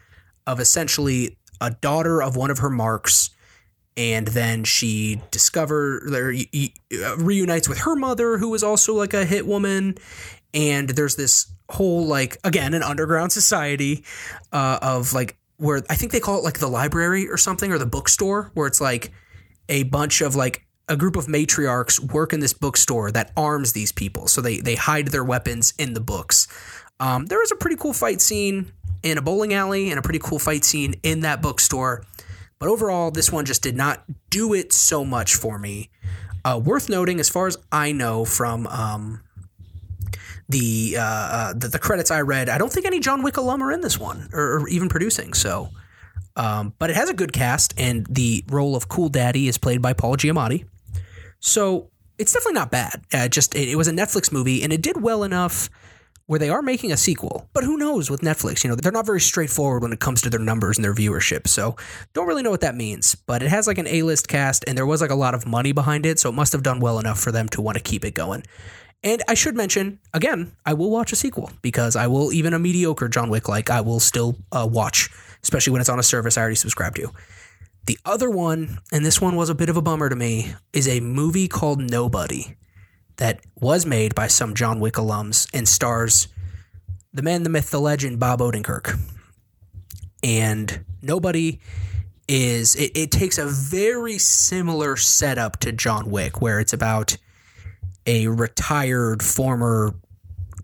of 0.46 0.60
essentially 0.60 1.38
a 1.60 1.70
daughter 1.70 2.22
of 2.22 2.36
one 2.36 2.50
of 2.50 2.58
her 2.58 2.70
marks. 2.70 3.30
And 3.98 4.28
then 4.28 4.64
she 4.64 5.22
discovers, 5.30 6.12
or 6.14 6.30
y- 6.30 6.44
y- 6.52 6.72
uh, 7.02 7.16
reunites 7.16 7.66
with 7.66 7.78
her 7.78 7.96
mother, 7.96 8.36
who 8.36 8.52
is 8.54 8.62
also 8.62 8.92
like 8.92 9.14
a 9.14 9.24
hit 9.24 9.46
woman. 9.46 9.96
And 10.56 10.88
there's 10.88 11.14
this 11.14 11.46
whole 11.68 12.06
like 12.06 12.38
again 12.42 12.74
an 12.74 12.82
underground 12.82 13.30
society 13.30 14.04
uh, 14.52 14.78
of 14.82 15.12
like 15.12 15.36
where 15.58 15.82
I 15.88 15.94
think 15.94 16.12
they 16.12 16.20
call 16.20 16.38
it 16.38 16.44
like 16.44 16.58
the 16.58 16.68
library 16.68 17.28
or 17.28 17.36
something 17.36 17.70
or 17.70 17.78
the 17.78 17.86
bookstore, 17.86 18.50
where 18.54 18.66
it's 18.66 18.80
like 18.80 19.12
a 19.68 19.84
bunch 19.84 20.20
of 20.20 20.34
like 20.34 20.66
a 20.88 20.96
group 20.96 21.16
of 21.16 21.26
matriarchs 21.26 22.00
work 22.12 22.32
in 22.32 22.40
this 22.40 22.52
bookstore 22.52 23.10
that 23.12 23.32
arms 23.36 23.72
these 23.72 23.92
people. 23.92 24.28
So 24.28 24.40
they 24.40 24.58
they 24.58 24.74
hide 24.74 25.08
their 25.08 25.24
weapons 25.24 25.74
in 25.78 25.94
the 25.94 26.00
books. 26.00 26.48
Um, 26.98 27.26
there 27.26 27.42
is 27.42 27.52
a 27.52 27.56
pretty 27.56 27.76
cool 27.76 27.92
fight 27.92 28.20
scene 28.20 28.72
in 29.02 29.18
a 29.18 29.22
bowling 29.22 29.52
alley 29.52 29.90
and 29.90 29.98
a 29.98 30.02
pretty 30.02 30.18
cool 30.18 30.38
fight 30.38 30.64
scene 30.64 30.94
in 31.02 31.20
that 31.20 31.42
bookstore. 31.42 32.04
But 32.58 32.68
overall, 32.70 33.10
this 33.10 33.30
one 33.30 33.44
just 33.44 33.62
did 33.62 33.76
not 33.76 34.04
do 34.30 34.54
it 34.54 34.72
so 34.72 35.04
much 35.04 35.34
for 35.34 35.58
me. 35.58 35.90
Uh, 36.44 36.58
worth 36.62 36.88
noting, 36.88 37.20
as 37.20 37.28
far 37.28 37.46
as 37.46 37.58
I 37.70 37.92
know 37.92 38.24
from 38.24 38.66
um, 38.68 39.20
the, 40.48 40.96
uh, 40.98 41.02
uh, 41.02 41.52
the 41.54 41.68
the 41.68 41.78
credits 41.78 42.10
I 42.10 42.20
read, 42.20 42.48
I 42.48 42.58
don't 42.58 42.72
think 42.72 42.86
any 42.86 43.00
John 43.00 43.22
Wick 43.22 43.36
alum 43.36 43.62
are 43.62 43.72
in 43.72 43.80
this 43.80 43.98
one 43.98 44.28
or, 44.32 44.58
or 44.58 44.68
even 44.68 44.88
producing. 44.88 45.34
So, 45.34 45.70
um, 46.36 46.72
but 46.78 46.90
it 46.90 46.96
has 46.96 47.10
a 47.10 47.14
good 47.14 47.32
cast, 47.32 47.74
and 47.78 48.06
the 48.08 48.44
role 48.48 48.76
of 48.76 48.88
Cool 48.88 49.08
Daddy 49.08 49.48
is 49.48 49.58
played 49.58 49.82
by 49.82 49.92
Paul 49.92 50.16
Giamatti. 50.16 50.66
So 51.40 51.90
it's 52.18 52.32
definitely 52.32 52.54
not 52.54 52.70
bad. 52.70 53.02
Uh, 53.12 53.28
just 53.28 53.54
it, 53.54 53.68
it 53.68 53.76
was 53.76 53.88
a 53.88 53.92
Netflix 53.92 54.32
movie, 54.32 54.62
and 54.62 54.72
it 54.72 54.82
did 54.82 55.02
well 55.02 55.24
enough 55.24 55.68
where 56.26 56.40
they 56.40 56.50
are 56.50 56.62
making 56.62 56.90
a 56.90 56.96
sequel. 56.96 57.48
But 57.52 57.62
who 57.62 57.76
knows 57.76 58.10
with 58.10 58.20
Netflix? 58.20 58.64
You 58.64 58.70
know, 58.70 58.76
they're 58.76 58.90
not 58.90 59.06
very 59.06 59.20
straightforward 59.20 59.82
when 59.82 59.92
it 59.92 60.00
comes 60.00 60.22
to 60.22 60.30
their 60.30 60.40
numbers 60.40 60.76
and 60.76 60.84
their 60.84 60.94
viewership. 60.94 61.46
So 61.46 61.76
don't 62.14 62.26
really 62.26 62.42
know 62.42 62.50
what 62.50 62.62
that 62.62 62.74
means. 62.74 63.14
But 63.14 63.42
it 63.42 63.48
has 63.48 63.68
like 63.68 63.78
an 63.78 63.86
A-list 63.86 64.26
cast, 64.26 64.64
and 64.66 64.76
there 64.76 64.86
was 64.86 65.00
like 65.00 65.10
a 65.10 65.16
lot 65.16 65.34
of 65.34 65.46
money 65.46 65.72
behind 65.72 66.04
it, 66.04 66.18
so 66.18 66.30
it 66.30 66.34
must 66.34 66.52
have 66.52 66.62
done 66.62 66.80
well 66.80 66.98
enough 66.98 67.20
for 67.20 67.30
them 67.30 67.48
to 67.50 67.60
want 67.60 67.76
to 67.76 67.82
keep 67.82 68.04
it 68.04 68.14
going. 68.14 68.42
And 69.06 69.22
I 69.28 69.34
should 69.34 69.54
mention 69.54 70.00
again, 70.12 70.50
I 70.66 70.74
will 70.74 70.90
watch 70.90 71.12
a 71.12 71.16
sequel 71.16 71.52
because 71.62 71.94
I 71.94 72.08
will 72.08 72.32
even 72.32 72.52
a 72.52 72.58
mediocre 72.58 73.08
John 73.08 73.30
Wick 73.30 73.48
like 73.48 73.70
I 73.70 73.80
will 73.80 74.00
still 74.00 74.36
uh, 74.50 74.68
watch, 74.68 75.10
especially 75.44 75.70
when 75.70 75.80
it's 75.80 75.88
on 75.88 76.00
a 76.00 76.02
service 76.02 76.36
I 76.36 76.40
already 76.40 76.56
subscribe 76.56 76.96
to. 76.96 77.12
The 77.86 78.00
other 78.04 78.28
one, 78.28 78.80
and 78.90 79.06
this 79.06 79.20
one 79.20 79.36
was 79.36 79.48
a 79.48 79.54
bit 79.54 79.68
of 79.68 79.76
a 79.76 79.80
bummer 79.80 80.08
to 80.08 80.16
me, 80.16 80.52
is 80.72 80.88
a 80.88 80.98
movie 80.98 81.46
called 81.46 81.78
Nobody 81.78 82.56
that 83.18 83.38
was 83.54 83.86
made 83.86 84.16
by 84.16 84.26
some 84.26 84.54
John 84.54 84.80
Wick 84.80 84.94
alums 84.94 85.48
and 85.54 85.68
stars 85.68 86.26
the 87.12 87.22
man, 87.22 87.44
the 87.44 87.48
myth, 87.48 87.70
the 87.70 87.80
legend, 87.80 88.18
Bob 88.18 88.40
Odenkirk. 88.40 88.98
And 90.24 90.84
nobody 91.00 91.60
is, 92.26 92.74
it, 92.74 92.90
it 92.96 93.12
takes 93.12 93.38
a 93.38 93.46
very 93.46 94.18
similar 94.18 94.96
setup 94.96 95.60
to 95.60 95.70
John 95.70 96.10
Wick, 96.10 96.42
where 96.42 96.58
it's 96.58 96.72
about 96.72 97.16
a 98.06 98.28
retired 98.28 99.22
former 99.22 99.94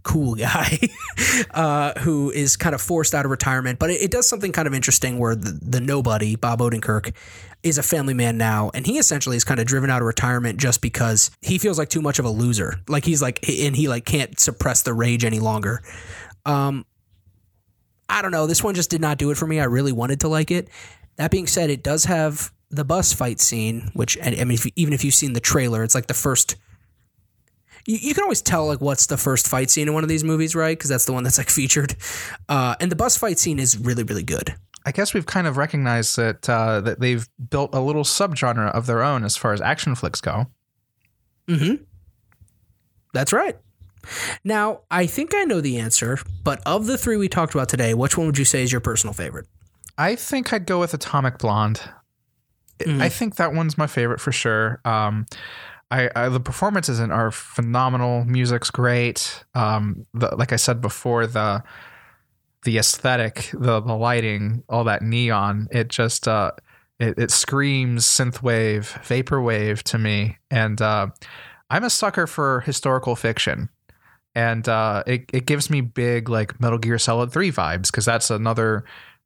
cool 0.02 0.34
guy 0.34 0.78
uh, 1.52 1.98
who 2.00 2.30
is 2.30 2.56
kind 2.56 2.74
of 2.74 2.80
forced 2.80 3.14
out 3.14 3.24
of 3.24 3.30
retirement. 3.30 3.78
But 3.78 3.90
it, 3.90 4.02
it, 4.02 4.10
does 4.10 4.28
something 4.28 4.52
kind 4.52 4.66
of 4.66 4.74
interesting 4.74 5.18
where 5.18 5.34
the, 5.34 5.58
the 5.62 5.80
nobody, 5.80 6.36
Bob 6.36 6.60
Odenkirk, 6.60 7.14
is 7.62 7.78
a 7.78 7.82
family 7.82 8.14
man 8.14 8.36
now. 8.36 8.70
And 8.74 8.86
he 8.86 8.98
essentially 8.98 9.36
is 9.36 9.44
kind 9.44 9.60
of 9.60 9.66
driven 9.66 9.90
out 9.90 10.02
of 10.02 10.06
retirement 10.06 10.58
just 10.58 10.80
because 10.80 11.30
he 11.40 11.58
feels 11.58 11.78
like 11.78 11.88
too 11.88 12.02
much 12.02 12.18
of 12.18 12.24
a 12.24 12.30
loser. 12.30 12.80
Like 12.88 13.04
he's 13.04 13.22
like, 13.22 13.48
and 13.48 13.76
he 13.76 13.88
like 13.88 14.04
can't 14.04 14.38
suppress 14.38 14.82
the 14.82 14.92
rage 14.92 15.24
any 15.24 15.38
longer. 15.38 15.82
Um, 16.44 16.84
I 18.08 18.22
don't 18.22 18.32
know. 18.32 18.46
This 18.46 18.62
one 18.62 18.74
just 18.74 18.90
did 18.90 19.00
not 19.00 19.18
do 19.18 19.30
it 19.30 19.36
for 19.36 19.46
me. 19.46 19.60
I 19.60 19.64
really 19.64 19.92
wanted 19.92 20.20
to 20.20 20.28
like 20.28 20.50
it. 20.50 20.68
That 21.16 21.30
being 21.30 21.46
said, 21.46 21.70
it 21.70 21.82
does 21.82 22.04
have 22.04 22.52
the 22.70 22.84
bus 22.84 23.12
fight 23.12 23.40
scene, 23.40 23.90
which 23.92 24.18
I 24.22 24.30
mean, 24.30 24.52
if, 24.52 24.66
even 24.76 24.92
if 24.92 25.04
you've 25.04 25.14
seen 25.14 25.34
the 25.34 25.40
trailer, 25.40 25.84
it's 25.84 25.94
like 25.94 26.06
the 26.06 26.14
first 26.14 26.56
you, 27.86 27.98
you 28.00 28.14
can 28.14 28.22
always 28.22 28.42
tell 28.42 28.66
like 28.66 28.80
what's 28.80 29.06
the 29.06 29.16
first 29.16 29.48
fight 29.48 29.70
scene 29.70 29.88
in 29.88 29.94
one 29.94 30.02
of 30.02 30.08
these 30.08 30.24
movies, 30.24 30.54
right? 30.54 30.76
Because 30.76 30.90
that's 30.90 31.04
the 31.04 31.12
one 31.12 31.24
that's 31.24 31.38
like 31.38 31.50
featured. 31.50 31.96
Uh, 32.48 32.74
and 32.80 32.90
the 32.90 32.96
bus 32.96 33.16
fight 33.16 33.38
scene 33.38 33.58
is 33.58 33.78
really 33.78 34.02
really 34.02 34.22
good. 34.22 34.54
I 34.84 34.90
guess 34.90 35.14
we've 35.14 35.26
kind 35.26 35.46
of 35.46 35.56
recognized 35.56 36.16
that 36.16 36.48
uh, 36.48 36.80
that 36.80 37.00
they've 37.00 37.28
built 37.50 37.74
a 37.74 37.80
little 37.80 38.04
subgenre 38.04 38.72
of 38.72 38.86
their 38.86 39.02
own 39.02 39.24
as 39.24 39.36
far 39.36 39.52
as 39.52 39.60
action 39.60 39.94
flicks 39.94 40.20
go. 40.20 40.46
Hmm. 41.48 41.74
That's 43.12 43.32
right. 43.32 43.56
Now, 44.42 44.80
I 44.90 45.06
think 45.06 45.34
I 45.34 45.44
know 45.44 45.60
the 45.60 45.78
answer, 45.78 46.18
but 46.42 46.60
of 46.66 46.86
the 46.86 46.98
three 46.98 47.16
we 47.16 47.28
talked 47.28 47.54
about 47.54 47.68
today, 47.68 47.94
which 47.94 48.18
one 48.18 48.26
would 48.26 48.38
you 48.38 48.44
say 48.44 48.62
is 48.62 48.72
your 48.72 48.80
personal 48.80 49.14
favorite? 49.14 49.46
I 49.96 50.16
think 50.16 50.52
I'd 50.52 50.66
go 50.66 50.80
with 50.80 50.94
Atomic 50.94 51.38
Blonde. 51.38 51.82
Mm-hmm. 52.78 53.00
I 53.00 53.08
think 53.08 53.36
that 53.36 53.52
one's 53.52 53.78
my 53.78 53.86
favorite 53.86 54.20
for 54.20 54.32
sure. 54.32 54.80
Um, 54.84 55.26
I, 55.92 56.10
I, 56.16 56.28
the 56.30 56.40
performances 56.40 57.00
in 57.00 57.10
are 57.10 57.30
phenomenal. 57.30 58.24
Music's 58.24 58.70
great. 58.70 59.44
Um, 59.54 60.06
the, 60.14 60.34
like 60.34 60.52
I 60.52 60.56
said 60.56 60.80
before, 60.80 61.26
the 61.26 61.62
the 62.64 62.78
aesthetic, 62.78 63.50
the 63.52 63.80
the 63.80 63.94
lighting, 63.94 64.62
all 64.70 64.84
that 64.84 65.02
neon, 65.02 65.68
it 65.70 65.88
just 65.88 66.26
uh, 66.26 66.52
it, 66.98 67.18
it 67.18 67.30
screams 67.30 68.06
synthwave, 68.06 68.90
vaporwave 69.04 69.82
to 69.82 69.98
me. 69.98 70.38
And 70.50 70.80
uh, 70.80 71.08
I'm 71.68 71.84
a 71.84 71.90
sucker 71.90 72.26
for 72.26 72.60
historical 72.60 73.14
fiction, 73.14 73.68
and 74.34 74.66
uh, 74.66 75.02
it 75.06 75.28
it 75.34 75.44
gives 75.44 75.68
me 75.68 75.82
big 75.82 76.30
like 76.30 76.58
Metal 76.58 76.78
Gear 76.78 76.98
Solid 76.98 77.32
Three 77.32 77.52
vibes 77.52 77.88
because 77.88 78.06
that's 78.06 78.30
another 78.30 78.84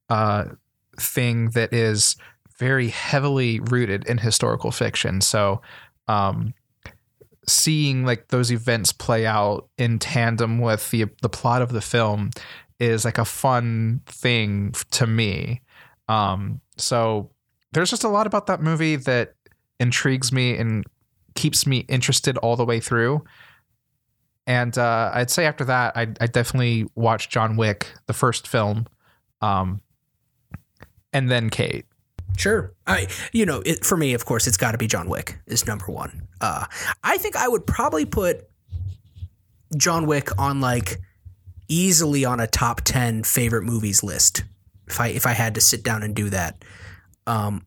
uh, 0.09 0.47
thing 0.99 1.51
that 1.51 1.73
is 1.73 2.17
very 2.59 2.89
heavily 2.89 3.61
rooted 3.61 4.05
in 4.07 4.19
historical 4.19 4.73
fiction. 4.73 5.21
So 5.21 5.61
um, 6.09 6.55
seeing 7.47 8.05
like 8.05 8.29
those 8.29 8.51
events 8.51 8.93
play 8.93 9.27
out 9.27 9.69
in 9.79 9.99
tandem 9.99 10.59
with 10.59 10.91
the 10.91 11.07
the 11.23 11.29
plot 11.29 11.63
of 11.63 11.73
the 11.73 11.81
film 11.81 12.31
is 12.79 13.05
like 13.05 13.19
a 13.19 13.25
fun 13.25 14.01
thing 14.07 14.73
to 14.91 15.07
me. 15.07 15.63
Um, 16.09 16.61
so 16.77 17.31
there's 17.73 17.91
just 17.91 18.05
a 18.05 18.09
lot 18.09 18.27
about 18.27 18.47
that 18.47 18.63
movie 18.63 18.97
that 18.97 19.35
intrigues 19.81 20.33
me 20.33 20.57
and 20.57 20.85
keeps 21.35 21.67
me 21.67 21.79
interested 21.89 22.37
all 22.39 22.57
the 22.57 22.65
way 22.65 22.81
through. 22.81 23.25
And 24.47 24.77
uh, 24.79 25.11
I'd 25.13 25.31
say 25.31 25.47
after 25.47 25.65
that, 25.65 25.97
I, 25.97 26.03
I 26.21 26.27
definitely 26.27 26.87
watched 26.95 27.31
John 27.31 27.57
Wick, 27.57 27.89
the 28.07 28.13
first 28.13 28.47
film, 28.47 28.87
um, 29.41 29.81
and 31.13 31.31
then 31.31 31.51
Kate. 31.51 31.87
Sure. 32.37 32.74
I 32.87 33.09
you 33.32 33.47
know, 33.47 33.62
it, 33.64 33.84
for 33.84 33.97
me 33.97 34.14
of 34.14 34.24
course 34.24 34.47
it's 34.47 34.57
got 34.57 34.72
to 34.72 34.78
be 34.78 34.87
John 34.87 35.09
Wick 35.09 35.39
is 35.47 35.66
number 35.66 35.87
1. 35.87 36.28
Uh 36.41 36.66
I 37.03 37.18
think 37.18 37.37
I 37.37 37.49
would 37.49 37.66
probably 37.66 38.05
put 38.05 38.49
John 39.76 40.07
Wick 40.07 40.28
on 40.39 40.61
like 40.61 41.01
easily 41.68 42.24
on 42.24 42.39
a 42.39 42.47
top 42.47 42.82
10 42.82 43.24
favorite 43.24 43.64
movies 43.64 44.03
list 44.03 44.45
if 44.87 45.01
I 45.01 45.09
if 45.09 45.26
I 45.26 45.32
had 45.32 45.55
to 45.57 45.61
sit 45.61 45.82
down 45.82 46.03
and 46.03 46.14
do 46.14 46.30
that. 46.30 46.64
Um 47.26 47.66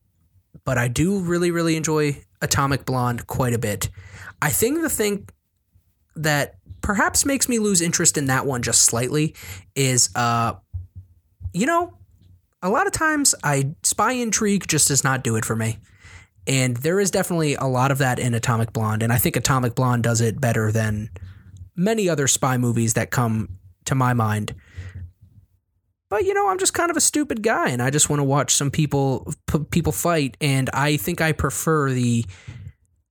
but 0.63 0.77
I 0.77 0.87
do 0.87 1.19
really 1.19 1.51
really 1.51 1.75
enjoy 1.75 2.21
Atomic 2.41 2.85
Blonde 2.85 3.27
quite 3.27 3.53
a 3.53 3.59
bit. 3.59 3.89
I 4.41 4.49
think 4.51 4.81
the 4.81 4.89
thing 4.89 5.27
that 6.15 6.55
perhaps 6.81 7.25
makes 7.25 7.49
me 7.49 7.59
lose 7.59 7.81
interest 7.81 8.17
in 8.17 8.25
that 8.25 8.45
one 8.45 8.61
just 8.61 8.83
slightly 8.83 9.35
is 9.75 10.09
uh 10.15 10.53
you 11.53 11.65
know, 11.65 11.98
a 12.61 12.69
lot 12.69 12.87
of 12.87 12.93
times 12.93 13.33
I 13.43 13.73
spy 13.83 14.13
intrigue 14.13 14.67
just 14.67 14.87
does 14.87 15.03
not 15.03 15.23
do 15.23 15.35
it 15.35 15.45
for 15.45 15.55
me. 15.55 15.77
And 16.47 16.77
there 16.77 16.99
is 16.99 17.11
definitely 17.11 17.55
a 17.55 17.65
lot 17.65 17.91
of 17.91 17.99
that 17.99 18.17
in 18.17 18.33
Atomic 18.33 18.73
Blonde, 18.73 19.03
and 19.03 19.13
I 19.13 19.17
think 19.17 19.35
Atomic 19.35 19.75
Blonde 19.75 20.03
does 20.03 20.19
it 20.19 20.41
better 20.41 20.71
than 20.71 21.09
many 21.75 22.09
other 22.09 22.27
spy 22.27 22.57
movies 22.57 22.95
that 22.95 23.11
come 23.11 23.59
to 23.85 23.93
my 23.93 24.13
mind. 24.13 24.55
But 26.09 26.25
you 26.25 26.33
know, 26.33 26.49
I'm 26.49 26.57
just 26.57 26.73
kind 26.73 26.89
of 26.89 26.97
a 26.97 27.01
stupid 27.01 27.43
guy, 27.43 27.69
and 27.69 27.83
I 27.83 27.91
just 27.91 28.09
want 28.09 28.19
to 28.19 28.23
watch 28.23 28.55
some 28.55 28.71
people 28.71 29.31
p- 29.45 29.59
people 29.69 29.91
fight, 29.91 30.37
and 30.41 30.69
I 30.73 30.97
think 30.97 31.21
I 31.21 31.33
prefer 31.33 31.91
the 31.91 32.25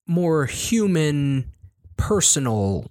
more 0.06 0.46
human, 0.46 1.52
personal 1.96 2.90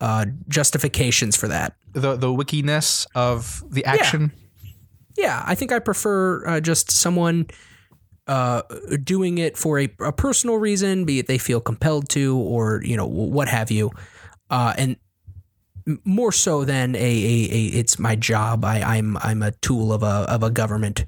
uh, 0.00 0.26
justifications 0.48 1.36
for 1.36 1.48
that. 1.48 1.74
The 1.94 2.16
the 2.16 2.28
wickiness 2.28 3.06
of 3.14 3.64
the 3.70 3.84
action. 3.86 4.32
Yeah 4.34 4.42
yeah, 5.16 5.42
I 5.46 5.54
think 5.54 5.72
I 5.72 5.78
prefer 5.78 6.46
uh, 6.46 6.60
just 6.60 6.90
someone 6.90 7.46
uh, 8.26 8.62
doing 9.02 9.38
it 9.38 9.56
for 9.56 9.78
a, 9.78 9.88
a, 10.00 10.12
personal 10.12 10.56
reason, 10.56 11.04
be 11.04 11.20
it 11.20 11.26
they 11.26 11.38
feel 11.38 11.60
compelled 11.60 12.08
to, 12.10 12.36
or 12.36 12.82
you 12.84 12.96
know 12.96 13.06
what 13.06 13.48
have 13.48 13.70
you, 13.70 13.90
uh, 14.50 14.74
and 14.76 14.96
more 16.04 16.32
so 16.32 16.64
than 16.64 16.96
a, 16.96 16.98
a, 16.98 17.02
a, 17.02 17.66
it's 17.78 17.98
my 17.98 18.16
job. 18.16 18.64
I, 18.64 18.82
I'm 18.82 19.16
I'm 19.18 19.42
a 19.42 19.52
tool 19.52 19.92
of 19.92 20.02
a 20.02 20.26
of 20.28 20.42
a 20.42 20.50
government 20.50 21.06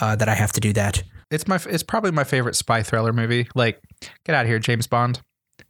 uh, 0.00 0.16
that 0.16 0.28
I 0.28 0.34
have 0.34 0.52
to 0.52 0.60
do 0.60 0.72
that. 0.74 1.02
It's 1.30 1.48
my 1.48 1.60
it's 1.68 1.82
probably 1.82 2.12
my 2.12 2.24
favorite 2.24 2.54
spy 2.54 2.82
thriller 2.82 3.12
movie. 3.12 3.48
Like, 3.54 3.80
get 4.24 4.34
out 4.34 4.44
of 4.44 4.48
here, 4.48 4.58
James 4.58 4.86
Bond. 4.86 5.20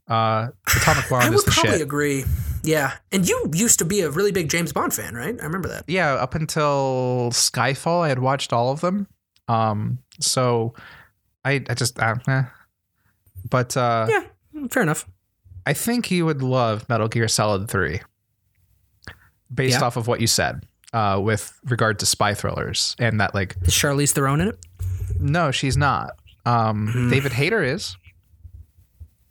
Uh, 0.07 0.49
Atomic 0.69 1.09
Blonde 1.09 1.25
I 1.25 1.31
would 1.31 1.45
probably 1.45 1.73
shit. 1.73 1.81
agree. 1.81 2.25
Yeah, 2.67 2.95
and 3.13 3.29
you 3.29 3.51
used 3.55 3.79
to 3.79 3.85
be 3.85 4.01
a 4.01 4.11
really 4.11 4.33
big 4.33 4.51
James 4.51 4.73
Bond 4.73 4.93
fan, 4.93 5.15
right? 5.15 5.37
I 5.41 5.45
remember 5.45 5.69
that. 5.69 5.85
Yeah, 5.87 6.15
up 6.15 6.35
until 6.35 7.31
Skyfall, 7.33 8.05
I 8.05 8.09
had 8.09 8.19
watched 8.19 8.53
all 8.53 8.73
of 8.73 8.81
them. 8.81 9.07
Um, 9.47 9.99
so 10.19 10.75
I 11.45 11.65
I 11.71 11.75
just 11.75 11.99
uh, 12.01 12.17
eh. 12.27 12.43
but 13.49 13.77
uh, 13.77 14.09
yeah, 14.11 14.25
fair 14.69 14.83
enough. 14.83 15.07
I 15.65 15.75
think 15.75 16.11
you 16.11 16.27
would 16.27 16.43
love 16.43 16.89
Metal 16.89 17.07
Gear 17.07 17.29
Solid 17.29 17.71
Three, 17.71 18.01
based 19.55 19.79
yeah. 19.79 19.87
off 19.87 19.97
of 19.97 20.09
what 20.09 20.21
you 20.21 20.27
said, 20.27 20.67
uh, 20.93 21.21
with 21.23 21.57
regard 21.67 22.01
to 22.01 22.07
spy 22.07 22.35
thrillers 22.35 22.97
and 22.99 23.21
that 23.21 23.33
like 23.33 23.55
is 23.63 23.75
Charlize 23.75 24.11
Theron 24.11 24.41
in 24.41 24.49
it? 24.49 24.59
No, 25.21 25.53
she's 25.53 25.77
not. 25.77 26.19
Um, 26.45 26.93
mm. 26.93 27.11
David 27.11 27.33
Hayter 27.33 27.63
is. 27.63 27.97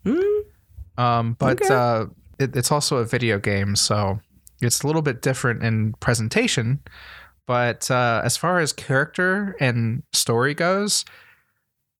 Mm. 0.06 0.40
Um, 0.96 1.36
but 1.38 1.60
okay. 1.62 1.74
uh, 1.74 2.06
it, 2.38 2.56
it's 2.56 2.72
also 2.72 2.98
a 2.98 3.04
video 3.04 3.38
game, 3.38 3.76
so 3.76 4.20
it's 4.60 4.82
a 4.82 4.86
little 4.86 5.02
bit 5.02 5.22
different 5.22 5.62
in 5.62 5.94
presentation. 6.00 6.80
But 7.46 7.90
uh, 7.90 8.22
as 8.24 8.36
far 8.36 8.58
as 8.58 8.72
character 8.72 9.56
and 9.60 10.02
story 10.12 10.54
goes, 10.54 11.04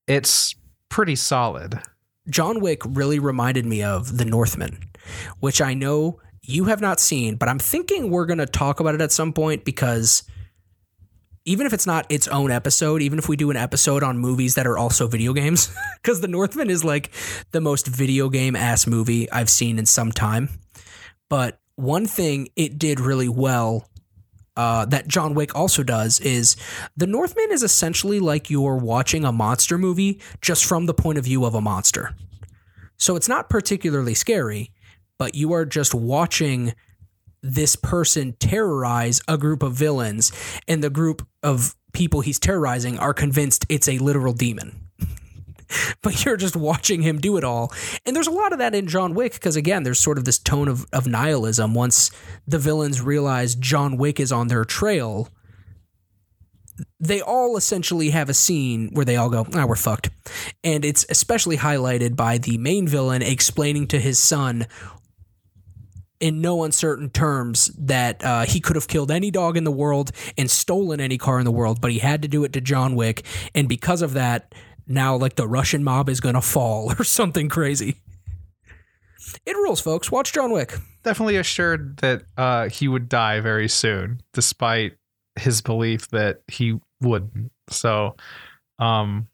it's 0.06 0.54
pretty 0.88 1.16
solid. 1.16 1.80
John 2.28 2.60
Wick 2.60 2.82
really 2.84 3.18
reminded 3.18 3.66
me 3.66 3.82
of 3.82 4.18
The 4.18 4.24
Northman, 4.24 4.78
which 5.38 5.60
I 5.60 5.74
know 5.74 6.20
you 6.42 6.64
have 6.64 6.80
not 6.80 6.98
seen, 6.98 7.36
but 7.36 7.48
I'm 7.48 7.58
thinking 7.58 8.10
we're 8.10 8.26
going 8.26 8.38
to 8.38 8.46
talk 8.46 8.80
about 8.80 8.94
it 8.94 9.00
at 9.00 9.12
some 9.12 9.32
point 9.32 9.64
because 9.64 10.24
even 11.46 11.64
if 11.64 11.72
it's 11.72 11.86
not 11.86 12.04
its 12.10 12.26
own 12.28 12.50
episode, 12.50 13.00
even 13.00 13.18
if 13.18 13.28
we 13.28 13.36
do 13.36 13.50
an 13.50 13.56
episode 13.56 14.02
on 14.02 14.18
movies 14.18 14.56
that 14.56 14.66
are 14.66 14.76
also 14.76 15.06
video 15.06 15.32
games, 15.32 15.72
because 16.02 16.20
The 16.20 16.28
Northman 16.28 16.68
is 16.68 16.84
like 16.84 17.12
the 17.52 17.60
most 17.60 17.86
video 17.86 18.28
game 18.28 18.56
ass 18.56 18.86
movie 18.86 19.30
I've 19.30 19.48
seen 19.48 19.78
in 19.78 19.86
some 19.86 20.10
time. 20.10 20.48
But 21.30 21.58
one 21.76 22.06
thing 22.06 22.48
it 22.56 22.78
did 22.78 23.00
really 23.00 23.28
well 23.28 23.88
uh, 24.56 24.86
that 24.86 25.06
John 25.06 25.34
Wick 25.34 25.54
also 25.54 25.82
does 25.82 26.18
is 26.20 26.56
The 26.96 27.06
Northman 27.06 27.52
is 27.52 27.62
essentially 27.62 28.18
like 28.18 28.50
you're 28.50 28.76
watching 28.76 29.24
a 29.24 29.32
monster 29.32 29.78
movie 29.78 30.20
just 30.42 30.64
from 30.64 30.86
the 30.86 30.94
point 30.94 31.18
of 31.18 31.24
view 31.24 31.44
of 31.44 31.54
a 31.54 31.60
monster. 31.60 32.14
So 32.96 33.14
it's 33.14 33.28
not 33.28 33.48
particularly 33.50 34.14
scary, 34.14 34.72
but 35.18 35.34
you 35.34 35.52
are 35.52 35.64
just 35.64 35.94
watching 35.94 36.74
this 37.46 37.76
person 37.76 38.34
terrorize 38.38 39.20
a 39.28 39.38
group 39.38 39.62
of 39.62 39.72
villains, 39.72 40.32
and 40.66 40.82
the 40.82 40.90
group 40.90 41.26
of 41.42 41.74
people 41.92 42.20
he's 42.20 42.38
terrorizing 42.38 42.98
are 42.98 43.14
convinced 43.14 43.64
it's 43.68 43.88
a 43.88 43.98
literal 43.98 44.32
demon. 44.32 44.86
but 46.02 46.24
you're 46.24 46.36
just 46.36 46.56
watching 46.56 47.02
him 47.02 47.18
do 47.18 47.36
it 47.36 47.44
all. 47.44 47.72
And 48.04 48.14
there's 48.14 48.26
a 48.26 48.32
lot 48.32 48.52
of 48.52 48.58
that 48.58 48.74
in 48.74 48.86
John 48.86 49.14
Wick 49.14 49.34
because 49.34 49.56
again, 49.56 49.82
there's 49.82 50.00
sort 50.00 50.18
of 50.18 50.24
this 50.24 50.38
tone 50.38 50.68
of, 50.68 50.86
of 50.92 51.06
nihilism 51.06 51.74
once 51.74 52.10
the 52.46 52.58
villains 52.58 53.00
realize 53.00 53.54
John 53.54 53.96
Wick 53.96 54.20
is 54.20 54.32
on 54.32 54.48
their 54.48 54.64
trail. 54.64 55.28
They 57.00 57.22
all 57.22 57.56
essentially 57.56 58.10
have 58.10 58.28
a 58.28 58.34
scene 58.34 58.90
where 58.92 59.04
they 59.04 59.16
all 59.16 59.30
go, 59.30 59.46
ah, 59.54 59.66
we're 59.66 59.76
fucked. 59.76 60.10
And 60.62 60.84
it's 60.84 61.06
especially 61.08 61.56
highlighted 61.56 62.16
by 62.16 62.38
the 62.38 62.58
main 62.58 62.86
villain 62.86 63.22
explaining 63.22 63.86
to 63.88 63.98
his 63.98 64.18
son 64.18 64.66
in 66.20 66.40
no 66.40 66.64
uncertain 66.64 67.10
terms 67.10 67.66
that 67.78 68.24
uh, 68.24 68.44
he 68.44 68.60
could 68.60 68.76
have 68.76 68.88
killed 68.88 69.10
any 69.10 69.30
dog 69.30 69.56
in 69.56 69.64
the 69.64 69.70
world 69.70 70.12
and 70.38 70.50
stolen 70.50 71.00
any 71.00 71.18
car 71.18 71.38
in 71.38 71.44
the 71.44 71.52
world, 71.52 71.80
but 71.80 71.90
he 71.90 71.98
had 71.98 72.22
to 72.22 72.28
do 72.28 72.44
it 72.44 72.52
to 72.54 72.60
John 72.60 72.94
Wick. 72.94 73.24
And 73.54 73.68
because 73.68 74.02
of 74.02 74.14
that, 74.14 74.54
now 74.86 75.16
like 75.16 75.36
the 75.36 75.48
Russian 75.48 75.84
mob 75.84 76.08
is 76.08 76.20
going 76.20 76.34
to 76.34 76.40
fall 76.40 76.92
or 76.98 77.04
something 77.04 77.48
crazy. 77.48 77.96
It 79.44 79.56
rules, 79.56 79.80
folks. 79.80 80.10
Watch 80.10 80.32
John 80.32 80.52
Wick. 80.52 80.74
Definitely 81.02 81.36
assured 81.36 81.98
that 81.98 82.22
uh, 82.36 82.68
he 82.68 82.88
would 82.88 83.08
die 83.08 83.40
very 83.40 83.68
soon, 83.68 84.20
despite 84.32 84.94
his 85.36 85.60
belief 85.60 86.08
that 86.08 86.42
he 86.48 86.78
wouldn't. 87.00 87.52
So, 87.68 88.16
um, 88.78 89.28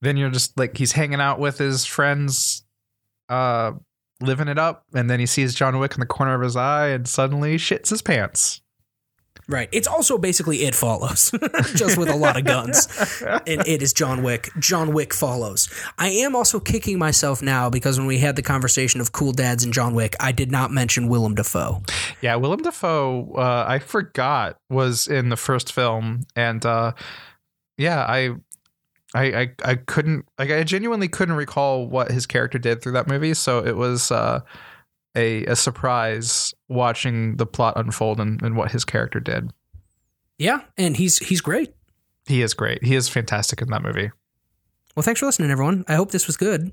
then 0.00 0.16
you're 0.16 0.30
just 0.30 0.58
like 0.58 0.76
he's 0.76 0.92
hanging 0.92 1.20
out 1.20 1.38
with 1.40 1.58
his 1.58 1.84
friends, 1.84 2.64
uh, 3.28 3.72
living 4.20 4.48
it 4.48 4.58
up, 4.58 4.84
and 4.94 5.10
then 5.10 5.20
he 5.20 5.26
sees 5.26 5.54
John 5.54 5.78
Wick 5.78 5.94
in 5.94 6.00
the 6.00 6.06
corner 6.06 6.34
of 6.34 6.42
his 6.42 6.56
eye, 6.56 6.88
and 6.88 7.06
suddenly 7.06 7.56
shits 7.56 7.90
his 7.90 8.02
pants. 8.02 8.60
Right. 9.48 9.68
It's 9.70 9.86
also 9.86 10.18
basically 10.18 10.64
It 10.64 10.74
Follows, 10.74 11.30
just 11.76 11.96
with 11.96 12.08
a 12.08 12.16
lot 12.16 12.36
of 12.36 12.44
guns. 12.44 12.88
And 13.46 13.64
it 13.66 13.80
is 13.80 13.92
John 13.92 14.24
Wick. 14.24 14.50
John 14.58 14.92
Wick 14.92 15.14
follows. 15.14 15.72
I 15.98 16.08
am 16.08 16.34
also 16.34 16.58
kicking 16.58 16.98
myself 16.98 17.42
now 17.42 17.70
because 17.70 17.96
when 17.96 18.08
we 18.08 18.18
had 18.18 18.34
the 18.34 18.42
conversation 18.42 19.00
of 19.00 19.12
cool 19.12 19.30
dads 19.30 19.62
and 19.62 19.72
John 19.72 19.94
Wick, 19.94 20.16
I 20.18 20.32
did 20.32 20.50
not 20.50 20.72
mention 20.72 21.06
Willem 21.06 21.36
Dafoe. 21.36 21.82
Yeah, 22.22 22.34
Willem 22.36 22.62
Dafoe, 22.62 23.34
uh, 23.36 23.64
I 23.68 23.78
forgot 23.78 24.58
was 24.68 25.06
in 25.06 25.28
the 25.28 25.36
first 25.36 25.72
film, 25.72 26.26
and 26.34 26.66
uh, 26.66 26.94
yeah, 27.78 28.00
I, 28.00 28.30
I, 29.14 29.24
I, 29.24 29.54
I 29.64 29.74
couldn't, 29.76 30.26
like, 30.38 30.50
I 30.50 30.62
genuinely 30.64 31.08
couldn't 31.08 31.36
recall 31.36 31.86
what 31.86 32.10
his 32.10 32.26
character 32.26 32.58
did 32.58 32.82
through 32.82 32.92
that 32.92 33.06
movie. 33.06 33.34
So 33.34 33.64
it 33.64 33.76
was 33.76 34.10
uh, 34.10 34.40
a 35.14 35.44
a 35.46 35.56
surprise 35.56 36.52
watching 36.68 37.36
the 37.36 37.46
plot 37.46 37.74
unfold 37.76 38.20
and, 38.20 38.42
and 38.42 38.56
what 38.56 38.72
his 38.72 38.84
character 38.84 39.20
did. 39.20 39.52
Yeah, 40.38 40.62
and 40.76 40.96
he's 40.96 41.18
he's 41.18 41.40
great. 41.40 41.72
He 42.26 42.42
is 42.42 42.52
great. 42.52 42.84
He 42.84 42.94
is 42.96 43.08
fantastic 43.08 43.62
in 43.62 43.68
that 43.68 43.82
movie. 43.82 44.10
Well, 44.94 45.04
thanks 45.04 45.20
for 45.20 45.26
listening, 45.26 45.50
everyone. 45.50 45.84
I 45.88 45.94
hope 45.94 46.10
this 46.10 46.26
was 46.26 46.36
good. 46.36 46.72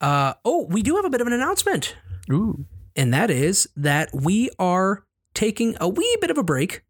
Uh, 0.00 0.34
oh, 0.44 0.66
we 0.70 0.82
do 0.82 0.96
have 0.96 1.04
a 1.04 1.10
bit 1.10 1.20
of 1.20 1.26
an 1.26 1.32
announcement. 1.32 1.94
Ooh. 2.32 2.66
and 2.98 3.14
that 3.14 3.30
is 3.30 3.68
that 3.76 4.10
we 4.12 4.50
are 4.58 5.04
taking 5.32 5.76
a 5.80 5.88
wee 5.88 6.16
bit 6.20 6.30
of 6.30 6.36
a 6.36 6.42
break 6.42 6.82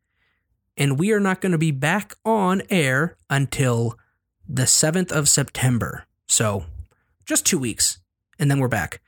and 0.79 0.99
we 0.99 1.13
are 1.13 1.21
not 1.21 1.43
going 1.43 1.53
to 1.53 1.59
be 1.59 1.73
back 1.73 2.15
on 2.25 2.63
air 2.71 3.19
until 3.29 3.99
the 4.49 4.63
7th 4.63 5.13
of 5.13 5.29
September. 5.29 6.07
So, 6.27 6.65
just 7.27 7.45
2 7.45 7.59
weeks 7.59 7.99
and 8.39 8.51
then 8.51 8.61
we're 8.61 8.69
back. 8.69 9.01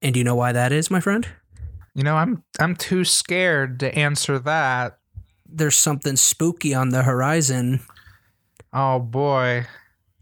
And 0.00 0.14
do 0.14 0.20
you 0.20 0.24
know 0.24 0.34
why 0.34 0.52
that 0.52 0.72
is, 0.72 0.90
my 0.90 1.00
friend? 1.00 1.26
You 1.94 2.04
know, 2.04 2.16
I'm 2.16 2.44
I'm 2.58 2.76
too 2.76 3.04
scared 3.04 3.80
to 3.80 3.94
answer 3.94 4.38
that. 4.38 4.98
There's 5.46 5.76
something 5.76 6.16
spooky 6.16 6.72
on 6.72 6.90
the 6.90 7.02
horizon. 7.02 7.80
Oh 8.72 9.00
boy. 9.00 9.66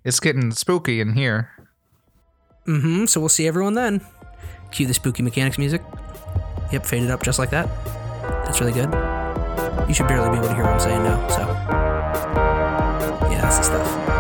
It's 0.04 0.20
getting 0.20 0.50
spooky 0.52 1.00
in 1.00 1.12
here. 1.12 1.50
Mm 2.66 2.80
Mhm, 2.82 3.09
so 3.09 3.20
we'll 3.20 3.28
see 3.28 3.46
everyone 3.46 3.74
then. 3.74 4.00
Cue 4.70 4.86
the 4.86 4.94
spooky 4.94 5.22
mechanics 5.22 5.59
music. 5.59 5.82
Yep, 6.72 6.86
faded 6.86 7.11
up 7.11 7.22
just 7.22 7.38
like 7.38 7.50
that. 7.50 7.68
That's 8.44 8.61
really 8.61 8.72
good. 8.72 9.17
You 9.86 9.94
should 9.94 10.08
barely 10.08 10.30
be 10.30 10.36
able 10.36 10.48
to 10.48 10.54
hear 10.54 10.64
what 10.64 10.74
I'm 10.74 10.80
saying 10.80 11.02
now, 11.02 11.28
so. 11.28 11.40
Yeah, 13.30 13.40
that's 13.42 13.58
the 13.58 13.62
stuff. 13.62 14.17